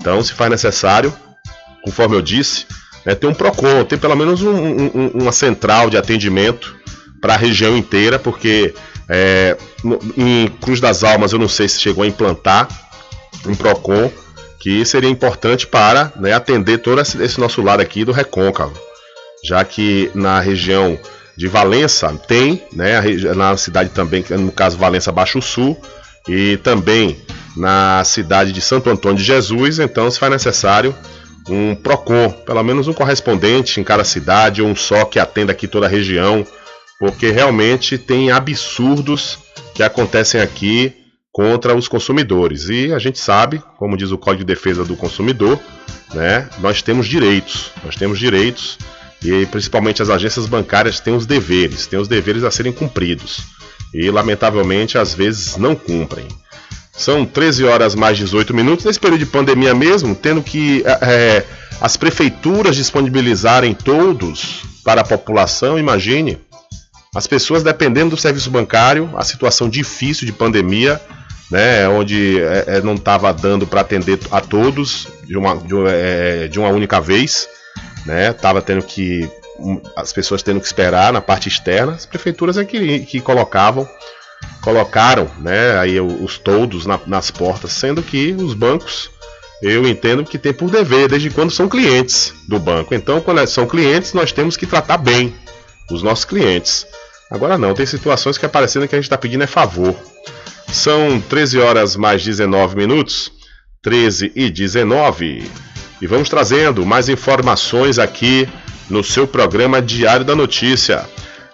Então, 0.00 0.22
se 0.22 0.32
faz 0.32 0.50
necessário, 0.50 1.12
conforme 1.82 2.16
eu 2.16 2.22
disse, 2.22 2.66
né, 3.04 3.14
ter 3.14 3.26
um 3.26 3.34
PROCON, 3.34 3.84
ter 3.84 3.98
pelo 3.98 4.14
menos 4.14 4.42
um, 4.42 4.54
um, 4.54 5.10
uma 5.14 5.32
central 5.32 5.90
de 5.90 5.96
atendimento 5.96 6.76
para 7.20 7.34
a 7.34 7.36
região 7.36 7.76
inteira, 7.76 8.18
porque 8.18 8.74
é, 9.08 9.56
em 10.16 10.48
Cruz 10.60 10.80
das 10.80 11.02
Almas 11.02 11.32
eu 11.32 11.38
não 11.38 11.48
sei 11.48 11.68
se 11.68 11.80
chegou 11.80 12.04
a 12.04 12.06
implantar 12.06 12.68
um 13.46 13.54
PROCON 13.54 14.10
que 14.60 14.84
seria 14.84 15.08
importante 15.08 15.66
para 15.66 16.12
né, 16.16 16.32
atender 16.32 16.78
todo 16.78 17.00
esse 17.00 17.40
nosso 17.40 17.62
lado 17.62 17.80
aqui 17.80 18.04
do 18.04 18.12
Recôncavo, 18.12 18.78
já 19.44 19.64
que 19.64 20.10
na 20.14 20.40
região 20.40 20.98
de 21.38 21.46
Valença 21.46 22.12
tem, 22.26 22.60
né, 22.72 23.00
na 23.36 23.56
cidade 23.56 23.90
também, 23.90 24.24
no 24.30 24.50
caso 24.50 24.76
Valença 24.76 25.12
Baixo 25.12 25.40
Sul, 25.40 25.80
e 26.28 26.56
também 26.56 27.16
na 27.56 28.02
cidade 28.02 28.50
de 28.50 28.60
Santo 28.60 28.90
Antônio 28.90 29.18
de 29.18 29.22
Jesus, 29.22 29.78
então 29.78 30.10
se 30.10 30.18
faz 30.18 30.32
necessário 30.32 30.92
um 31.48 31.76
PROCON, 31.76 32.30
pelo 32.44 32.62
menos 32.64 32.88
um 32.88 32.92
correspondente 32.92 33.80
em 33.80 33.84
cada 33.84 34.02
cidade, 34.02 34.60
ou 34.60 34.68
um 34.68 34.74
só 34.74 35.04
que 35.04 35.20
atenda 35.20 35.52
aqui 35.52 35.68
toda 35.68 35.86
a 35.86 35.88
região, 35.88 36.44
porque 36.98 37.30
realmente 37.30 37.96
tem 37.96 38.32
absurdos 38.32 39.38
que 39.76 39.84
acontecem 39.84 40.40
aqui 40.40 40.92
contra 41.30 41.72
os 41.72 41.86
consumidores. 41.86 42.68
E 42.68 42.92
a 42.92 42.98
gente 42.98 43.20
sabe, 43.20 43.62
como 43.78 43.96
diz 43.96 44.10
o 44.10 44.18
Código 44.18 44.44
de 44.44 44.52
Defesa 44.52 44.84
do 44.84 44.96
Consumidor, 44.96 45.56
né, 46.12 46.48
nós 46.58 46.82
temos 46.82 47.06
direitos, 47.06 47.70
nós 47.84 47.94
temos 47.94 48.18
direitos 48.18 48.76
e 49.22 49.46
principalmente 49.46 50.02
as 50.02 50.10
agências 50.10 50.46
bancárias 50.46 51.00
têm 51.00 51.14
os 51.14 51.26
deveres, 51.26 51.86
têm 51.86 51.98
os 51.98 52.08
deveres 52.08 52.44
a 52.44 52.50
serem 52.50 52.72
cumpridos. 52.72 53.40
E 53.92 54.10
lamentavelmente 54.10 54.98
às 54.98 55.14
vezes 55.14 55.56
não 55.56 55.74
cumprem. 55.74 56.28
São 56.92 57.24
13 57.24 57.64
horas 57.64 57.94
mais 57.94 58.18
18 58.18 58.52
minutos, 58.52 58.84
nesse 58.84 58.98
período 58.98 59.20
de 59.20 59.26
pandemia 59.26 59.74
mesmo, 59.74 60.14
tendo 60.14 60.42
que 60.42 60.82
é, 60.86 61.44
as 61.80 61.96
prefeituras 61.96 62.74
disponibilizarem 62.74 63.72
todos 63.72 64.62
para 64.84 65.02
a 65.02 65.04
população, 65.04 65.78
imagine. 65.78 66.38
As 67.14 67.26
pessoas 67.26 67.62
dependendo 67.62 68.10
do 68.10 68.16
serviço 68.16 68.50
bancário, 68.50 69.10
a 69.16 69.22
situação 69.22 69.68
difícil 69.68 70.26
de 70.26 70.32
pandemia, 70.32 71.00
né, 71.50 71.88
onde 71.88 72.40
é, 72.40 72.80
não 72.82 72.94
estava 72.94 73.32
dando 73.32 73.66
para 73.66 73.80
atender 73.80 74.18
a 74.30 74.40
todos 74.40 75.08
de 75.24 75.36
uma, 75.36 75.56
de, 75.56 75.74
é, 75.86 76.48
de 76.48 76.58
uma 76.58 76.68
única 76.68 77.00
vez, 77.00 77.48
né, 78.06 78.32
tava 78.32 78.62
tendo 78.62 78.82
que 78.82 79.30
as 79.96 80.12
pessoas 80.12 80.42
tendo 80.42 80.60
que 80.60 80.66
esperar 80.66 81.12
na 81.12 81.20
parte 81.20 81.48
externa, 81.48 81.92
as 81.92 82.06
prefeituras 82.06 82.56
é 82.56 82.64
que, 82.64 83.00
que 83.00 83.20
colocavam 83.20 83.88
colocaram 84.62 85.28
né, 85.40 85.78
aí 85.78 86.00
os 86.00 86.38
toldos 86.38 86.86
na, 86.86 86.98
nas 87.06 87.30
portas, 87.30 87.72
sendo 87.72 88.02
que 88.02 88.32
os 88.32 88.54
bancos 88.54 89.10
eu 89.60 89.88
entendo 89.88 90.24
que 90.24 90.38
tem 90.38 90.52
por 90.52 90.70
dever, 90.70 91.08
desde 91.08 91.30
quando 91.30 91.50
são 91.50 91.68
clientes 91.68 92.32
do 92.46 92.58
banco. 92.60 92.94
Então, 92.94 93.20
quando 93.20 93.44
são 93.48 93.66
clientes, 93.66 94.12
nós 94.12 94.30
temos 94.30 94.56
que 94.56 94.66
tratar 94.66 94.98
bem 94.98 95.34
os 95.90 96.02
nossos 96.02 96.24
clientes. 96.24 96.86
Agora 97.30 97.58
não, 97.58 97.74
tem 97.74 97.84
situações 97.84 98.38
que 98.38 98.46
aparecendo 98.46 98.86
que 98.86 98.94
a 98.94 98.98
gente 98.98 99.06
está 99.06 99.18
pedindo 99.18 99.42
é 99.42 99.48
favor. 99.48 99.96
São 100.72 101.20
13 101.20 101.58
horas 101.58 101.96
mais 101.96 102.22
19 102.22 102.76
minutos. 102.76 103.32
13 103.82 104.32
e 104.34 104.50
19. 104.50 105.50
E 106.00 106.06
vamos 106.06 106.28
trazendo 106.28 106.86
mais 106.86 107.08
informações 107.08 107.98
aqui 107.98 108.48
no 108.88 109.02
seu 109.02 109.26
programa 109.26 109.82
Diário 109.82 110.24
da 110.24 110.34
Notícia. 110.34 111.04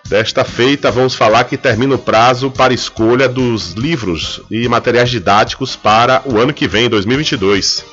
Desta 0.07 0.45
feita, 0.45 0.91
vamos 0.91 1.15
falar 1.15 1.45
que 1.45 1.57
termina 1.57 1.95
o 1.95 1.99
prazo 1.99 2.51
para 2.51 2.75
escolha 2.75 3.27
dos 3.27 3.73
livros 3.73 4.43
e 4.51 4.69
materiais 4.69 5.09
didáticos 5.09 5.77
para 5.77 6.23
o 6.27 6.39
ano 6.39 6.53
que 6.53 6.69
vem, 6.69 6.91
2022. 6.91 7.85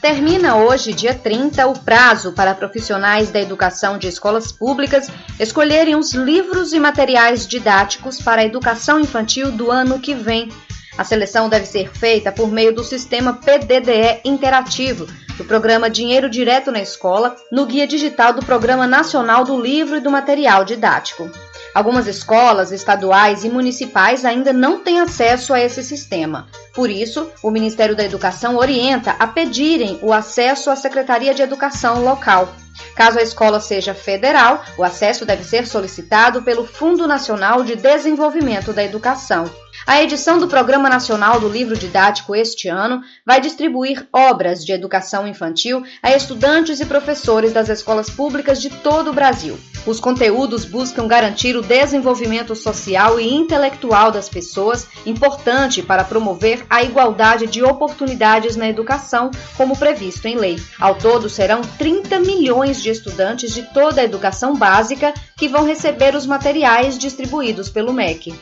Termina 0.00 0.56
hoje, 0.56 0.94
dia 0.94 1.14
30, 1.14 1.66
o 1.68 1.78
prazo 1.78 2.32
para 2.32 2.54
profissionais 2.54 3.30
da 3.30 3.40
educação 3.40 3.98
de 3.98 4.08
escolas 4.08 4.50
públicas 4.50 5.08
escolherem 5.38 5.94
os 5.94 6.12
livros 6.14 6.72
e 6.72 6.80
materiais 6.80 7.46
didáticos 7.46 8.20
para 8.20 8.40
a 8.40 8.44
educação 8.44 8.98
infantil 8.98 9.52
do 9.52 9.70
ano 9.70 10.00
que 10.00 10.14
vem. 10.14 10.48
A 10.96 11.04
seleção 11.04 11.48
deve 11.48 11.66
ser 11.66 11.90
feita 11.90 12.30
por 12.30 12.50
meio 12.50 12.74
do 12.74 12.84
sistema 12.84 13.32
PDDE 13.34 14.20
interativo, 14.24 15.06
do 15.38 15.44
programa 15.44 15.88
Dinheiro 15.88 16.28
Direto 16.28 16.70
na 16.70 16.80
Escola, 16.80 17.34
no 17.50 17.64
guia 17.64 17.86
digital 17.86 18.34
do 18.34 18.44
Programa 18.44 18.86
Nacional 18.86 19.44
do 19.44 19.58
Livro 19.58 19.96
e 19.96 20.00
do 20.00 20.10
Material 20.10 20.64
Didático. 20.64 21.30
Algumas 21.74 22.06
escolas 22.06 22.70
estaduais 22.70 23.44
e 23.44 23.48
municipais 23.48 24.26
ainda 24.26 24.52
não 24.52 24.80
têm 24.80 25.00
acesso 25.00 25.54
a 25.54 25.60
esse 25.60 25.82
sistema. 25.82 26.46
Por 26.74 26.90
isso, 26.90 27.30
o 27.42 27.50
Ministério 27.50 27.96
da 27.96 28.04
Educação 28.04 28.56
orienta 28.56 29.16
a 29.18 29.26
pedirem 29.26 29.98
o 30.02 30.12
acesso 30.12 30.70
à 30.70 30.76
Secretaria 30.76 31.32
de 31.32 31.40
Educação 31.40 32.04
local. 32.04 32.52
Caso 32.94 33.18
a 33.18 33.22
escola 33.22 33.58
seja 33.58 33.94
federal, 33.94 34.62
o 34.76 34.84
acesso 34.84 35.24
deve 35.24 35.44
ser 35.44 35.66
solicitado 35.66 36.42
pelo 36.42 36.66
Fundo 36.66 37.06
Nacional 37.06 37.64
de 37.64 37.74
Desenvolvimento 37.74 38.74
da 38.74 38.84
Educação. 38.84 39.50
A 39.84 40.00
edição 40.00 40.38
do 40.38 40.46
Programa 40.46 40.88
Nacional 40.88 41.40
do 41.40 41.48
Livro 41.48 41.76
Didático 41.76 42.36
este 42.36 42.68
ano 42.68 43.02
vai 43.26 43.40
distribuir 43.40 44.06
obras 44.12 44.64
de 44.64 44.70
educação 44.70 45.26
infantil 45.26 45.82
a 46.00 46.14
estudantes 46.14 46.78
e 46.78 46.86
professores 46.86 47.52
das 47.52 47.68
escolas 47.68 48.08
públicas 48.08 48.60
de 48.60 48.70
todo 48.70 49.10
o 49.10 49.12
Brasil. 49.12 49.58
Os 49.84 49.98
conteúdos 49.98 50.64
buscam 50.64 51.08
garantir 51.08 51.56
o 51.56 51.62
desenvolvimento 51.62 52.54
social 52.54 53.18
e 53.18 53.34
intelectual 53.34 54.12
das 54.12 54.28
pessoas, 54.28 54.86
importante 55.04 55.82
para 55.82 56.04
promover 56.04 56.64
a 56.70 56.84
igualdade 56.84 57.48
de 57.48 57.64
oportunidades 57.64 58.54
na 58.54 58.68
educação, 58.68 59.32
como 59.56 59.76
previsto 59.76 60.26
em 60.26 60.36
lei. 60.36 60.62
Ao 60.78 60.94
todo, 60.94 61.28
serão 61.28 61.60
30 61.60 62.20
milhões 62.20 62.80
de 62.80 62.90
estudantes 62.90 63.52
de 63.52 63.62
toda 63.74 64.00
a 64.00 64.04
educação 64.04 64.54
básica 64.54 65.12
que 65.36 65.48
vão 65.48 65.64
receber 65.64 66.14
os 66.14 66.24
materiais 66.24 66.96
distribuídos 66.96 67.68
pelo 67.68 67.92
MEC. 67.92 68.32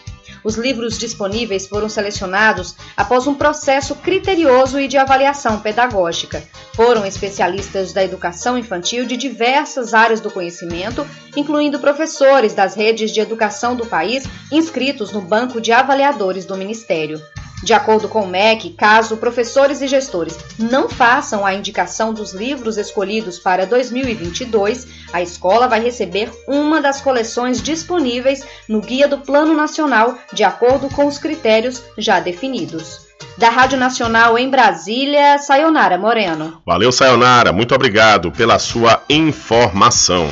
Os 0.43 0.57
livros 0.57 0.99
disponíveis 0.99 1.67
foram 1.67 1.89
selecionados 1.89 2.75
após 2.97 3.27
um 3.27 3.35
processo 3.35 3.95
criterioso 3.95 4.79
e 4.79 4.89
de 4.89 4.97
avaliação 4.97 5.61
pedagógica. 5.61 6.43
Foram 6.75 7.05
especialistas 7.05 7.93
da 7.93 8.03
educação 8.03 8.57
infantil 8.57 9.05
de 9.05 9.17
diversas 9.17 9.93
áreas 9.93 10.21
do 10.21 10.31
conhecimento, 10.31 11.07
incluindo 11.37 11.79
professores 11.79 12.55
das 12.55 12.75
redes 12.75 13.11
de 13.11 13.21
educação 13.21 13.77
do 13.77 13.87
país 13.87 14.25
inscritos 14.51 15.13
no 15.13 15.21
Banco 15.21 15.61
de 15.61 15.73
Avaliadores 15.73 16.45
do 16.45 16.57
Ministério. 16.57 17.21
De 17.63 17.75
acordo 17.75 18.09
com 18.09 18.23
o 18.23 18.27
MEC, 18.27 18.71
caso 18.71 19.19
professores 19.19 19.83
e 19.83 19.87
gestores 19.87 20.39
não 20.59 20.89
façam 20.89 21.45
a 21.45 21.53
indicação 21.53 22.13
dos 22.13 22.33
livros 22.33 22.79
escolhidos 22.79 23.39
para 23.39 23.67
2022, 23.67 24.87
a 25.13 25.21
escola 25.21 25.69
vai 25.69 25.81
receber 25.81 26.31
uma 26.49 26.81
das 26.81 27.01
coleções 27.01 27.61
disponíveis 27.61 28.45
no 28.69 28.81
Guia 28.81 29.07
do 29.07 29.19
Plano 29.19 29.55
Nacional, 29.55 30.17
de 30.33 30.43
acordo 30.43 30.89
com 30.89 31.07
os 31.07 31.19
critérios 31.19 31.83
já 31.99 32.19
definidos. 32.19 33.09
Da 33.37 33.51
Rádio 33.51 33.79
Nacional 33.79 34.39
em 34.39 34.51
Brasília, 34.51 35.39
Sayonara 35.39 35.99
Moreno. 35.99 36.63
Valeu, 36.65 36.91
Sayonara. 36.91 37.53
Muito 37.53 37.75
obrigado 37.75 38.33
pela 38.33 38.59
sua 38.59 39.03
informação. 39.09 40.29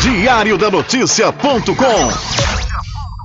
Diário 0.00 0.58
da 0.58 0.70
Notícia.com 0.70 2.71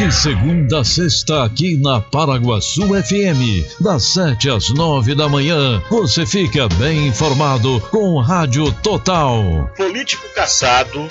De 0.00 0.10
segunda 0.10 0.80
a 0.80 0.84
sexta, 0.84 1.44
aqui 1.44 1.76
na 1.76 2.00
Paraguaçu 2.00 2.88
FM, 2.88 3.68
das 3.78 4.14
7 4.14 4.48
às 4.48 4.70
9 4.70 5.14
da 5.14 5.28
manhã, 5.28 5.82
você 5.90 6.24
fica 6.24 6.66
bem 6.78 7.08
informado 7.08 7.78
com 7.90 8.18
Rádio 8.18 8.72
Total. 8.82 9.70
Político 9.76 10.26
caçado 10.34 11.06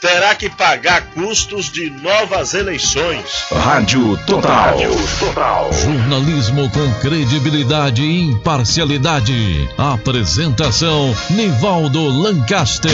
terá 0.00 0.34
que 0.34 0.48
pagar 0.48 1.10
custos 1.12 1.70
de 1.70 1.90
novas 1.90 2.54
eleições. 2.54 3.44
Rádio 3.52 4.16
Total. 4.26 4.50
Rádio 4.50 4.94
Total. 5.18 5.70
Jornalismo 5.70 6.70
com 6.70 6.90
credibilidade 7.00 8.02
e 8.02 8.30
imparcialidade. 8.30 9.68
Apresentação: 9.76 11.14
Nivaldo 11.28 12.08
Lancaster. 12.08 12.92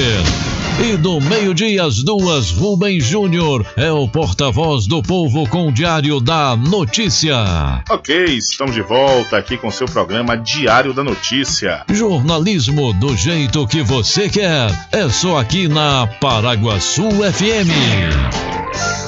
E 0.80 0.96
do 0.96 1.20
meio-dia 1.20 1.84
às 1.84 2.04
duas, 2.04 2.52
Rubem 2.52 3.00
Júnior 3.00 3.66
é 3.76 3.90
o 3.90 4.06
porta-voz 4.06 4.86
do 4.86 5.02
povo 5.02 5.48
com 5.48 5.66
o 5.66 5.72
Diário 5.72 6.20
da 6.20 6.56
Notícia. 6.56 7.82
Ok, 7.90 8.24
estamos 8.26 8.76
de 8.76 8.82
volta 8.82 9.36
aqui 9.36 9.56
com 9.56 9.72
seu 9.72 9.88
programa 9.88 10.36
Diário 10.36 10.94
da 10.94 11.02
Notícia. 11.02 11.82
Jornalismo 11.92 12.92
do 12.92 13.16
jeito 13.16 13.66
que 13.66 13.82
você 13.82 14.28
quer. 14.28 14.70
É 14.92 15.08
só 15.08 15.38
aqui 15.38 15.66
na 15.66 16.06
Paraguaçu 16.20 17.08
FM. 17.10 19.07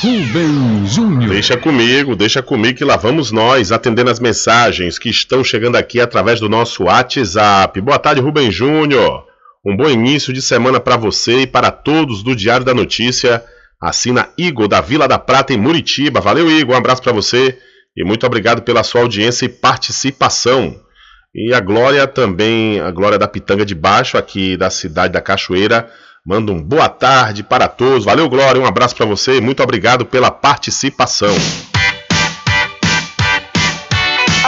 Rubem 0.00 0.86
Júnior. 0.86 1.28
Deixa 1.28 1.58
comigo, 1.58 2.16
deixa 2.16 2.42
comigo 2.42 2.78
que 2.78 2.84
lá 2.86 2.96
vamos 2.96 3.30
nós 3.30 3.70
atendendo 3.70 4.08
as 4.08 4.18
mensagens 4.18 4.98
que 4.98 5.10
estão 5.10 5.44
chegando 5.44 5.76
aqui 5.76 6.00
através 6.00 6.40
do 6.40 6.48
nosso 6.48 6.84
WhatsApp. 6.84 7.78
Boa 7.82 7.98
tarde, 7.98 8.22
Rubem 8.22 8.50
Júnior. 8.50 9.26
Um 9.62 9.76
bom 9.76 9.90
início 9.90 10.32
de 10.32 10.40
semana 10.40 10.80
para 10.80 10.96
você 10.96 11.42
e 11.42 11.46
para 11.46 11.70
todos 11.70 12.22
do 12.22 12.34
Diário 12.34 12.64
da 12.64 12.72
Notícia. 12.72 13.44
Assina 13.78 14.30
Igor 14.38 14.66
da 14.66 14.80
Vila 14.80 15.06
da 15.06 15.18
Prata 15.18 15.52
em 15.52 15.58
Muritiba. 15.58 16.22
Valeu, 16.22 16.50
Igor. 16.50 16.74
Um 16.74 16.78
abraço 16.78 17.02
para 17.02 17.12
você 17.12 17.58
e 17.96 18.04
muito 18.04 18.26
obrigado 18.26 18.62
pela 18.62 18.82
sua 18.82 19.00
audiência 19.00 19.46
e 19.46 19.48
participação. 19.48 20.76
E 21.34 21.54
a 21.54 21.60
Glória 21.60 22.06
também, 22.06 22.80
a 22.80 22.90
Glória 22.90 23.18
da 23.18 23.28
Pitanga 23.28 23.64
de 23.64 23.74
Baixo, 23.74 24.16
aqui 24.16 24.56
da 24.56 24.70
cidade 24.70 25.12
da 25.12 25.20
Cachoeira, 25.20 25.88
manda 26.24 26.50
um 26.50 26.62
boa 26.62 26.88
tarde 26.88 27.42
para 27.42 27.68
todos. 27.68 28.04
Valeu, 28.04 28.28
Glória, 28.28 28.60
um 28.60 28.66
abraço 28.66 28.96
para 28.96 29.06
você 29.06 29.36
e 29.36 29.40
muito 29.40 29.62
obrigado 29.62 30.04
pela 30.04 30.30
participação. 30.30 31.34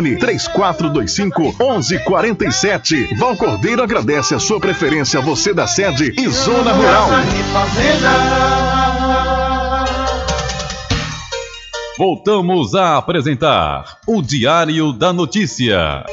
3425 0.00 1.54
1147. 1.58 3.14
Val 3.16 3.36
Cordeiro 3.36 3.82
agradece 3.82 4.34
a 4.34 4.38
sua 4.38 4.60
preferência, 4.60 5.20
você 5.20 5.52
da 5.52 5.66
sede 5.66 6.14
e 6.16 6.28
Zona 6.28 6.72
Rural. 6.72 7.08
Voltamos 11.98 12.74
a 12.74 12.96
apresentar 12.96 13.98
o 14.06 14.22
Diário 14.22 14.92
da 14.92 15.12
Notícia. 15.12 16.04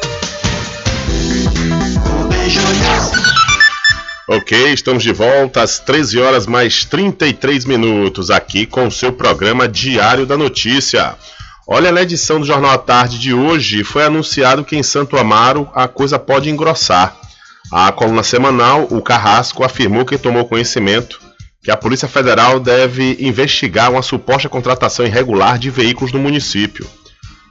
Ok, 4.27 4.73
estamos 4.73 5.01
de 5.01 5.11
volta 5.11 5.63
às 5.63 5.79
13 5.79 6.19
horas 6.19 6.45
mais 6.45 6.85
33 6.85 7.65
minutos 7.65 8.29
aqui 8.29 8.65
com 8.65 8.85
o 8.85 8.91
seu 8.91 9.11
programa 9.11 9.67
Diário 9.67 10.25
da 10.25 10.37
Notícia. 10.37 11.15
Olha, 11.71 11.91
na 11.91 12.01
edição 12.01 12.39
do 12.39 12.47
Jornal 12.47 12.71
à 12.71 12.79
Tarde 12.79 13.19
de 13.19 13.31
hoje 13.31 13.83
foi 13.83 14.03
anunciado 14.03 14.65
que 14.65 14.75
em 14.75 14.81
Santo 14.81 15.15
Amaro 15.15 15.69
a 15.75 15.87
coisa 15.87 16.17
pode 16.17 16.49
engrossar. 16.49 17.15
A 17.71 17.91
coluna 17.91 18.23
semanal, 18.23 18.87
o 18.89 19.03
Carrasco, 19.03 19.63
afirmou 19.63 20.03
que 20.03 20.17
tomou 20.17 20.45
conhecimento 20.45 21.21
que 21.61 21.69
a 21.69 21.77
Polícia 21.77 22.07
Federal 22.07 22.59
deve 22.59 23.17
investigar 23.19 23.91
uma 23.91 24.01
suposta 24.01 24.49
contratação 24.49 25.05
irregular 25.05 25.59
de 25.59 25.69
veículos 25.69 26.11
no 26.11 26.17
município. 26.17 26.87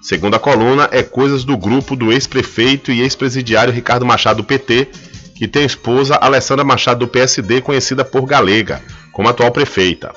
Segundo 0.03 0.35
a 0.35 0.41
coluna, 0.41 0.89
é 0.91 1.05
coisas 1.05 1.45
do 1.45 1.57
grupo 1.57 1.95
do 1.95 2.13
ex-prefeito 2.13 2.91
e 2.91 3.03
ex-presidiário 3.03 3.73
Ricardo 3.73 4.05
Machado 4.05 4.39
do 4.39 4.45
PT, 4.45 4.89
que 5.37 5.47
tem 5.47 5.65
esposa 5.65 6.17
Alessandra 6.17 6.65
Machado 6.65 7.07
do 7.07 7.09
PSD, 7.09 7.61
conhecida 7.61 8.05
por 8.05 8.27
Galega, 8.27 8.83
como 9.13 9.29
atual 9.29 9.53
prefeita. 9.53 10.13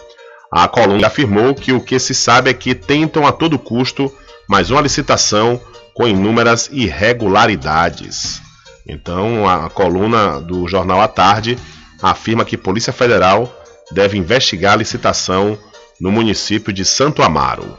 A 0.52 0.68
coluna 0.68 1.07
afirmou 1.07 1.56
que 1.56 1.72
o 1.72 1.80
que 1.80 1.98
se 1.98 2.14
sabe 2.14 2.49
é 2.49 2.53
que 2.53 2.76
tentam 2.76 3.26
a 3.26 3.32
todo 3.32 3.57
custo 3.57 4.14
mais 4.49 4.69
uma 4.69 4.82
licitação 4.82 5.61
com 5.94 6.06
inúmeras 6.06 6.69
irregularidades. 6.73 8.41
Então, 8.86 9.48
a 9.48 9.69
coluna 9.69 10.41
do 10.41 10.68
Jornal 10.68 10.99
à 10.99 11.07
Tarde 11.07 11.57
afirma 12.02 12.44
que 12.44 12.57
Polícia 12.57 12.91
Federal 12.91 13.49
deve 13.91 14.18
investigar 14.18 14.73
a 14.73 14.78
licitação 14.78 15.57
no 16.02 16.11
município 16.11 16.73
de 16.73 16.84
Santo 16.84 17.22
Amaro. 17.22 17.78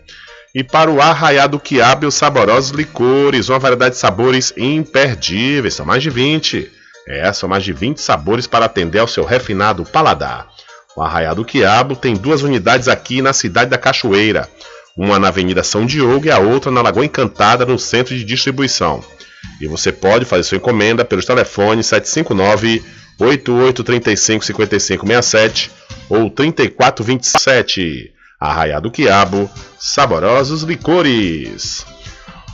E 0.56 0.64
para 0.64 0.90
o 0.90 1.02
arraiado 1.02 1.60
quiabo 1.60 2.08
os 2.08 2.16
saborosos 2.16 2.72
licores, 2.72 3.50
uma 3.50 3.60
variedade 3.60 3.96
de 3.96 4.00
sabores 4.00 4.54
imperdíveis, 4.56 5.74
são 5.74 5.86
mais 5.86 6.02
de 6.02 6.10
20. 6.10 6.72
É, 7.08 7.34
são 7.34 7.50
mais 7.50 7.66
de 7.66 7.74
20 7.74 8.00
sabores 8.00 8.48
para 8.48 8.66
atender 8.66 9.00
ao 9.00 9.08
seu 9.08 9.26
refinado 9.26 9.84
paladar. 9.84 10.48
O 10.96 11.02
Arraiado 11.02 11.44
Quiabo 11.44 11.96
tem 11.96 12.16
duas 12.16 12.44
unidades 12.44 12.88
aqui 12.88 13.22
na 13.22 13.34
cidade 13.34 13.72
da 13.72 13.80
Cachoeira, 13.80 14.48
uma 14.96 15.18
na 15.18 15.30
Avenida 15.30 15.64
São 15.64 15.86
Diogo 15.86 16.28
e 16.28 16.32
a 16.32 16.38
outra 16.38 16.72
na 16.72 16.82
Lagoa 16.82 17.04
Encantada, 17.04 17.66
no 17.66 17.80
centro 17.80 18.16
de 18.16 18.24
distribuição. 18.24 19.04
E 19.60 19.68
você 19.68 19.92
pode 19.92 20.26
fazer 20.26 20.44
sua 20.44 20.58
encomenda 20.58 21.06
pelos 21.06 21.26
telefones 21.26 21.88
759 21.88 22.84
8835 23.20 24.46
5567 24.46 25.72
ou 26.10 26.30
3427. 26.30 28.12
Arraiado 28.40 28.92
Quiabo, 28.92 29.50
saborosos 29.80 30.64
licores. 30.64 31.86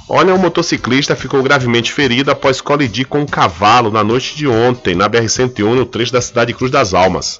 Olha, 0.07 0.33
um 0.33 0.37
motociclista 0.37 1.15
ficou 1.15 1.41
gravemente 1.43 1.93
ferido 1.93 2.31
após 2.31 2.61
colidir 2.61 3.07
com 3.07 3.19
um 3.21 3.25
cavalo 3.25 3.91
na 3.91 4.03
noite 4.03 4.35
de 4.35 4.47
ontem 4.47 4.95
na 4.95 5.09
BR-101 5.09 5.75
no 5.75 5.85
trecho 5.85 6.11
da 6.11 6.21
cidade 6.21 6.51
de 6.51 6.57
Cruz 6.57 6.71
das 6.71 6.93
Almas. 6.93 7.39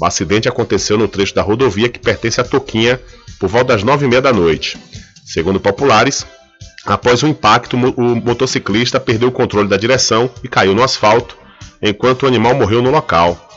O 0.00 0.04
acidente 0.04 0.48
aconteceu 0.48 0.98
no 0.98 1.08
trecho 1.08 1.34
da 1.34 1.42
rodovia 1.42 1.88
que 1.88 1.98
pertence 1.98 2.40
a 2.40 2.44
Toquinha 2.44 3.00
por 3.38 3.48
volta 3.48 3.72
das 3.72 3.82
nove 3.82 4.04
e 4.04 4.08
meia 4.08 4.22
da 4.22 4.32
noite. 4.32 4.78
Segundo 5.24 5.60
populares, 5.60 6.26
após 6.94 7.22
o 7.22 7.26
impacto, 7.26 7.76
o 7.76 8.16
motociclista 8.16 8.98
perdeu 8.98 9.28
o 9.28 9.32
controle 9.32 9.68
da 9.68 9.76
direção 9.76 10.30
e 10.42 10.48
caiu 10.48 10.74
no 10.74 10.82
asfalto, 10.82 11.36
enquanto 11.82 12.22
o 12.22 12.26
animal 12.26 12.54
morreu 12.54 12.82
no 12.82 12.90
local. 12.90 13.48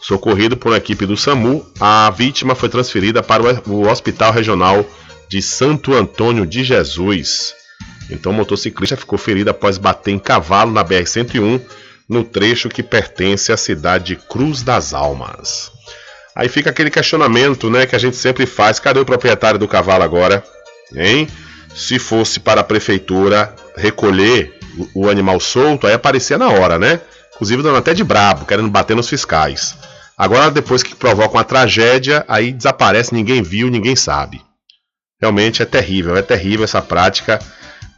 Socorrido 0.00 0.56
por 0.56 0.70
uma 0.70 0.78
equipe 0.78 1.04
do 1.04 1.16
SAMU, 1.16 1.66
a 1.80 2.08
vítima 2.10 2.54
foi 2.54 2.68
transferida 2.68 3.22
para 3.22 3.42
o 3.66 3.88
Hospital 3.88 4.32
Regional 4.32 4.84
de 5.28 5.42
Santo 5.42 5.94
Antônio 5.94 6.46
de 6.46 6.62
Jesus. 6.62 7.54
Então, 8.08 8.30
o 8.30 8.34
motociclista 8.34 8.96
ficou 8.96 9.18
ferido 9.18 9.50
após 9.50 9.78
bater 9.78 10.12
em 10.12 10.18
cavalo 10.18 10.70
na 10.70 10.84
BR-101, 10.84 11.60
no 12.08 12.22
trecho 12.22 12.68
que 12.68 12.82
pertence 12.82 13.52
à 13.52 13.56
cidade 13.56 14.14
de 14.14 14.16
Cruz 14.16 14.62
das 14.62 14.94
Almas. 14.94 15.72
Aí 16.36 16.48
fica 16.48 16.70
aquele 16.70 16.90
questionamento, 16.90 17.68
né, 17.68 17.86
que 17.86 17.96
a 17.96 17.98
gente 17.98 18.16
sempre 18.16 18.46
faz: 18.46 18.78
cadê 18.78 19.00
o 19.00 19.04
proprietário 19.04 19.58
do 19.58 19.66
cavalo 19.66 20.04
agora? 20.04 20.44
Hein? 20.94 21.26
Se 21.76 21.98
fosse 21.98 22.40
para 22.40 22.62
a 22.62 22.64
prefeitura 22.64 23.54
recolher 23.76 24.58
o 24.94 25.10
animal 25.10 25.38
solto, 25.38 25.86
aí 25.86 25.92
aparecia 25.92 26.38
na 26.38 26.48
hora, 26.48 26.78
né? 26.78 27.00
Inclusive 27.34 27.62
dando 27.62 27.76
até 27.76 27.92
de 27.92 28.02
brabo, 28.02 28.46
querendo 28.46 28.70
bater 28.70 28.96
nos 28.96 29.10
fiscais. 29.10 29.76
Agora, 30.16 30.50
depois 30.50 30.82
que 30.82 30.94
provoca 30.94 31.36
uma 31.36 31.44
tragédia, 31.44 32.24
aí 32.26 32.50
desaparece, 32.50 33.12
ninguém 33.12 33.42
viu, 33.42 33.68
ninguém 33.68 33.94
sabe. 33.94 34.40
Realmente 35.20 35.62
é 35.62 35.66
terrível, 35.66 36.16
é 36.16 36.22
terrível 36.22 36.64
essa 36.64 36.80
prática 36.80 37.38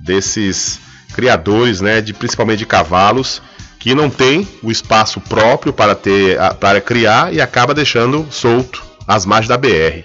desses 0.00 0.80
criadores, 1.14 1.80
né, 1.80 2.00
de 2.00 2.12
principalmente 2.12 2.58
de 2.58 2.66
cavalos, 2.66 3.40
que 3.78 3.94
não 3.94 4.10
tem 4.10 4.46
o 4.60 4.72
espaço 4.72 5.20
próprio 5.20 5.72
para 5.72 5.94
ter 5.94 6.36
para 6.58 6.80
criar 6.80 7.32
e 7.32 7.40
acaba 7.40 7.72
deixando 7.72 8.26
solto 8.30 8.84
as 9.06 9.24
margens 9.24 9.48
da 9.48 9.56
BR. 9.56 10.02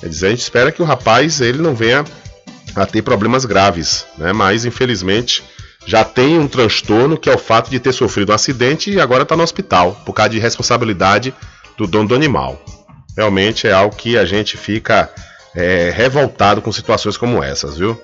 Quer 0.00 0.08
dizer, 0.08 0.26
a 0.28 0.30
gente 0.30 0.42
espera 0.42 0.70
que 0.70 0.80
o 0.82 0.84
rapaz 0.84 1.40
ele 1.40 1.58
não 1.58 1.74
venha 1.74 2.04
a 2.76 2.86
ter 2.86 3.02
problemas 3.02 3.44
graves, 3.44 4.06
né? 4.18 4.32
Mas 4.32 4.64
infelizmente 4.64 5.42
já 5.86 6.04
tem 6.04 6.38
um 6.38 6.48
transtorno 6.48 7.16
que 7.16 7.30
é 7.30 7.34
o 7.34 7.38
fato 7.38 7.70
de 7.70 7.78
ter 7.78 7.92
sofrido 7.92 8.32
um 8.32 8.34
acidente 8.34 8.90
e 8.90 9.00
agora 9.00 9.22
está 9.22 9.36
no 9.36 9.42
hospital 9.42 10.00
por 10.04 10.12
causa 10.12 10.30
de 10.30 10.38
responsabilidade 10.38 11.32
do 11.76 11.86
dono 11.86 12.08
do 12.08 12.14
animal. 12.14 12.60
Realmente 13.16 13.66
é 13.66 13.72
algo 13.72 13.94
que 13.96 14.18
a 14.18 14.24
gente 14.24 14.56
fica 14.56 15.08
é, 15.54 15.90
revoltado 15.94 16.60
com 16.60 16.70
situações 16.70 17.16
como 17.16 17.42
essas, 17.42 17.78
viu? 17.78 17.98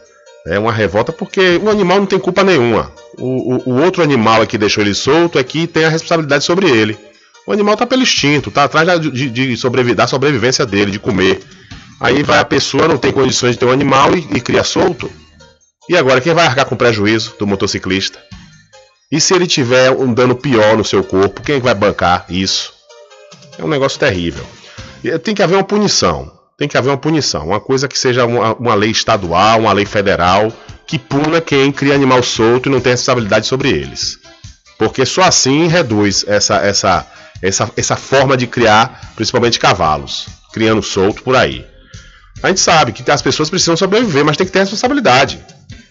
É 0.47 0.59
uma 0.59 0.73
revolta 0.73 1.13
porque 1.13 1.61
o 1.63 1.69
animal 1.69 1.99
não 1.99 2.07
tem 2.07 2.19
culpa 2.19 2.43
nenhuma. 2.43 2.91
O, 3.19 3.55
o, 3.55 3.73
o 3.73 3.83
outro 3.83 4.03
animal 4.03 4.45
que 4.47 4.59
deixou 4.59 4.83
ele 4.83 4.95
solto 4.95 5.39
é 5.39 5.45
que 5.45 5.67
tem 5.67 5.85
a 5.85 5.89
responsabilidade 5.89 6.45
sobre 6.45 6.69
ele. 6.69 6.99
O 7.47 7.53
animal 7.53 7.77
tá 7.77 7.87
pelo 7.87 8.03
instinto, 8.03 8.51
tá 8.51 8.65
atrás 8.65 9.01
de, 9.01 9.29
de 9.29 9.57
sobreviver, 9.57 9.97
da 9.97 10.07
sobrevivência 10.07 10.65
dele, 10.65 10.91
de 10.91 10.99
comer. 10.99 11.41
Aí 12.03 12.25
vai 12.25 12.41
a 12.41 12.45
pessoa, 12.45 12.89
não 12.89 12.99
tem 12.99 13.13
condições 13.13 13.53
de 13.53 13.59
ter 13.59 13.65
um 13.65 13.71
animal 13.71 14.13
e, 14.17 14.27
e 14.37 14.41
cria 14.41 14.65
solto. 14.65 15.09
E 15.89 15.97
agora 15.97 16.21
quem 16.21 16.35
vai 16.35 16.45
arcar 16.45 16.67
com 16.67 16.75
o 16.75 16.79
prejuízo 16.79 17.37
do 17.39 17.47
motociclista? 17.47 18.19
E 19.11 19.21
se 19.21 19.33
ele 19.33 19.47
tiver 19.47 19.93
um 19.93 20.13
dano 20.13 20.35
pior 20.35 20.77
no 20.77 20.85
seu 20.85 21.05
corpo, 21.05 21.43
quem 21.43 21.57
é 21.57 21.61
vai 21.61 21.75
bancar 21.75 22.27
isso? 22.29 22.73
É 23.57 23.65
um 23.65 23.69
negócio 23.69 24.01
terrível. 24.01 24.45
Tem 25.23 25.33
que 25.33 25.45
haver 25.45 25.55
uma 25.55 25.63
punição. 25.63 26.29
Tem 26.59 26.67
que 26.67 26.77
haver 26.77 26.91
uma 26.91 26.99
punição. 26.99 27.47
Uma 27.47 27.61
coisa 27.61 27.87
que 27.87 27.97
seja 27.97 28.27
uma, 28.27 28.55
uma 28.55 28.75
lei 28.75 28.91
estadual, 28.91 29.61
uma 29.61 29.73
lei 29.73 29.87
federal, 29.87 30.53
que 30.89 30.99
puna 30.99 31.41
quem 31.41 31.71
cria 31.71 31.95
animal 31.95 32.23
solto 32.25 32.69
e 32.69 32.73
não 32.73 32.81
tem 32.81 32.95
responsabilidade 32.95 33.47
sobre 33.47 33.69
eles. 33.69 34.19
Porque 34.77 35.07
só 35.07 35.23
assim 35.23 35.69
reduz 35.69 36.25
essa, 36.27 36.57
essa, 36.57 37.07
essa, 37.41 37.71
essa 37.77 37.95
forma 37.95 38.37
de 38.37 38.49
criar, 38.49 39.13
principalmente 39.15 39.61
cavalos, 39.61 40.27
criando 40.53 40.83
solto 40.83 41.23
por 41.23 41.37
aí. 41.37 41.71
A 42.43 42.49
gente 42.49 42.61
sabe 42.61 42.93
que 42.93 43.09
as 43.11 43.23
pessoas 43.23 43.49
precisam 43.49 43.77
sobreviver, 43.77 44.25
mas 44.25 44.37
tem 44.37 44.47
que 44.47 44.53
ter 44.53 44.61
responsabilidade. 44.61 45.39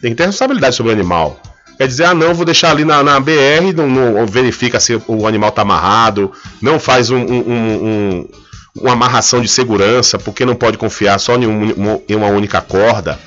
Tem 0.02 0.11
que 0.11 0.18
ter 0.18 0.26
responsabilidade 0.26 0.76
sobre 0.76 0.91
o 0.91 0.95
animal. 0.95 1.40
Quer 1.78 1.88
dizer, 1.88 2.06
ah 2.06 2.14
não, 2.14 2.34
vou 2.34 2.45
deixar 2.45 2.72
ali 2.72 2.86
na, 2.86 3.02
na 3.02 3.19
BR, 3.19 3.73
não, 3.76 3.90
não, 3.90 4.28
verifica 4.28 4.80
se 4.80 5.02
o 5.07 5.26
animal 5.26 5.49
está 5.49 5.64
amarrado, 5.64 6.32
não 6.61 6.80
faz 6.80 7.10
um, 7.10 7.18
um, 7.18 7.40
um, 7.49 8.30
uma 8.76 8.94
amarração 8.94 9.41
de 9.41 9.48
segurança, 9.48 10.19
porque 10.19 10.45
não 10.45 10.56
pode 10.56 10.78
confiar 10.78 11.19
só 11.19 11.36
em, 11.38 11.44
em 12.07 12.15
uma 12.15 12.28
única 12.28 12.61
corda, 12.61 13.18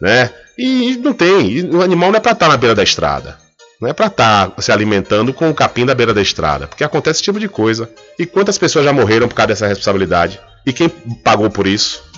né? 0.00 0.30
E 0.58 0.96
não 0.96 1.14
tem, 1.14 1.70
o 1.70 1.80
animal 1.80 2.10
não 2.10 2.18
é 2.18 2.20
para 2.20 2.32
estar 2.32 2.46
tá 2.46 2.52
na 2.52 2.58
beira 2.58 2.74
da 2.74 2.82
estrada. 2.82 3.38
Não 3.80 3.88
é 3.88 3.92
para 3.92 4.06
estar 4.06 4.48
tá 4.48 4.62
se 4.62 4.70
alimentando 4.70 5.32
com 5.32 5.48
o 5.48 5.54
capim 5.54 5.86
da 5.86 5.94
beira 5.94 6.12
da 6.12 6.20
estrada, 6.20 6.66
porque 6.66 6.84
acontece 6.84 7.18
esse 7.18 7.24
tipo 7.24 7.40
de 7.40 7.48
coisa. 7.48 7.88
E 8.18 8.26
quantas 8.26 8.58
pessoas 8.58 8.84
já 8.84 8.92
morreram 8.92 9.26
por 9.26 9.34
causa 9.34 9.48
dessa 9.48 9.66
responsabilidade? 9.66 10.38
E 10.66 10.72
quem 10.72 10.88
pagou 10.88 11.48
por 11.48 11.66
isso? 11.66 12.11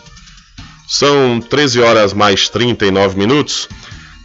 São 0.87 1.41
13 1.41 1.81
horas 1.81 2.13
mais 2.13 2.49
39 2.49 3.19
minutos. 3.19 3.69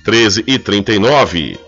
13 0.03 0.43
e 0.47 0.57
39. 0.57 1.59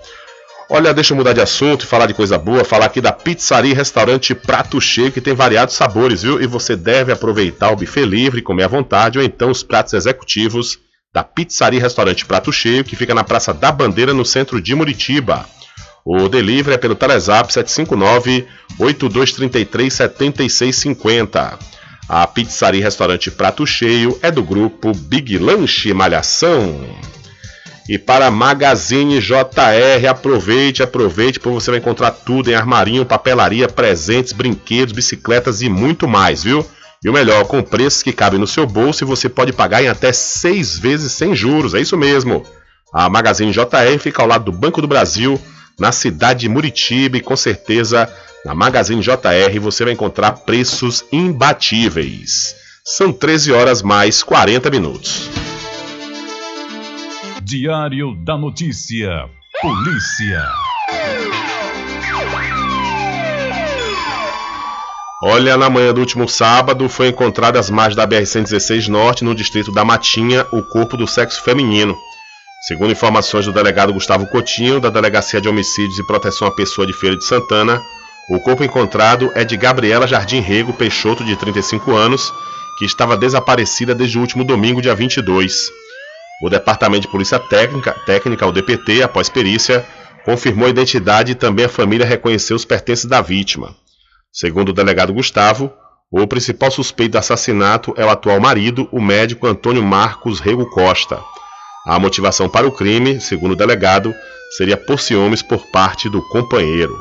Olha, 0.70 0.94
deixa 0.94 1.14
eu 1.14 1.18
mudar 1.18 1.34
de 1.34 1.42
assunto 1.42 1.84
e 1.84 1.86
falar 1.86 2.06
de 2.06 2.14
coisa 2.14 2.38
boa, 2.38 2.64
falar 2.64 2.86
aqui 2.86 3.02
da 3.02 3.12
pizzaria 3.12 3.72
e 3.72 3.76
restaurante 3.76 4.34
Prato 4.34 4.80
Cheio, 4.80 5.12
que 5.12 5.20
tem 5.20 5.34
variados 5.34 5.76
sabores, 5.76 6.24
viu? 6.24 6.42
E 6.42 6.48
você 6.48 6.78
deve 6.78 7.12
aproveitar 7.12 7.72
o 7.72 7.76
buffet 7.76 8.06
livre, 8.06 8.42
comer 8.42 8.64
à 8.64 8.68
vontade, 8.70 9.20
ou 9.20 9.26
então 9.26 9.52
os 9.52 9.64
pratos 9.64 9.94
executivos 9.94 10.80
da 11.14 11.26
pizzaria 11.26 11.78
e 11.78 11.82
restaurante 11.82 12.26
Prato 12.26 12.54
Cheio, 12.54 12.86
que 12.86 12.96
fica 12.96 13.14
na 13.14 13.24
Praça 13.24 13.54
da 13.54 13.70
Bandeira, 13.70 14.14
no 14.14 14.24
centro 14.24 14.62
de 14.62 14.74
Muritiba. 14.74 15.46
O 16.06 16.30
delivery 16.30 16.76
é 16.76 16.78
pelo 16.78 16.96
Telezap 16.96 17.52
759-8233-7650. 18.80 21.60
A 22.14 22.28
pizzaria 22.28 22.82
e 22.82 22.84
restaurante 22.84 23.32
Prato 23.32 23.66
Cheio 23.66 24.20
é 24.22 24.30
do 24.30 24.44
grupo 24.44 24.92
Big 24.94 25.38
Lanche 25.38 25.94
Malhação. 25.94 26.86
E 27.88 27.98
para 27.98 28.30
Magazine 28.30 29.22
JR, 29.22 30.10
aproveite, 30.10 30.84
aproveite, 30.84 31.40
porque 31.40 31.54
você 31.54 31.72
vai 31.72 31.80
encontrar 31.80 32.12
tudo 32.12 32.52
em 32.52 32.54
armarinho, 32.54 33.06
papelaria, 33.06 33.70
presentes, 33.70 34.34
brinquedos, 34.34 34.94
bicicletas 34.94 35.62
e 35.62 35.70
muito 35.70 36.06
mais, 36.06 36.44
viu? 36.44 36.70
E 37.02 37.08
o 37.08 37.14
melhor, 37.14 37.46
com 37.46 37.64
preços 37.64 38.04
que 38.04 38.12
cabem 38.12 38.38
no 38.38 38.46
seu 38.46 38.68
bolso 38.68 39.06
e 39.06 39.08
você 39.08 39.30
pode 39.30 39.54
pagar 39.54 39.82
em 39.82 39.88
até 39.88 40.12
seis 40.12 40.78
vezes 40.78 41.14
sem 41.14 41.34
juros, 41.34 41.74
é 41.74 41.80
isso 41.80 41.96
mesmo. 41.96 42.44
A 42.94 43.08
Magazine 43.08 43.54
JR 43.54 43.98
fica 44.02 44.22
ao 44.22 44.28
lado 44.28 44.52
do 44.52 44.58
Banco 44.58 44.82
do 44.82 44.88
Brasil, 44.88 45.40
na 45.80 45.92
cidade 45.92 46.42
de 46.42 46.50
Muritiba 46.50 47.18
e 47.18 47.22
com 47.22 47.36
certeza 47.36 48.12
na 48.46 48.56
Magazine 48.56 49.02
JR 49.02 49.60
você 49.60 49.84
vai 49.84 49.94
encontrar 49.94 50.32
preços 50.32 51.04
imbatíveis. 51.12 52.56
São 52.84 53.14
13 53.14 53.52
horas 53.52 53.82
mais 53.82 54.24
40 54.24 54.70
minutos. 54.70 55.30
Diário 57.44 58.16
da 58.24 58.38
Notícia. 58.38 59.30
Polícia. 59.62 60.50
Olha, 65.24 65.56
na 65.56 65.70
manhã 65.70 65.94
do 65.94 66.00
último 66.00 66.28
sábado 66.28 66.90
foi 66.90 67.10
encontrado 67.10 67.58
às 67.58 67.70
margens 67.70 67.96
da 67.96 68.08
BR-116 68.08 68.88
Norte, 68.88 69.24
no 69.24 69.36
distrito 69.36 69.72
da 69.72 69.86
Matinha, 69.86 70.48
o 70.52 70.64
corpo 70.64 70.98
do 70.98 71.06
sexo 71.06 71.44
feminino. 71.44 71.96
Segundo 72.62 72.92
informações 72.92 73.46
do 73.46 73.52
delegado 73.52 73.92
Gustavo 73.92 74.28
Coutinho, 74.28 74.80
da 74.80 74.92
Delegacia 74.92 75.42
de 75.42 75.50
Homicídios 75.50 75.98
e 75.98 76.06
Proteção 76.06 76.48
à 76.48 76.52
Pessoa 76.52 76.86
de 76.86 76.94
Feira 76.94 77.18
de 77.18 77.26
Santana, 77.26 77.82
o 78.30 78.40
corpo 78.40 78.64
encontrado 78.64 79.32
é 79.34 79.44
de 79.44 79.58
Gabriela 79.58 80.06
Jardim 80.06 80.42
Rego 80.42 80.72
Peixoto, 80.72 81.26
de 81.26 81.36
35 81.36 81.96
anos, 81.96 82.32
que 82.78 82.86
estava 82.86 83.18
desaparecida 83.18 83.96
desde 83.96 84.20
o 84.20 84.22
último 84.22 84.44
domingo, 84.44 84.80
dia 84.80 84.94
22. 84.94 85.72
O 86.44 86.50
Departamento 86.50 87.02
de 87.02 87.08
Polícia 87.08 87.40
Técnica, 87.40 87.96
técnica 88.06 88.46
o 88.46 88.52
DPT, 88.52 89.02
após 89.02 89.28
perícia, 89.28 89.84
confirmou 90.24 90.68
a 90.68 90.70
identidade 90.70 91.32
e 91.32 91.36
também 91.36 91.66
a 91.66 91.70
família 91.70 92.06
reconheceu 92.06 92.56
os 92.56 92.64
pertences 92.64 93.06
da 93.06 93.22
vítima. 93.22 93.76
Segundo 94.32 94.70
o 94.70 94.74
delegado 94.74 95.12
Gustavo, 95.12 95.74
o 96.12 96.28
principal 96.28 96.70
suspeito 96.70 97.14
do 97.14 97.18
assassinato 97.18 97.92
é 97.98 98.06
o 98.06 98.10
atual 98.10 98.40
marido, 98.40 98.88
o 98.92 99.02
médico 99.02 99.48
Antônio 99.48 99.82
Marcos 99.82 100.40
Rego 100.40 100.70
Costa. 100.70 101.20
A 101.86 102.00
motivação 102.00 102.48
para 102.48 102.68
o 102.68 102.72
crime, 102.72 103.20
segundo 103.20 103.54
o 103.54 103.56
delegado, 103.56 104.14
seria 104.58 104.78
por 104.78 105.00
ciúmes 105.00 105.42
por 105.42 105.66
parte 105.72 106.10
do 106.10 106.22
companheiro. 106.30 106.96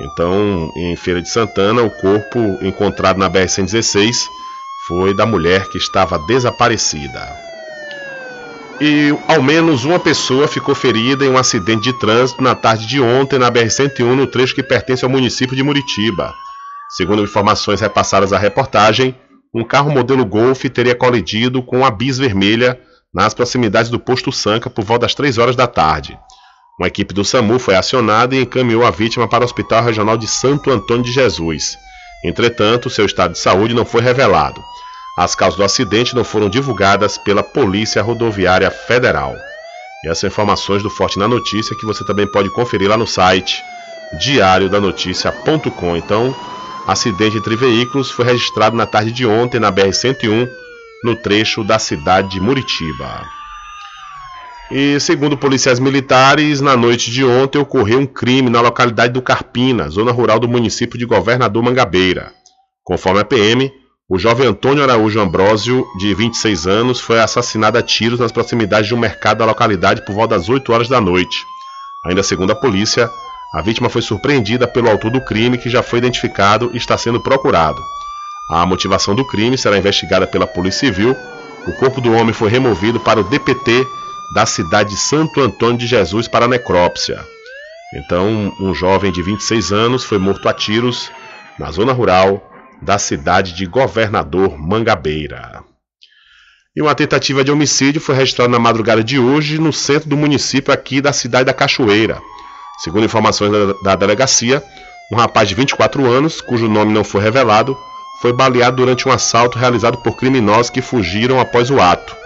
Então, 0.00 0.70
em 0.76 0.96
Feira 0.96 1.22
de 1.22 1.28
Santana, 1.28 1.82
o 1.82 1.90
corpo 1.90 2.38
encontrado 2.62 3.18
na 3.18 3.30
BR-116 3.30 4.14
foi 4.86 5.14
da 5.14 5.24
mulher 5.24 5.68
que 5.68 5.78
estava 5.78 6.18
desaparecida 6.26 7.44
e 8.80 9.16
ao 9.28 9.42
menos 9.42 9.84
uma 9.84 10.00
pessoa 10.00 10.48
ficou 10.48 10.74
ferida 10.74 11.24
em 11.24 11.28
um 11.28 11.38
acidente 11.38 11.84
de 11.84 11.98
trânsito 11.98 12.42
na 12.42 12.54
tarde 12.54 12.86
de 12.86 13.00
ontem 13.00 13.38
na 13.38 13.50
BR-101, 13.50 14.14
no 14.14 14.26
trecho 14.26 14.54
que 14.54 14.62
pertence 14.62 15.04
ao 15.04 15.10
município 15.10 15.56
de 15.56 15.62
Muritiba. 15.62 16.34
Segundo 16.88 17.22
informações 17.22 17.80
repassadas 17.80 18.32
à 18.32 18.38
reportagem, 18.38 19.14
um 19.54 19.64
carro 19.64 19.90
modelo 19.90 20.24
Golf 20.24 20.64
teria 20.64 20.94
colidido 20.94 21.62
com 21.62 21.84
a 21.84 21.90
bis 21.90 22.18
vermelha 22.18 22.78
nas 23.14 23.32
proximidades 23.32 23.90
do 23.90 23.98
posto 23.98 24.32
Sanca 24.32 24.68
por 24.68 24.84
volta 24.84 25.02
das 25.02 25.14
3 25.14 25.38
horas 25.38 25.54
da 25.54 25.66
tarde. 25.66 26.18
Uma 26.78 26.88
equipe 26.88 27.14
do 27.14 27.24
SAMU 27.24 27.60
foi 27.60 27.76
acionada 27.76 28.34
e 28.34 28.42
encaminhou 28.42 28.84
a 28.84 28.90
vítima 28.90 29.28
para 29.28 29.42
o 29.42 29.44
Hospital 29.44 29.84
Regional 29.84 30.16
de 30.16 30.26
Santo 30.26 30.70
Antônio 30.70 31.04
de 31.04 31.12
Jesus. 31.12 31.78
Entretanto, 32.24 32.90
seu 32.90 33.06
estado 33.06 33.32
de 33.32 33.38
saúde 33.38 33.74
não 33.74 33.84
foi 33.84 34.02
revelado. 34.02 34.60
As 35.16 35.36
causas 35.36 35.56
do 35.56 35.62
acidente 35.62 36.16
não 36.16 36.24
foram 36.24 36.48
divulgadas 36.48 37.16
pela 37.16 37.44
Polícia 37.44 38.02
Rodoviária 38.02 38.68
Federal. 38.70 39.36
E 40.04 40.08
essas 40.08 40.24
informações 40.24 40.82
do 40.82 40.90
Forte 40.90 41.18
na 41.18 41.28
Notícia 41.28 41.76
que 41.76 41.86
você 41.86 42.04
também 42.04 42.26
pode 42.26 42.50
conferir 42.50 42.88
lá 42.88 42.96
no 42.96 43.06
site 43.06 43.62
diariodanoticia.com. 44.18 45.96
Então, 45.96 46.34
acidente 46.86 47.36
entre 47.36 47.54
veículos 47.54 48.10
foi 48.10 48.24
registrado 48.24 48.76
na 48.76 48.86
tarde 48.86 49.12
de 49.12 49.24
ontem 49.24 49.60
na 49.60 49.70
BR-101, 49.70 50.48
no 51.04 51.14
trecho 51.14 51.62
da 51.62 51.78
cidade 51.78 52.30
de 52.30 52.40
Muritiba. 52.40 53.22
E 54.70 54.98
segundo 54.98 55.36
policiais 55.36 55.78
militares, 55.78 56.62
na 56.62 56.74
noite 56.74 57.10
de 57.10 57.22
ontem 57.22 57.58
ocorreu 57.58 58.00
um 58.00 58.06
crime 58.06 58.48
na 58.48 58.62
localidade 58.62 59.12
do 59.12 59.20
Carpina, 59.20 59.90
zona 59.90 60.10
rural 60.10 60.40
do 60.40 60.48
município 60.48 60.98
de 60.98 61.04
Governador 61.04 61.62
Mangabeira. 61.62 62.32
Conforme 62.82 63.20
a 63.20 63.24
PM, 63.24 63.70
o 64.08 64.18
jovem 64.18 64.46
Antônio 64.46 64.82
Araújo 64.82 65.20
Ambrósio, 65.20 65.86
de 65.98 66.14
26 66.14 66.66
anos, 66.66 67.00
foi 67.00 67.20
assassinado 67.20 67.76
a 67.76 67.82
tiros 67.82 68.18
nas 68.18 68.32
proximidades 68.32 68.88
de 68.88 68.94
um 68.94 68.98
mercado 68.98 69.38
da 69.38 69.44
localidade 69.44 70.02
por 70.06 70.14
volta 70.14 70.38
das 70.38 70.48
8 70.48 70.72
horas 70.72 70.88
da 70.88 71.02
noite. 71.02 71.36
Ainda 72.06 72.22
segundo 72.22 72.52
a 72.52 72.56
polícia, 72.56 73.10
a 73.52 73.60
vítima 73.60 73.90
foi 73.90 74.00
surpreendida 74.00 74.66
pelo 74.66 74.88
autor 74.88 75.10
do 75.10 75.24
crime, 75.24 75.58
que 75.58 75.68
já 75.68 75.82
foi 75.82 75.98
identificado 75.98 76.70
e 76.72 76.78
está 76.78 76.96
sendo 76.96 77.22
procurado. 77.22 77.80
A 78.50 78.66
motivação 78.66 79.14
do 79.14 79.24
crime 79.24 79.56
será 79.56 79.78
investigada 79.78 80.26
pela 80.26 80.46
Polícia 80.46 80.80
Civil. 80.80 81.16
O 81.66 81.72
corpo 81.74 82.00
do 82.00 82.12
homem 82.12 82.34
foi 82.34 82.50
removido 82.50 83.00
para 83.00 83.20
o 83.20 83.24
DPT 83.24 83.86
da 84.34 84.44
cidade 84.44 84.90
de 84.90 84.96
Santo 84.96 85.40
Antônio 85.40 85.78
de 85.78 85.86
Jesus 85.86 86.28
para 86.28 86.44
a 86.44 86.48
necrópsia. 86.48 87.24
Então, 87.94 88.52
um 88.60 88.74
jovem 88.74 89.10
de 89.10 89.22
26 89.22 89.72
anos 89.72 90.04
foi 90.04 90.18
morto 90.18 90.48
a 90.48 90.52
tiros 90.52 91.10
na 91.58 91.70
zona 91.70 91.92
rural 91.92 92.50
da 92.82 92.98
cidade 92.98 93.54
de 93.54 93.64
Governador 93.66 94.58
Mangabeira. 94.58 95.62
E 96.76 96.82
uma 96.82 96.94
tentativa 96.94 97.44
de 97.44 97.52
homicídio 97.52 98.00
foi 98.00 98.16
registrada 98.16 98.50
na 98.50 98.58
madrugada 98.58 99.02
de 99.02 99.18
hoje 99.18 99.58
no 99.58 99.72
centro 99.72 100.08
do 100.08 100.16
município 100.16 100.74
aqui 100.74 101.00
da 101.00 101.12
cidade 101.12 101.44
da 101.44 101.54
Cachoeira. 101.54 102.20
Segundo 102.82 103.04
informações 103.04 103.52
da, 103.52 103.72
da 103.82 103.96
delegacia, 103.96 104.62
um 105.12 105.16
rapaz 105.16 105.48
de 105.48 105.54
24 105.54 106.04
anos, 106.10 106.40
cujo 106.40 106.68
nome 106.68 106.92
não 106.92 107.04
foi 107.04 107.22
revelado, 107.22 107.78
foi 108.24 108.32
baleado 108.32 108.78
durante 108.78 109.06
um 109.06 109.12
assalto 109.12 109.58
realizado 109.58 109.98
por 109.98 110.16
criminosos 110.16 110.70
que 110.70 110.80
fugiram 110.80 111.38
após 111.38 111.70
o 111.70 111.78
ato. 111.78 112.16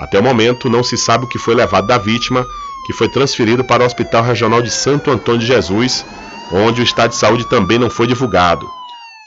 Até 0.00 0.18
o 0.18 0.22
momento, 0.22 0.70
não 0.70 0.82
se 0.82 0.96
sabe 0.96 1.26
o 1.26 1.28
que 1.28 1.38
foi 1.38 1.54
levado 1.54 1.86
da 1.86 1.98
vítima, 1.98 2.46
que 2.86 2.94
foi 2.94 3.06
transferido 3.06 3.62
para 3.62 3.82
o 3.82 3.86
Hospital 3.86 4.22
Regional 4.22 4.62
de 4.62 4.70
Santo 4.70 5.10
Antônio 5.10 5.40
de 5.40 5.46
Jesus, 5.46 6.06
onde 6.50 6.80
o 6.80 6.82
estado 6.82 7.10
de 7.10 7.16
saúde 7.16 7.46
também 7.50 7.78
não 7.78 7.90
foi 7.90 8.06
divulgado. 8.06 8.66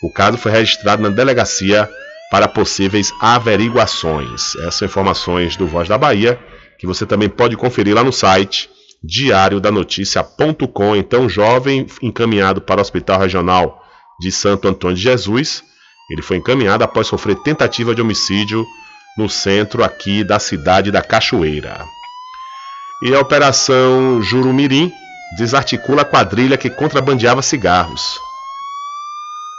O 0.01 0.11
caso 0.11 0.35
foi 0.35 0.51
registrado 0.51 1.03
na 1.03 1.09
delegacia 1.09 1.87
para 2.31 2.47
possíveis 2.47 3.13
averiguações. 3.21 4.55
Essas 4.55 4.73
são 4.77 4.87
informações 4.87 5.55
do 5.55 5.67
Voz 5.67 5.87
da 5.87 5.95
Bahia, 5.95 6.39
que 6.79 6.87
você 6.87 7.05
também 7.05 7.29
pode 7.29 7.55
conferir 7.55 7.93
lá 7.93 8.03
no 8.03 8.11
site 8.11 8.67
diariodanoticia.com. 9.03 10.95
Então, 10.95 11.29
jovem 11.29 11.85
encaminhado 12.01 12.61
para 12.61 12.79
o 12.79 12.81
Hospital 12.81 13.19
Regional 13.19 13.79
de 14.19 14.31
Santo 14.31 14.67
Antônio 14.67 14.97
de 14.97 15.03
Jesus, 15.03 15.63
ele 16.09 16.21
foi 16.21 16.37
encaminhado 16.37 16.83
após 16.83 17.07
sofrer 17.07 17.35
tentativa 17.37 17.95
de 17.95 18.01
homicídio 18.01 18.65
no 19.17 19.29
centro 19.29 19.83
aqui 19.83 20.23
da 20.23 20.39
cidade 20.39 20.91
da 20.91 21.01
Cachoeira. 21.01 21.85
E 23.01 23.13
a 23.13 23.19
Operação 23.19 24.21
Jurumirim 24.21 24.91
desarticula 25.37 26.03
a 26.03 26.05
quadrilha 26.05 26.57
que 26.57 26.69
contrabandeava 26.69 27.41
cigarros. 27.41 28.17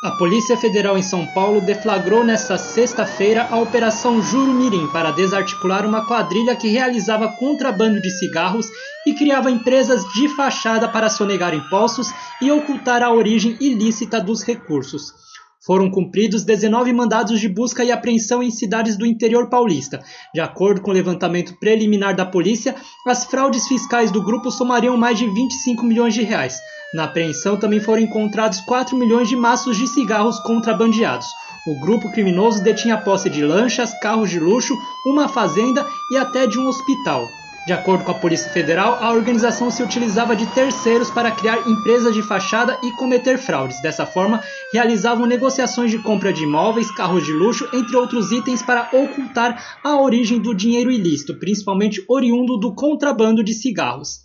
A 0.05 0.10
Polícia 0.12 0.56
Federal 0.56 0.97
em 0.97 1.02
São 1.02 1.27
Paulo 1.27 1.60
deflagrou 1.60 2.23
nesta 2.23 2.56
sexta-feira 2.56 3.48
a 3.51 3.59
Operação 3.59 4.23
Jurumirim 4.23 4.86
para 4.93 5.10
desarticular 5.10 5.85
uma 5.85 6.06
quadrilha 6.06 6.55
que 6.55 6.68
realizava 6.68 7.28
contrabando 7.32 8.01
de 8.01 8.10
cigarros 8.10 8.66
e 9.06 9.14
criava 9.14 9.51
empresas 9.51 10.05
de 10.12 10.28
fachada 10.28 10.86
para 10.89 11.09
sonegar 11.09 11.55
impostos 11.55 12.09
e 12.40 12.52
ocultar 12.52 13.02
a 13.02 13.10
origem 13.10 13.56
ilícita 13.59 14.20
dos 14.20 14.44
recursos. 14.44 15.26
Foram 15.66 15.90
cumpridos 15.90 16.44
19 16.44 16.93
mandados 16.93 17.40
de 17.40 17.48
busca 17.48 17.82
e 17.82 17.90
apreensão 17.90 18.40
em 18.40 18.52
cidades 18.52 18.97
do 18.97 19.05
interior 19.05 19.48
paulista. 19.51 20.01
De 20.32 20.40
acordo 20.40 20.80
com 20.80 20.93
o 20.93 20.94
levantamento 20.94 21.59
preliminar 21.59 22.14
da 22.14 22.24
polícia, 22.24 22.76
as 23.05 23.24
fraudes 23.24 23.66
fiscais 23.66 24.12
do 24.12 24.22
grupo 24.22 24.48
somariam 24.51 24.97
mais 24.97 25.18
de 25.18 25.26
25 25.26 25.84
milhões 25.84 26.14
de 26.14 26.22
reais. 26.22 26.56
Na 26.94 27.05
apreensão 27.05 27.59
também 27.59 27.80
foram 27.80 28.02
encontrados 28.02 28.60
4 28.60 28.97
milhões 28.97 29.28
de 29.28 29.34
maços 29.34 29.76
de 29.76 29.88
cigarros 29.88 30.38
contrabandeados. 30.38 31.26
O 31.66 31.80
grupo 31.80 32.12
criminoso 32.12 32.62
detinha 32.62 32.97
posse 32.97 33.28
de 33.28 33.44
lanchas, 33.44 33.93
carros 33.98 34.30
de 34.30 34.38
luxo, 34.38 34.72
uma 35.05 35.28
fazenda 35.28 35.84
e 36.12 36.16
até 36.16 36.47
de 36.47 36.60
um 36.60 36.68
hospital. 36.68 37.26
De 37.66 37.72
acordo 37.72 38.05
com 38.05 38.12
a 38.12 38.14
Polícia 38.14 38.48
Federal, 38.48 38.97
a 39.02 39.10
organização 39.10 39.72
se 39.72 39.82
utilizava 39.82 40.36
de 40.36 40.47
terceiros 40.47 41.10
para 41.10 41.32
criar 41.32 41.68
empresas 41.68 42.14
de 42.14 42.22
fachada 42.22 42.78
e 42.80 42.93
cometer 42.93 43.38
fraudes. 43.38 43.82
Dessa 43.82 44.06
forma, 44.06 44.40
realizavam 44.72 45.26
negociações 45.26 45.90
de 45.90 45.98
compra 45.98 46.32
de 46.32 46.44
imóveis, 46.44 46.88
carros 46.93 47.26
de 47.26 47.32
luxo, 47.32 47.68
entre 47.74 47.97
outros 47.97 48.30
itens, 48.30 48.62
para 48.62 48.88
ocultar 48.93 49.80
a 49.82 50.01
origem 50.01 50.38
do 50.38 50.55
dinheiro 50.55 50.93
ilícito, 50.93 51.40
principalmente 51.40 52.05
oriundo 52.09 52.56
do 52.56 52.72
contrabando 52.72 53.43
de 53.43 53.52
cigarros. 53.52 54.20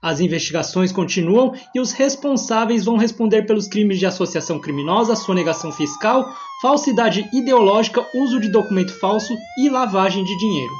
As 0.00 0.20
investigações 0.20 0.90
continuam 0.90 1.52
e 1.74 1.80
os 1.80 1.92
responsáveis 1.92 2.82
vão 2.82 2.96
responder 2.96 3.42
pelos 3.42 3.68
crimes 3.68 3.98
de 3.98 4.06
associação 4.06 4.58
criminosa, 4.58 5.14
sonegação 5.14 5.70
fiscal, 5.70 6.34
falsidade 6.62 7.28
ideológica, 7.30 8.06
uso 8.14 8.40
de 8.40 8.48
documento 8.48 8.98
falso 8.98 9.34
e 9.58 9.68
lavagem 9.68 10.24
de 10.24 10.34
dinheiro. 10.38 10.72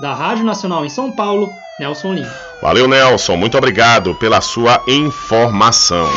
Da 0.00 0.14
Rádio 0.14 0.44
Nacional 0.44 0.84
em 0.84 0.88
São 0.88 1.12
Paulo, 1.12 1.52
Nelson 1.78 2.14
Lima. 2.14 2.32
Valeu, 2.62 2.88
Nelson. 2.88 3.36
Muito 3.36 3.58
obrigado 3.58 4.14
pela 4.14 4.40
sua 4.40 4.82
informação. 4.86 6.08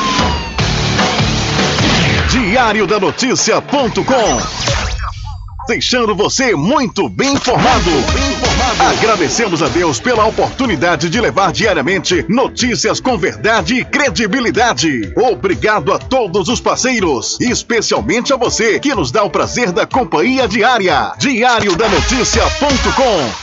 Diário 2.29 2.87
da 2.87 2.99
Notícia.com 2.99 4.73
Deixando 5.67 6.13
você 6.13 6.55
muito 6.55 7.07
bem 7.07 7.33
informado. 7.33 7.89
Agradecemos 8.79 9.63
a 9.63 9.69
Deus 9.69 9.99
pela 9.99 10.25
oportunidade 10.25 11.09
de 11.09 11.21
levar 11.21 11.53
diariamente 11.53 12.25
notícias 12.27 12.99
com 12.99 13.17
verdade 13.17 13.75
e 13.75 13.85
credibilidade. 13.85 15.13
Obrigado 15.15 15.93
a 15.93 15.99
todos 15.99 16.49
os 16.49 16.59
parceiros, 16.59 17.37
especialmente 17.39 18.33
a 18.33 18.37
você 18.37 18.77
que 18.79 18.93
nos 18.93 19.11
dá 19.11 19.23
o 19.23 19.29
prazer 19.29 19.71
da 19.71 19.85
companhia 19.85 20.47
diária. 20.47 21.13
Diário 21.17 21.77
da 21.77 21.87
Notícia.com 21.87 23.42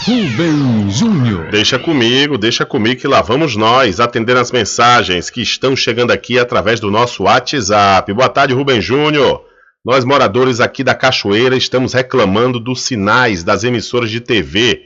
Rubem 0.05 0.89
Júnior. 0.89 1.51
Deixa 1.51 1.77
comigo, 1.77 2.37
deixa 2.37 2.65
comigo 2.65 3.01
que 3.01 3.09
lá 3.09 3.21
vamos 3.21 3.57
nós 3.57 3.99
atender 3.99 4.37
as 4.37 4.53
mensagens 4.53 5.29
que 5.29 5.41
estão 5.41 5.75
chegando 5.75 6.11
aqui 6.11 6.39
através 6.39 6.79
do 6.79 6.89
nosso 6.89 7.23
WhatsApp. 7.23 8.13
Boa 8.13 8.29
tarde, 8.29 8.53
Rubem 8.53 8.79
Júnior. 8.79 9.43
Nós, 9.83 10.05
moradores 10.05 10.61
aqui 10.61 10.81
da 10.81 10.95
Cachoeira, 10.95 11.57
estamos 11.57 11.91
reclamando 11.91 12.57
dos 12.57 12.83
sinais 12.83 13.43
das 13.43 13.65
emissoras 13.65 14.09
de 14.09 14.21
TV. 14.21 14.83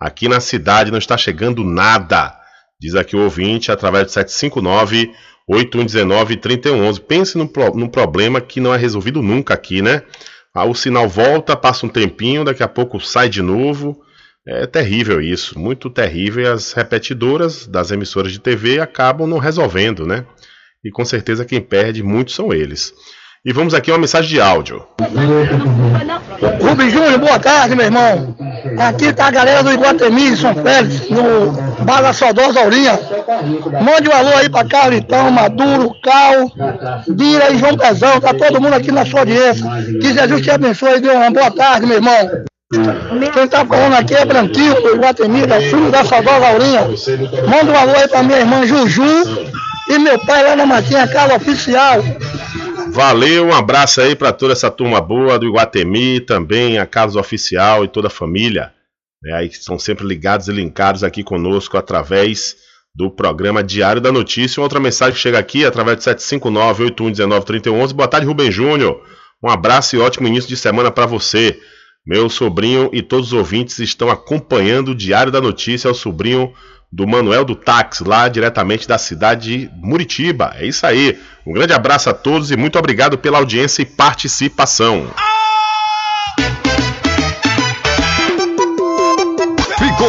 Aqui 0.00 0.26
na 0.26 0.40
cidade 0.40 0.90
não 0.90 0.96
está 0.96 1.18
chegando 1.18 1.62
nada. 1.62 2.39
Diz 2.80 2.94
aqui 2.94 3.14
o 3.14 3.24
ouvinte, 3.24 3.70
através 3.70 4.06
do 4.06 4.10
759 4.10 5.12
8119 5.46 6.36
3111. 6.36 7.00
Pense 7.00 7.36
num, 7.36 7.50
num 7.74 7.88
problema 7.88 8.40
que 8.40 8.60
não 8.60 8.72
é 8.72 8.78
resolvido 8.78 9.20
nunca 9.20 9.54
aqui, 9.54 9.82
né? 9.82 10.02
Ah, 10.54 10.64
o 10.64 10.74
sinal 10.74 11.08
volta, 11.08 11.56
passa 11.56 11.86
um 11.86 11.88
tempinho, 11.88 12.44
daqui 12.44 12.62
a 12.62 12.68
pouco 12.68 12.98
sai 13.00 13.28
de 13.28 13.42
novo. 13.42 14.00
É 14.46 14.66
terrível 14.66 15.20
isso, 15.20 15.58
muito 15.58 15.90
terrível. 15.90 16.52
As 16.52 16.72
repetidoras 16.72 17.66
das 17.66 17.90
emissoras 17.90 18.32
de 18.32 18.38
TV 18.38 18.80
acabam 18.80 19.28
não 19.28 19.38
resolvendo, 19.38 20.06
né? 20.06 20.24
E 20.84 20.90
com 20.90 21.04
certeza 21.04 21.44
quem 21.44 21.60
perde 21.60 22.02
muito 22.02 22.32
são 22.32 22.52
eles. 22.52 22.94
E 23.42 23.54
vamos 23.54 23.72
aqui 23.72 23.90
a 23.90 23.94
uma 23.94 24.00
mensagem 24.00 24.28
de 24.28 24.38
áudio. 24.38 24.84
Rubem 26.60 26.90
Júnior, 26.90 27.18
boa 27.18 27.38
tarde, 27.38 27.74
meu 27.74 27.86
irmão. 27.86 28.36
Aqui 28.78 29.14
tá 29.14 29.28
a 29.28 29.30
galera 29.30 29.62
do 29.62 29.72
Iguatemi, 29.72 30.36
São 30.36 30.54
Félix, 30.54 31.08
no 31.08 31.50
Bar 31.82 32.02
da 32.02 32.12
Saudosa 32.12 32.60
Aurinha. 32.60 33.00
Mande 33.82 34.10
um 34.10 34.12
alô 34.12 34.36
aí 34.36 34.50
pra 34.50 34.66
Carlitão, 34.66 35.30
Maduro, 35.30 35.90
Cal, 36.02 36.52
Dira 37.08 37.50
e 37.50 37.56
João 37.56 37.78
Pezão. 37.78 38.20
Tá 38.20 38.34
todo 38.34 38.60
mundo 38.60 38.74
aqui 38.74 38.92
na 38.92 39.06
sua 39.06 39.20
audiência. 39.20 39.64
Que 40.02 40.12
Jesus 40.12 40.42
te 40.42 40.50
abençoe 40.50 41.00
dê 41.00 41.08
uma 41.08 41.30
boa 41.30 41.50
tarde, 41.50 41.86
meu 41.86 41.96
irmão. 41.96 42.44
Quem 43.32 43.48
tá 43.48 43.64
falando 43.64 43.94
aqui 43.94 44.16
é 44.16 44.24
Branquinho, 44.26 44.74
do 44.82 44.96
Iguatemi, 44.96 45.46
da 45.46 45.58
filho 45.62 45.90
da 45.90 46.04
Saudosa 46.04 46.46
Aurinha. 46.46 46.82
Manda 47.48 47.72
um 47.72 47.78
alô 47.78 47.92
aí 47.96 48.06
pra 48.06 48.22
minha 48.22 48.40
irmã 48.40 48.66
Juju 48.66 49.48
e 49.90 49.98
meu 49.98 50.18
pai 50.20 50.44
lá 50.44 50.54
na 50.54 50.64
Matinha 50.64 51.08
Casa 51.08 51.34
Oficial. 51.34 52.00
Valeu, 52.92 53.46
um 53.46 53.52
abraço 53.52 54.00
aí 54.00 54.14
para 54.14 54.32
toda 54.32 54.52
essa 54.52 54.70
turma 54.70 55.00
boa 55.00 55.36
do 55.36 55.46
Iguatemi, 55.46 56.20
também 56.20 56.78
a 56.78 56.86
Casa 56.86 57.18
Oficial 57.18 57.84
e 57.84 57.88
toda 57.88 58.06
a 58.06 58.10
família, 58.10 58.72
né, 59.20 59.32
aí 59.34 59.48
que 59.48 59.56
estão 59.56 59.80
sempre 59.80 60.06
ligados 60.06 60.46
e 60.46 60.52
linkados 60.52 61.02
aqui 61.02 61.24
conosco 61.24 61.76
através 61.76 62.54
do 62.94 63.10
programa 63.10 63.64
Diário 63.64 64.00
da 64.00 64.12
Notícia. 64.12 64.60
Uma 64.60 64.66
outra 64.66 64.78
mensagem 64.78 65.14
que 65.14 65.20
chega 65.20 65.38
aqui 65.40 65.64
através 65.64 65.98
de 65.98 66.04
759-8119-3111. 66.04 67.92
Boa 67.92 68.08
tarde, 68.08 68.26
Rubem 68.26 68.50
Júnior. 68.50 69.02
Um 69.42 69.50
abraço 69.50 69.96
e 69.96 69.98
ótimo 69.98 70.28
início 70.28 70.48
de 70.48 70.56
semana 70.56 70.92
para 70.92 71.06
você. 71.06 71.58
Meu 72.06 72.28
sobrinho 72.28 72.90
e 72.92 73.02
todos 73.02 73.28
os 73.28 73.32
ouvintes 73.32 73.80
estão 73.80 74.08
acompanhando 74.08 74.92
o 74.92 74.94
Diário 74.94 75.32
da 75.32 75.40
Notícia, 75.40 75.88
é 75.88 75.90
o 75.90 75.94
sobrinho 75.94 76.52
do 76.92 77.06
Manuel 77.06 77.44
do 77.44 77.54
Táxi, 77.54 78.02
lá 78.02 78.28
diretamente 78.28 78.86
da 78.86 78.98
cidade 78.98 79.68
de 79.68 79.70
Muritiba. 79.76 80.52
É 80.56 80.66
isso 80.66 80.84
aí. 80.84 81.18
Um 81.46 81.52
grande 81.52 81.72
abraço 81.72 82.10
a 82.10 82.14
todos 82.14 82.50
e 82.50 82.56
muito 82.56 82.78
obrigado 82.78 83.16
pela 83.16 83.38
audiência 83.38 83.82
e 83.82 83.86
participação. 83.86 85.08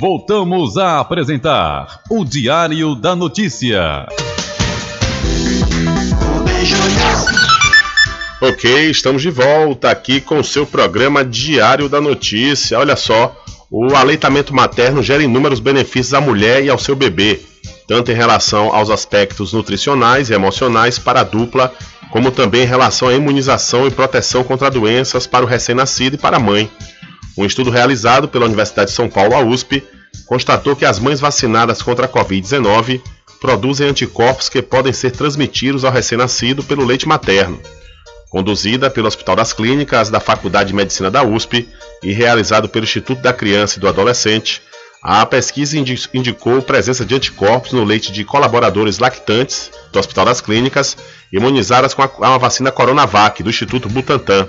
Voltamos 0.00 0.78
a 0.78 0.98
apresentar 0.98 2.00
o 2.08 2.24
Diário 2.24 2.94
da 2.94 3.14
Notícia. 3.14 4.06
Ok, 8.40 8.90
estamos 8.90 9.20
de 9.20 9.28
volta 9.30 9.90
aqui 9.90 10.18
com 10.22 10.38
o 10.38 10.44
seu 10.44 10.64
programa 10.64 11.22
Diário 11.22 11.86
da 11.86 12.00
Notícia. 12.00 12.78
Olha 12.78 12.96
só, 12.96 13.36
o 13.70 13.94
aleitamento 13.94 14.54
materno 14.54 15.02
gera 15.02 15.22
inúmeros 15.22 15.60
benefícios 15.60 16.14
à 16.14 16.20
mulher 16.20 16.64
e 16.64 16.70
ao 16.70 16.78
seu 16.78 16.96
bebê, 16.96 17.38
tanto 17.86 18.10
em 18.10 18.14
relação 18.14 18.74
aos 18.74 18.88
aspectos 18.88 19.52
nutricionais 19.52 20.30
e 20.30 20.32
emocionais 20.32 20.98
para 20.98 21.20
a 21.20 21.24
dupla, 21.24 21.74
como 22.10 22.30
também 22.30 22.62
em 22.62 22.66
relação 22.66 23.08
à 23.08 23.12
imunização 23.12 23.86
e 23.86 23.90
proteção 23.90 24.42
contra 24.44 24.70
doenças 24.70 25.26
para 25.26 25.44
o 25.44 25.48
recém-nascido 25.48 26.16
e 26.16 26.18
para 26.18 26.38
a 26.38 26.40
mãe. 26.40 26.70
Um 27.36 27.44
estudo 27.44 27.70
realizado 27.70 28.28
pela 28.28 28.46
Universidade 28.46 28.90
de 28.90 28.96
São 28.96 29.08
Paulo, 29.08 29.34
a 29.34 29.40
USP, 29.40 29.82
constatou 30.26 30.76
que 30.76 30.84
as 30.84 30.98
mães 30.98 31.20
vacinadas 31.20 31.82
contra 31.82 32.06
a 32.06 32.08
Covid-19 32.08 33.00
produzem 33.40 33.88
anticorpos 33.88 34.48
que 34.48 34.60
podem 34.60 34.92
ser 34.92 35.12
transmitidos 35.12 35.84
ao 35.84 35.92
recém-nascido 35.92 36.62
pelo 36.62 36.84
leite 36.84 37.08
materno. 37.08 37.60
Conduzida 38.30 38.90
pelo 38.90 39.08
Hospital 39.08 39.36
das 39.36 39.52
Clínicas 39.52 40.10
da 40.10 40.20
Faculdade 40.20 40.68
de 40.68 40.74
Medicina 40.74 41.10
da 41.10 41.22
USP 41.24 41.68
e 42.02 42.12
realizado 42.12 42.68
pelo 42.68 42.84
Instituto 42.84 43.20
da 43.20 43.32
Criança 43.32 43.78
e 43.78 43.80
do 43.80 43.88
Adolescente, 43.88 44.62
a 45.02 45.24
pesquisa 45.24 45.78
indicou 46.12 46.60
presença 46.60 47.06
de 47.06 47.14
anticorpos 47.14 47.72
no 47.72 47.82
leite 47.82 48.12
de 48.12 48.22
colaboradores 48.22 48.98
lactantes 48.98 49.70
do 49.90 49.98
Hospital 49.98 50.26
das 50.26 50.40
Clínicas 50.42 50.96
imunizadas 51.32 51.94
com 51.94 52.02
a, 52.02 52.38
vacina 52.38 52.70
Coronavac 52.70 53.42
do 53.42 53.48
Instituto 53.48 53.88
Butantan. 53.88 54.46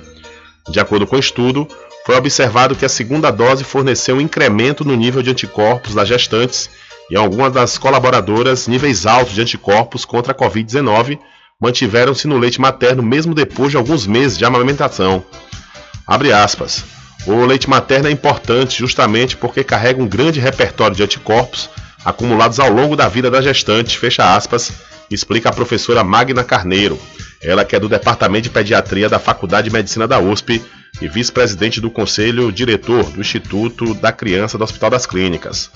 De 0.69 0.79
acordo 0.79 1.07
com 1.07 1.15
o 1.15 1.19
estudo, 1.19 1.67
foi 2.05 2.15
observado 2.15 2.75
que 2.75 2.85
a 2.85 2.89
segunda 2.89 3.31
dose 3.31 3.63
forneceu 3.63 4.15
um 4.15 4.21
incremento 4.21 4.83
no 4.83 4.95
nível 4.95 5.21
de 5.21 5.29
anticorpos 5.29 5.93
das 5.93 6.07
gestantes 6.07 6.69
e 7.09 7.15
algumas 7.15 7.53
das 7.53 7.77
colaboradoras 7.77 8.67
níveis 8.67 9.05
altos 9.05 9.33
de 9.33 9.41
anticorpos 9.41 10.05
contra 10.05 10.31
a 10.31 10.35
Covid-19 10.35 11.19
mantiveram-se 11.59 12.27
no 12.27 12.39
leite 12.39 12.59
materno 12.59 13.03
mesmo 13.03 13.35
depois 13.35 13.69
de 13.71 13.77
alguns 13.77 14.07
meses 14.07 14.37
de 14.37 14.45
amamentação. 14.45 15.23
Abre 16.07 16.33
aspas. 16.33 16.83
O 17.27 17.45
leite 17.45 17.69
materno 17.69 18.07
é 18.07 18.11
importante 18.11 18.79
justamente 18.79 19.37
porque 19.37 19.63
carrega 19.63 20.01
um 20.01 20.07
grande 20.07 20.39
repertório 20.39 20.95
de 20.95 21.03
anticorpos 21.03 21.69
acumulados 22.03 22.59
ao 22.59 22.71
longo 22.71 22.95
da 22.95 23.07
vida 23.07 23.29
da 23.29 23.41
gestante, 23.41 23.99
fecha 23.99 24.35
aspas, 24.35 24.71
explica 25.15 25.49
a 25.49 25.53
professora 25.53 26.03
Magna 26.03 26.43
Carneiro, 26.43 26.99
ela 27.41 27.65
que 27.65 27.75
é 27.75 27.79
do 27.79 27.89
Departamento 27.89 28.43
de 28.43 28.49
Pediatria 28.49 29.09
da 29.09 29.19
Faculdade 29.19 29.69
de 29.69 29.73
Medicina 29.73 30.07
da 30.07 30.19
USP 30.19 30.61
e 31.01 31.07
vice-presidente 31.07 31.79
do 31.81 31.89
Conselho 31.89 32.51
Diretor 32.51 33.05
do 33.11 33.21
Instituto 33.21 33.93
da 33.93 34.11
Criança 34.11 34.57
do 34.57 34.63
Hospital 34.63 34.89
das 34.89 35.05
Clínicas. 35.05 35.69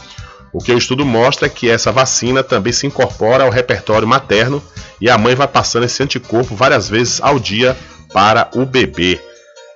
O 0.53 0.59
que 0.59 0.71
o 0.71 0.77
estudo 0.77 1.05
mostra 1.05 1.47
é 1.47 1.49
que 1.49 1.69
essa 1.69 1.91
vacina 1.91 2.41
também 2.43 2.71
se 2.71 2.87
incorpora 2.87 3.43
ao 3.43 3.49
repertório 3.49 4.07
materno 4.07 4.63
e 5.01 5.09
a 5.09 5.17
mãe 5.17 5.35
vai 5.35 5.47
passando 5.47 5.83
esse 5.83 6.01
anticorpo 6.01 6.55
várias 6.55 6.87
vezes 6.87 7.19
ao 7.21 7.39
dia 7.39 7.75
para 8.13 8.49
o 8.55 8.65
bebê. 8.65 9.19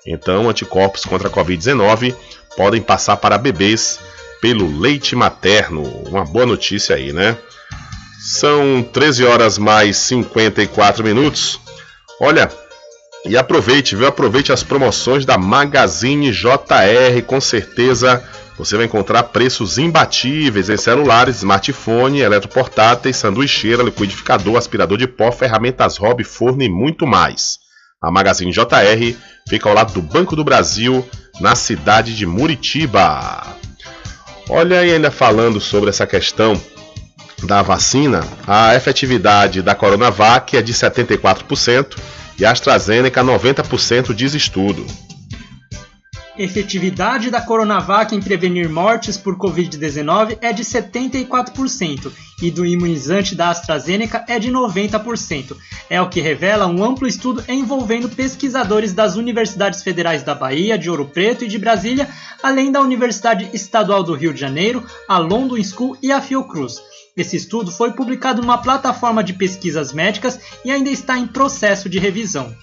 Então, 0.06 0.50
anticorpos 0.50 1.04
contra 1.04 1.28
a 1.28 1.32
Covid-19 1.32 2.16
podem 2.56 2.82
passar 2.82 3.18
para 3.18 3.38
bebês 3.38 4.00
pelo 4.42 4.80
leite 4.80 5.16
materno. 5.16 5.84
Uma 6.08 6.24
boa 6.24 6.46
notícia 6.46 6.96
aí, 6.96 7.12
né? 7.12 7.38
São 8.20 8.84
13 8.84 9.26
horas 9.26 9.58
mais 9.58 9.98
54 9.98 11.04
minutos. 11.04 11.60
Olha, 12.22 12.52
e 13.26 13.38
aproveite, 13.38 13.96
viu? 13.96 14.08
Aproveite 14.08 14.52
as 14.52 14.62
promoções 14.62 15.26
da 15.26 15.38
Magazine 15.38 16.32
JR, 16.32 17.22
com 17.26 17.40
certeza 17.40 18.24
você 18.60 18.76
vai 18.76 18.86
encontrar 18.86 19.24
preços 19.24 19.78
imbatíveis 19.78 20.70
em 20.70 20.76
celulares, 20.76 21.38
smartphone, 21.38 22.20
eletroportáteis, 22.20 23.16
sanduicheira, 23.16 23.82
liquidificador, 23.82 24.58
aspirador 24.58 24.98
de 24.98 25.08
pó, 25.08 25.32
ferramentas 25.32 25.96
hobby, 25.96 26.26
forno 26.26 26.62
e 26.62 26.68
muito 26.68 27.08
mais. 27.08 27.58
A 28.02 28.12
Magazine 28.12 28.52
JR 28.52 29.16
fica 29.48 29.70
ao 29.70 29.76
lado 29.76 29.94
do 29.94 30.02
Banco 30.02 30.36
do 30.36 30.44
Brasil, 30.44 31.08
na 31.40 31.56
cidade 31.56 32.14
de 32.18 32.26
Muritiba. 32.26 33.56
Olha, 34.50 34.86
e 34.86 34.92
ainda 34.92 35.10
falando 35.10 35.62
sobre 35.62 35.90
essa 35.90 36.06
questão 36.06 36.62
da 37.44 37.62
vacina, 37.62 38.22
a 38.48 38.76
efetividade 38.76 39.62
da 39.62 39.76
Coronavac 39.76 40.56
é 40.56 40.62
de 40.62 40.74
74% 40.74 41.98
e 42.40 42.46
a 42.46 42.52
AstraZeneca 42.52 43.24
90% 43.24 44.14
diz 44.14 44.34
estudo 44.34 44.86
efetividade 46.40 47.30
da 47.30 47.42
Coronavac 47.42 48.16
em 48.16 48.22
prevenir 48.22 48.70
mortes 48.70 49.18
por 49.18 49.38
Covid-19 49.38 50.38
é 50.42 50.54
de 50.54 50.64
74% 50.64 52.10
e 52.42 52.50
do 52.50 52.66
imunizante 52.66 53.36
da 53.36 53.50
AstraZeneca 53.50 54.24
é 54.26 54.40
de 54.40 54.50
90%. 54.50 55.58
É 55.90 56.02
o 56.02 56.08
que 56.08 56.22
revela 56.22 56.66
um 56.66 56.82
amplo 56.82 57.06
estudo 57.06 57.44
envolvendo 57.50 58.08
pesquisadores 58.08 58.94
das 58.94 59.18
Universidades 59.18 59.84
Federais 59.84 60.24
da 60.24 60.34
Bahia, 60.34 60.78
de 60.78 60.90
Ouro 60.90 61.06
Preto 61.06 61.44
e 61.44 61.48
de 61.50 61.58
Brasília, 61.58 62.08
além 62.42 62.72
da 62.72 62.80
Universidade 62.80 63.50
Estadual 63.54 64.02
do 64.02 64.14
Rio 64.14 64.34
de 64.34 64.40
Janeiro, 64.40 64.86
a 65.10 65.18
London 65.18 65.62
School 65.62 65.98
e 66.02 66.10
a 66.10 66.22
Fiocruz. 66.22 66.78
Esse 67.20 67.36
estudo 67.36 67.70
foi 67.70 67.92
publicado 67.92 68.42
numa 68.42 68.60
plataforma 68.60 69.22
de 69.22 69.34
pesquisas 69.34 69.92
médicas 69.92 70.40
e 70.64 70.72
ainda 70.72 70.90
está 70.90 71.18
em 71.18 71.28
processo 71.28 71.90
de 71.90 72.00
revisão. 72.00 72.56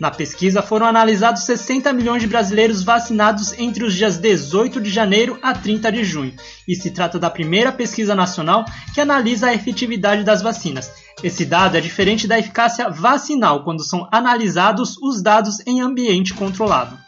Na 0.00 0.10
pesquisa 0.10 0.60
foram 0.60 0.84
analisados 0.84 1.44
60 1.44 1.92
milhões 1.92 2.20
de 2.20 2.26
brasileiros 2.26 2.82
vacinados 2.82 3.56
entre 3.56 3.84
os 3.84 3.94
dias 3.94 4.18
18 4.18 4.80
de 4.80 4.90
janeiro 4.90 5.38
a 5.40 5.54
30 5.54 5.92
de 5.92 6.02
junho, 6.02 6.34
e 6.66 6.74
se 6.74 6.90
trata 6.90 7.20
da 7.20 7.30
primeira 7.30 7.70
pesquisa 7.70 8.12
nacional 8.12 8.64
que 8.92 9.00
analisa 9.00 9.46
a 9.46 9.54
efetividade 9.54 10.24
das 10.24 10.42
vacinas. 10.42 10.90
Esse 11.22 11.44
dado 11.44 11.76
é 11.76 11.80
diferente 11.80 12.26
da 12.26 12.36
eficácia 12.36 12.88
vacinal, 12.88 13.62
quando 13.62 13.84
são 13.84 14.08
analisados 14.10 14.96
os 15.00 15.22
dados 15.22 15.64
em 15.64 15.80
ambiente 15.80 16.34
controlado. 16.34 16.98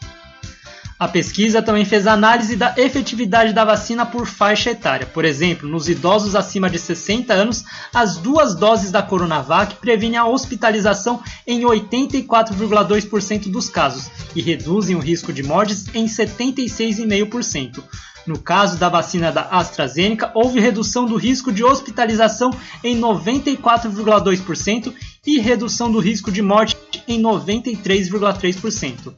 A 1.03 1.07
pesquisa 1.09 1.61
também 1.61 1.83
fez 1.83 2.07
análise 2.07 2.55
da 2.55 2.73
efetividade 2.77 3.51
da 3.51 3.65
vacina 3.65 4.05
por 4.05 4.25
faixa 4.25 4.71
etária. 4.71 5.05
Por 5.05 5.25
exemplo, 5.25 5.67
nos 5.67 5.89
idosos 5.89 6.33
acima 6.33 6.69
de 6.69 6.79
60 6.79 7.33
anos, 7.33 7.65
as 7.93 8.15
duas 8.15 8.55
doses 8.55 8.89
da 8.89 9.03
Coronavac 9.03 9.75
previnem 9.81 10.17
a 10.17 10.25
hospitalização 10.25 11.21
em 11.45 11.59
84,2% 11.63 13.51
dos 13.51 13.67
casos 13.67 14.09
e 14.33 14.41
reduzem 14.41 14.95
o 14.95 14.99
risco 14.99 15.33
de 15.33 15.43
mortes 15.43 15.87
em 15.93 16.05
76,5%. 16.05 17.83
No 18.25 18.39
caso 18.39 18.77
da 18.77 18.87
vacina 18.87 19.29
da 19.29 19.41
AstraZeneca, 19.41 20.31
houve 20.33 20.61
redução 20.61 21.05
do 21.05 21.17
risco 21.17 21.51
de 21.51 21.65
hospitalização 21.65 22.49
em 22.81 22.97
94,2% 22.97 24.93
e 25.27 25.37
redução 25.37 25.91
do 25.91 25.99
risco 25.99 26.31
de 26.31 26.41
morte 26.41 26.77
em 27.09 27.21
93,3%. 27.21 29.13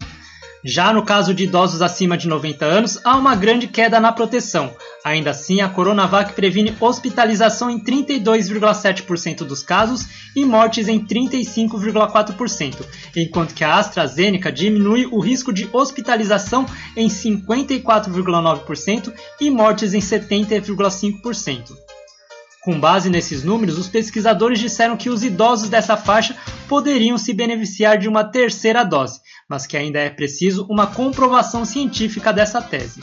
Já 0.68 0.92
no 0.92 1.04
caso 1.04 1.32
de 1.32 1.44
idosos 1.44 1.84
acima 1.84 2.18
de 2.18 2.28
90 2.28 2.66
anos, 2.66 3.00
há 3.04 3.16
uma 3.16 3.36
grande 3.36 3.68
queda 3.68 4.00
na 4.00 4.12
proteção. 4.12 4.74
Ainda 5.04 5.30
assim, 5.30 5.62
a 5.62 5.70
Coronavac 5.70 6.34
previne 6.34 6.76
hospitalização 6.80 7.70
em 7.70 7.80
32,7% 7.80 9.44
dos 9.44 9.62
casos 9.62 10.08
e 10.36 10.44
mortes 10.44 10.88
em 10.88 11.06
35,4%, 11.06 12.84
enquanto 13.16 13.54
que 13.54 13.64
a 13.64 13.76
AstraZeneca 13.76 14.52
diminui 14.52 15.06
o 15.06 15.20
risco 15.20 15.54
de 15.54 15.70
hospitalização 15.72 16.66
em 16.98 17.10
54,9% 17.10 19.14
e 19.40 19.52
mortes 19.52 19.94
em 19.94 20.00
70,5%. 20.00 21.78
Com 22.64 22.80
base 22.80 23.12
nesses 23.12 23.44
números, 23.44 23.78
os 23.78 23.88
pesquisadores 23.88 24.58
disseram 24.58 24.98
que 24.98 25.12
os 25.12 25.24
idosos 25.24 25.70
dessa 25.70 25.96
faixa 25.96 26.36
poderiam 26.68 27.16
se 27.16 27.32
beneficiar 27.32 28.00
de 28.00 28.08
uma 28.08 28.24
terceira 28.24 28.84
dose, 28.84 29.20
mas 29.50 29.68
que 29.68 29.78
ainda 29.78 30.00
é 30.00 30.10
preciso 30.10 30.66
uma 30.70 30.88
comprovação 30.88 31.66
científica 31.66 32.34
dessa 32.34 32.62
tese. 32.62 33.02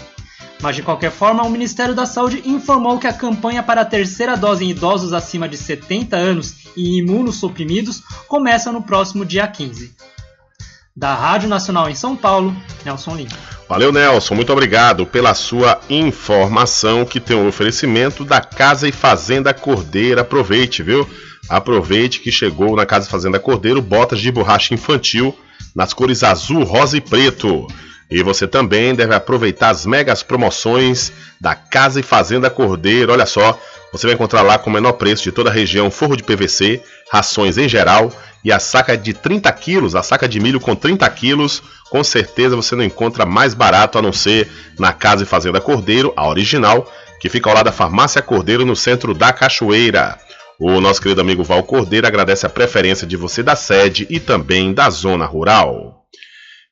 Mas 0.60 0.76
de 0.76 0.82
qualquer 0.82 1.10
forma, 1.10 1.42
o 1.42 1.50
Ministério 1.50 1.94
da 1.94 2.06
Saúde 2.06 2.42
informou 2.44 2.98
que 2.98 3.06
a 3.08 3.12
campanha 3.12 3.62
para 3.64 3.80
a 3.80 3.84
terceira 3.84 4.36
dose 4.36 4.64
em 4.64 4.70
idosos 4.70 5.12
acima 5.12 5.48
de 5.48 5.56
70 5.56 6.16
anos 6.16 6.68
e 6.76 7.00
imunossuprimidos 7.00 8.00
começa 8.28 8.70
no 8.70 8.82
próximo 8.82 9.24
dia 9.24 9.46
15. 9.46 9.92
Da 10.94 11.14
Rádio 11.14 11.48
Nacional 11.48 11.88
em 11.88 11.94
São 11.94 12.14
Paulo, 12.14 12.54
Nelson 12.84 13.16
Lima. 13.16 13.30
Valeu, 13.66 13.90
Nelson. 13.90 14.34
Muito 14.34 14.52
obrigado 14.52 15.06
pela 15.06 15.32
sua 15.32 15.80
informação 15.88 17.06
que 17.06 17.18
tem 17.18 17.34
o 17.34 17.40
um 17.40 17.48
oferecimento 17.48 18.26
da 18.26 18.42
Casa 18.42 18.86
e 18.86 18.92
Fazenda 18.92 19.54
Cordeiro. 19.54 20.20
Aproveite, 20.20 20.82
viu? 20.82 21.08
Aproveite 21.48 22.20
que 22.20 22.30
chegou 22.30 22.76
na 22.76 22.84
Casa 22.84 23.06
e 23.06 23.10
Fazenda 23.10 23.40
Cordeiro 23.40 23.80
botas 23.80 24.20
de 24.20 24.30
borracha 24.30 24.74
infantil 24.74 25.34
nas 25.74 25.94
cores 25.94 26.22
azul, 26.22 26.62
rosa 26.64 26.98
e 26.98 27.00
preto. 27.00 27.66
E 28.10 28.22
você 28.22 28.46
também 28.46 28.94
deve 28.94 29.14
aproveitar 29.14 29.70
as 29.70 29.86
megas 29.86 30.22
promoções 30.22 31.10
da 31.40 31.54
Casa 31.54 32.00
e 32.00 32.02
Fazenda 32.02 32.50
Cordeiro. 32.50 33.10
Olha 33.10 33.24
só, 33.24 33.58
você 33.90 34.06
vai 34.06 34.14
encontrar 34.14 34.42
lá 34.42 34.58
com 34.58 34.68
o 34.68 34.72
menor 34.72 34.92
preço 34.92 35.22
de 35.22 35.32
toda 35.32 35.48
a 35.48 35.52
região 35.52 35.90
forro 35.90 36.16
de 36.16 36.22
PVC, 36.22 36.82
rações 37.10 37.56
em 37.56 37.66
geral 37.66 38.12
e 38.44 38.50
a 38.50 38.58
saca 38.58 38.96
de 38.96 39.12
30 39.12 39.50
quilos, 39.52 39.94
a 39.94 40.02
saca 40.02 40.28
de 40.28 40.40
milho 40.40 40.60
com 40.60 40.74
30 40.74 41.08
quilos. 41.10 41.62
Com 41.90 42.02
certeza 42.02 42.56
você 42.56 42.74
não 42.74 42.84
encontra 42.84 43.24
mais 43.24 43.54
barato 43.54 43.98
a 43.98 44.02
não 44.02 44.12
ser 44.12 44.50
na 44.78 44.92
Casa 44.92 45.22
e 45.22 45.26
Fazenda 45.26 45.60
Cordeiro, 45.60 46.12
a 46.16 46.26
original, 46.26 46.90
que 47.20 47.28
fica 47.28 47.48
ao 47.48 47.54
lado 47.54 47.66
da 47.66 47.72
Farmácia 47.72 48.20
Cordeiro 48.20 48.66
no 48.66 48.74
centro 48.74 49.14
da 49.14 49.32
Cachoeira. 49.32 50.18
O 50.58 50.80
nosso 50.80 51.00
querido 51.00 51.20
amigo 51.20 51.42
Val 51.42 51.62
Cordeiro 51.62 52.06
agradece 52.06 52.46
a 52.46 52.50
preferência 52.50 53.06
de 53.06 53.16
você 53.16 53.42
da 53.42 53.56
sede 53.56 54.06
e 54.10 54.18
também 54.18 54.72
da 54.72 54.90
zona 54.90 55.24
rural. 55.24 56.04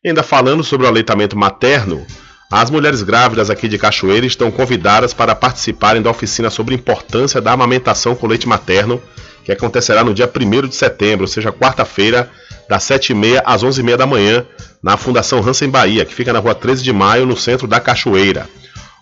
ainda 0.04 0.22
falando 0.22 0.64
sobre 0.64 0.86
o 0.86 0.88
aleitamento 0.88 1.36
materno, 1.36 2.06
as 2.50 2.68
mulheres 2.68 3.02
grávidas 3.02 3.48
aqui 3.48 3.68
de 3.68 3.78
Cachoeira 3.78 4.26
estão 4.26 4.50
convidadas 4.50 5.14
para 5.14 5.36
participarem 5.36 6.02
da 6.02 6.10
oficina 6.10 6.50
sobre 6.50 6.74
a 6.74 6.78
importância 6.78 7.40
da 7.40 7.52
amamentação 7.52 8.16
com 8.16 8.26
leite 8.26 8.48
materno, 8.48 9.00
que 9.44 9.52
acontecerá 9.52 10.04
no 10.04 10.14
dia 10.14 10.30
1 10.30 10.68
de 10.68 10.74
setembro, 10.74 11.24
ou 11.24 11.28
seja, 11.28 11.52
quarta-feira, 11.52 12.30
das 12.68 12.84
7h30 12.84 13.42
às 13.44 13.64
11h30 13.64 13.96
da 13.96 14.06
manhã, 14.06 14.46
na 14.82 14.96
Fundação 14.96 15.46
Hansen 15.46 15.68
Bahia, 15.68 16.04
que 16.04 16.14
fica 16.14 16.32
na 16.32 16.38
rua 16.38 16.54
13 16.54 16.82
de 16.82 16.92
maio, 16.92 17.26
no 17.26 17.36
centro 17.36 17.66
da 17.66 17.80
Cachoeira. 17.80 18.48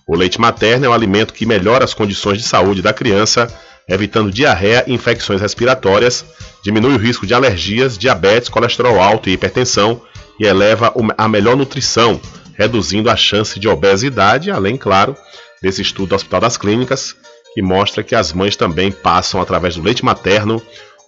O 0.06 0.16
leite 0.16 0.40
materno 0.40 0.86
é 0.86 0.89
um 0.89 0.93
alimento 0.93 1.35
que 1.35 1.44
melhora 1.44 1.85
as 1.85 1.93
condições 1.93 2.39
de 2.39 2.44
saúde 2.44 2.81
da 2.81 2.94
criança, 2.94 3.47
evitando 3.86 4.32
diarreia 4.32 4.85
e 4.86 4.94
infecções 4.94 5.40
respiratórias, 5.40 6.24
diminui 6.62 6.94
o 6.94 6.98
risco 6.98 7.27
de 7.27 7.35
alergias, 7.35 7.98
diabetes, 7.98 8.48
colesterol 8.48 9.01
alto 9.01 9.28
e 9.28 9.32
hipertensão 9.32 10.01
e 10.40 10.47
eleva 10.47 10.93
a 11.16 11.28
melhor 11.28 11.56
nutrição, 11.56 12.20
reduzindo 12.55 13.10
a 13.10 13.16
chance 13.16 13.59
de 13.59 13.69
obesidade, 13.69 14.51
além, 14.51 14.77
claro, 14.77 15.15
desse 15.62 15.82
estudo 15.82 16.10
do 16.10 16.15
Hospital 16.15 16.40
das 16.40 16.56
Clínicas, 16.56 17.16
que 17.59 17.63
mostra 17.63 18.05
que 18.05 18.15
as 18.15 18.33
mães 18.33 18.55
também 18.55 18.93
passam, 18.93 19.41
através 19.41 19.75
do 19.75 19.83
leite 19.83 20.05
materno, 20.05 20.63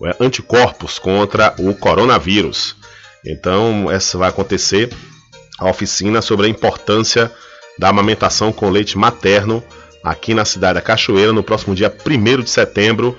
é, 0.04 0.16
anticorpos 0.18 0.98
contra 0.98 1.54
o 1.56 1.72
coronavírus. 1.72 2.74
Então, 3.24 3.88
essa 3.88 4.18
vai 4.18 4.30
acontecer 4.30 4.90
a 5.60 5.70
oficina 5.70 6.20
sobre 6.20 6.46
a 6.46 6.50
importância 6.50 7.30
da 7.78 7.88
amamentação 7.88 8.52
com 8.52 8.68
leite 8.68 8.98
materno 8.98 9.62
aqui 10.02 10.34
na 10.34 10.44
cidade 10.44 10.74
da 10.74 10.80
Cachoeira 10.80 11.32
no 11.32 11.44
próximo 11.44 11.72
dia 11.72 11.94
1 12.04 12.42
de 12.42 12.50
setembro, 12.50 13.16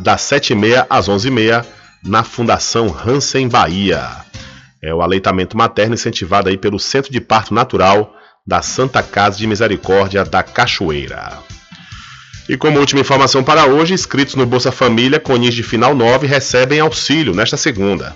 das 0.00 0.22
7h30 0.22 0.86
às 0.88 1.06
11h30, 1.06 1.66
na 2.02 2.24
Fundação 2.24 2.96
Hansen 3.06 3.46
Bahia. 3.46 4.08
É 4.82 4.94
o 4.94 5.02
aleitamento 5.02 5.54
materno 5.54 5.92
incentivado 5.92 6.48
aí 6.48 6.56
pelo 6.56 6.78
Centro 6.78 7.12
de 7.12 7.20
Parto 7.20 7.52
Natural 7.52 8.10
da 8.46 8.62
Santa 8.62 9.02
Casa 9.02 9.36
de 9.36 9.46
Misericórdia 9.46 10.24
da 10.24 10.42
Cachoeira. 10.42 11.59
E 12.50 12.56
como 12.56 12.80
última 12.80 13.00
informação 13.00 13.44
para 13.44 13.66
hoje, 13.66 13.94
inscritos 13.94 14.34
no 14.34 14.44
Bolsa 14.44 14.72
Família 14.72 15.20
com 15.20 15.36
NIS 15.36 15.54
de 15.54 15.62
final 15.62 15.94
9 15.94 16.26
recebem 16.26 16.80
auxílio 16.80 17.32
nesta 17.32 17.56
segunda. 17.56 18.12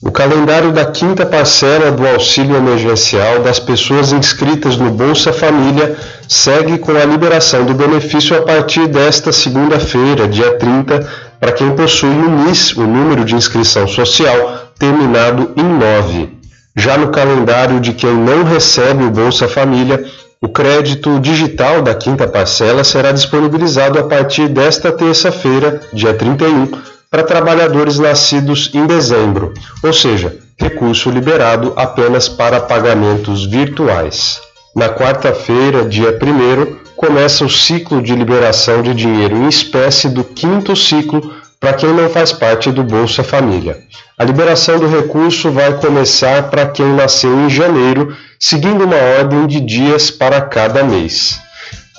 O 0.00 0.10
calendário 0.10 0.72
da 0.72 0.86
quinta 0.86 1.26
parcela 1.26 1.92
do 1.92 2.08
auxílio 2.08 2.56
emergencial 2.56 3.42
das 3.42 3.60
pessoas 3.60 4.10
inscritas 4.10 4.78
no 4.78 4.90
Bolsa 4.90 5.34
Família 5.34 5.98
segue 6.26 6.78
com 6.78 6.92
a 6.92 7.04
liberação 7.04 7.66
do 7.66 7.74
benefício 7.74 8.38
a 8.38 8.40
partir 8.40 8.88
desta 8.88 9.32
segunda-feira, 9.32 10.26
dia 10.26 10.56
30, 10.56 11.06
para 11.38 11.52
quem 11.52 11.70
possui 11.76 12.08
o 12.08 12.46
NIS, 12.46 12.74
o 12.74 12.86
número 12.86 13.22
de 13.22 13.34
inscrição 13.34 13.86
social, 13.86 14.72
terminado 14.78 15.52
em 15.54 15.62
9. 15.62 16.38
Já 16.74 16.96
no 16.96 17.08
calendário 17.08 17.80
de 17.80 17.92
quem 17.92 18.14
não 18.14 18.44
recebe 18.44 19.04
o 19.04 19.10
Bolsa 19.10 19.46
Família, 19.46 20.02
o 20.40 20.48
crédito 20.48 21.18
digital 21.18 21.82
da 21.82 21.94
quinta 21.94 22.26
parcela 22.26 22.84
será 22.84 23.10
disponibilizado 23.10 23.98
a 23.98 24.04
partir 24.04 24.48
desta 24.48 24.92
terça-feira, 24.92 25.80
dia 25.92 26.14
31, 26.14 26.70
para 27.10 27.24
trabalhadores 27.24 27.98
nascidos 27.98 28.70
em 28.72 28.86
dezembro, 28.86 29.52
ou 29.82 29.92
seja, 29.92 30.36
recurso 30.56 31.10
liberado 31.10 31.72
apenas 31.76 32.28
para 32.28 32.60
pagamentos 32.60 33.46
virtuais. 33.46 34.40
Na 34.76 34.88
quarta-feira, 34.88 35.84
dia 35.84 36.10
1, 36.10 36.94
começa 36.94 37.44
o 37.44 37.50
ciclo 37.50 38.00
de 38.02 38.14
liberação 38.14 38.82
de 38.82 38.94
dinheiro 38.94 39.36
em 39.36 39.48
espécie 39.48 40.08
do 40.08 40.22
quinto 40.22 40.76
ciclo 40.76 41.32
para 41.58 41.72
quem 41.72 41.92
não 41.92 42.08
faz 42.08 42.32
parte 42.32 42.70
do 42.70 42.84
Bolsa 42.84 43.24
Família. 43.24 43.78
A 44.18 44.24
liberação 44.24 44.80
do 44.80 44.88
recurso 44.88 45.52
vai 45.52 45.74
começar 45.74 46.50
para 46.50 46.66
quem 46.66 46.92
nasceu 46.92 47.32
em 47.40 47.48
janeiro, 47.48 48.16
seguindo 48.36 48.82
uma 48.82 48.96
ordem 48.96 49.46
de 49.46 49.60
dias 49.60 50.10
para 50.10 50.40
cada 50.40 50.82
mês. 50.82 51.38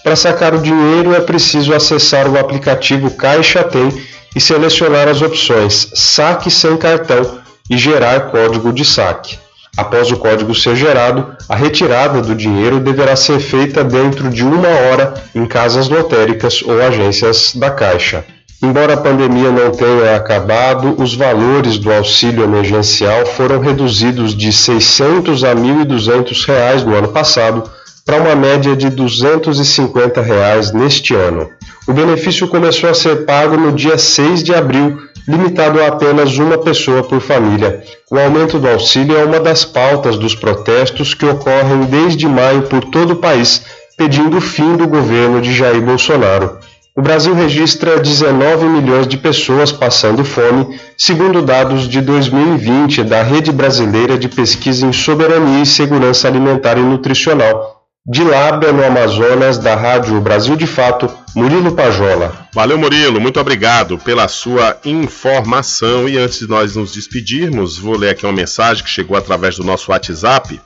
Para 0.03 0.17
sacar 0.17 0.53
o 0.53 0.61
dinheiro 0.61 1.15
é 1.15 1.21
preciso 1.21 1.73
acessar 1.73 2.27
o 2.27 2.37
aplicativo 2.37 3.11
Caixa 3.11 3.63
Tem 3.63 3.89
e 4.35 4.41
selecionar 4.41 5.07
as 5.07 5.21
opções 5.21 5.91
Saque 5.93 6.51
sem 6.51 6.75
cartão 6.75 7.39
e 7.69 7.77
Gerar 7.77 8.31
código 8.31 8.73
de 8.73 8.83
saque. 8.83 9.39
Após 9.77 10.11
o 10.11 10.17
código 10.17 10.53
ser 10.53 10.75
gerado, 10.75 11.37
a 11.47 11.55
retirada 11.55 12.21
do 12.21 12.35
dinheiro 12.35 12.81
deverá 12.81 13.15
ser 13.15 13.39
feita 13.39 13.81
dentro 13.81 14.29
de 14.29 14.43
uma 14.43 14.67
hora 14.67 15.13
em 15.33 15.45
casas 15.45 15.87
lotéricas 15.87 16.61
ou 16.63 16.81
agências 16.81 17.55
da 17.55 17.71
Caixa. 17.71 18.25
Embora 18.61 18.95
a 18.95 18.97
pandemia 18.97 19.51
não 19.51 19.71
tenha 19.71 20.17
acabado, 20.17 20.93
os 21.01 21.15
valores 21.15 21.77
do 21.77 21.93
auxílio 21.93 22.43
emergencial 22.43 23.25
foram 23.25 23.61
reduzidos 23.61 24.35
de 24.35 24.47
R$ 24.47 24.51
600 24.51 25.45
a 25.45 25.55
1.200 25.55 26.45
reais 26.45 26.83
no 26.83 26.93
ano 26.93 27.07
passado 27.07 27.63
para 28.05 28.21
uma 28.21 28.35
média 28.35 28.75
de 28.75 28.89
250 28.89 30.21
reais 30.21 30.73
neste 30.73 31.15
ano. 31.15 31.49
O 31.87 31.93
benefício 31.93 32.49
começou 32.49 32.89
a 32.89 32.93
ser 32.93 33.25
pago 33.25 33.55
no 33.55 33.71
dia 33.71 33.97
6 33.97 34.43
de 34.43 34.53
abril, 34.53 34.97
limitado 35.25 35.81
a 35.81 35.87
apenas 35.87 36.37
uma 36.37 36.57
pessoa 36.57 37.01
por 37.01 37.21
família. 37.21 37.81
O 38.11 38.19
aumento 38.19 38.59
do 38.59 38.67
auxílio 38.67 39.17
é 39.17 39.23
uma 39.23 39.39
das 39.39 39.63
pautas 39.63 40.17
dos 40.17 40.35
protestos 40.35 41.13
que 41.13 41.25
ocorrem 41.25 41.85
desde 41.89 42.27
maio 42.27 42.63
por 42.63 42.83
todo 42.83 43.13
o 43.13 43.17
país, 43.17 43.63
pedindo 43.95 44.37
o 44.37 44.41
fim 44.41 44.75
do 44.75 44.85
governo 44.85 45.39
de 45.39 45.53
Jair 45.53 45.81
Bolsonaro. 45.81 46.58
O 46.99 47.01
Brasil 47.01 47.33
registra 47.33 47.97
19 47.97 48.65
milhões 48.65 49.07
de 49.07 49.15
pessoas 49.15 49.71
passando 49.71 50.25
fome, 50.25 50.77
segundo 50.97 51.41
dados 51.41 51.87
de 51.87 52.01
2020 52.01 53.05
da 53.05 53.23
Rede 53.23 53.53
Brasileira 53.53 54.17
de 54.17 54.27
Pesquisa 54.27 54.85
em 54.85 54.91
Soberania 54.91 55.63
e 55.63 55.65
Segurança 55.65 56.27
Alimentar 56.27 56.77
e 56.77 56.81
Nutricional. 56.81 57.85
De 58.05 58.21
Lábia, 58.21 58.73
no 58.73 58.83
Amazonas, 58.83 59.57
da 59.57 59.75
Rádio 59.75 60.19
Brasil 60.19 60.57
de 60.57 60.67
Fato, 60.67 61.09
Murilo 61.33 61.71
Pajola. 61.71 62.49
Valeu, 62.53 62.77
Murilo, 62.77 63.21
muito 63.21 63.39
obrigado 63.39 63.97
pela 63.97 64.27
sua 64.27 64.75
informação. 64.83 66.09
E 66.09 66.17
antes 66.17 66.39
de 66.39 66.49
nós 66.49 66.75
nos 66.75 66.91
despedirmos, 66.91 67.77
vou 67.77 67.97
ler 67.97 68.09
aqui 68.09 68.25
uma 68.25 68.33
mensagem 68.33 68.83
que 68.83 68.89
chegou 68.89 69.15
através 69.15 69.55
do 69.55 69.63
nosso 69.63 69.89
WhatsApp. 69.89 70.59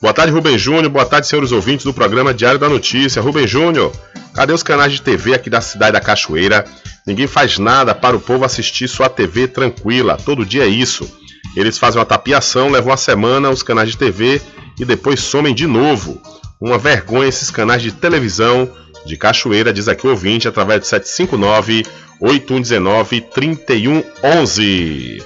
Boa 0.00 0.14
tarde, 0.14 0.32
Rubem 0.32 0.56
Júnior. 0.56 0.88
Boa 0.88 1.04
tarde, 1.04 1.26
senhores 1.26 1.52
ouvintes 1.52 1.84
do 1.84 1.92
programa 1.92 2.32
Diário 2.32 2.58
da 2.58 2.70
Notícia. 2.70 3.20
Rubem 3.20 3.46
Júnior, 3.46 3.92
cadê 4.34 4.50
os 4.50 4.62
canais 4.62 4.94
de 4.94 5.02
TV 5.02 5.34
aqui 5.34 5.50
da 5.50 5.60
cidade 5.60 5.92
da 5.92 6.00
Cachoeira? 6.00 6.64
Ninguém 7.06 7.26
faz 7.26 7.58
nada 7.58 7.94
para 7.94 8.16
o 8.16 8.20
povo 8.20 8.42
assistir 8.42 8.88
sua 8.88 9.10
TV 9.10 9.46
tranquila. 9.46 10.16
Todo 10.16 10.46
dia 10.46 10.64
é 10.64 10.68
isso. 10.68 11.06
Eles 11.54 11.76
fazem 11.76 12.00
uma 12.00 12.06
tapiação, 12.06 12.70
levam 12.70 12.92
uma 12.92 12.96
semana 12.96 13.50
os 13.50 13.62
canais 13.62 13.90
de 13.90 13.98
TV 13.98 14.40
e 14.78 14.86
depois 14.86 15.20
somem 15.20 15.54
de 15.54 15.66
novo. 15.66 16.18
Uma 16.58 16.78
vergonha 16.78 17.28
esses 17.28 17.50
canais 17.50 17.82
de 17.82 17.92
televisão 17.92 18.70
de 19.04 19.18
Cachoeira, 19.18 19.70
diz 19.70 19.86
aqui 19.86 20.06
o 20.06 20.10
ouvinte, 20.10 20.48
através 20.48 20.80
de 20.80 20.86
759 20.86 21.84
8119 22.18 23.20
3111. 23.20 25.22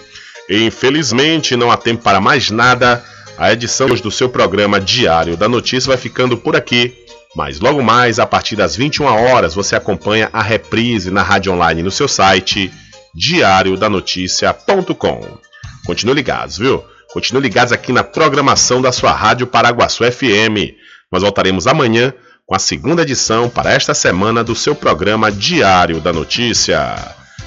Infelizmente, 0.51 1.55
não 1.55 1.71
há 1.71 1.77
tempo 1.77 2.03
para 2.03 2.21
mais 2.21 2.51
nada. 2.51 3.05
A 3.37 3.53
edição 3.53 3.89
do 3.89 4.11
seu 4.11 4.29
programa 4.29 4.81
Diário 4.81 5.37
da 5.37 5.49
Notícia 5.49 5.89
vai 5.89 5.97
ficando 5.97 6.37
por 6.37 6.55
aqui. 6.55 6.95
Mas 7.35 7.59
logo 7.59 7.83
mais, 7.83 8.21
a 8.21 8.27
partir 8.27 8.55
das 8.55 8.77
21 8.77 9.07
horas, 9.07 9.55
você 9.55 9.75
acompanha 9.75 10.31
a 10.33 10.41
reprise 10.41 11.11
na 11.11 11.23
rádio 11.23 11.53
online 11.53 11.83
no 11.83 11.91
seu 11.91 12.07
site 12.07 12.71
diariodanoticia.com. 13.13 15.39
Continue 15.85 16.15
ligados, 16.15 16.59
viu? 16.59 16.85
Continue 17.13 17.43
ligados 17.43 17.73
aqui 17.73 17.93
na 17.93 18.05
programação 18.05 18.81
da 18.81 18.93
sua 18.93 19.11
rádio 19.13 19.49
Paraguaçu 19.49 20.05
FM. 20.05 20.77
Nós 21.11 21.23
voltaremos 21.23 21.67
amanhã 21.67 22.15
com 22.47 22.55
a 22.55 22.61
segunda 22.61 23.03
edição 23.03 23.51
para 23.51 23.73
esta 23.73 23.95
semana 23.95 24.45
do 24.45 24.55
seu 24.55 24.77
programa 24.77 25.33
Diário 25.33 26.01
da 26.01 26.13
Notícia. 26.13 26.95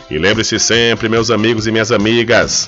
E 0.10 0.18
lembre-se 0.18 0.60
sempre, 0.60 1.08
meus 1.08 1.30
amigos 1.30 1.68
e 1.68 1.72
minhas 1.72 1.92
amigas, 1.92 2.68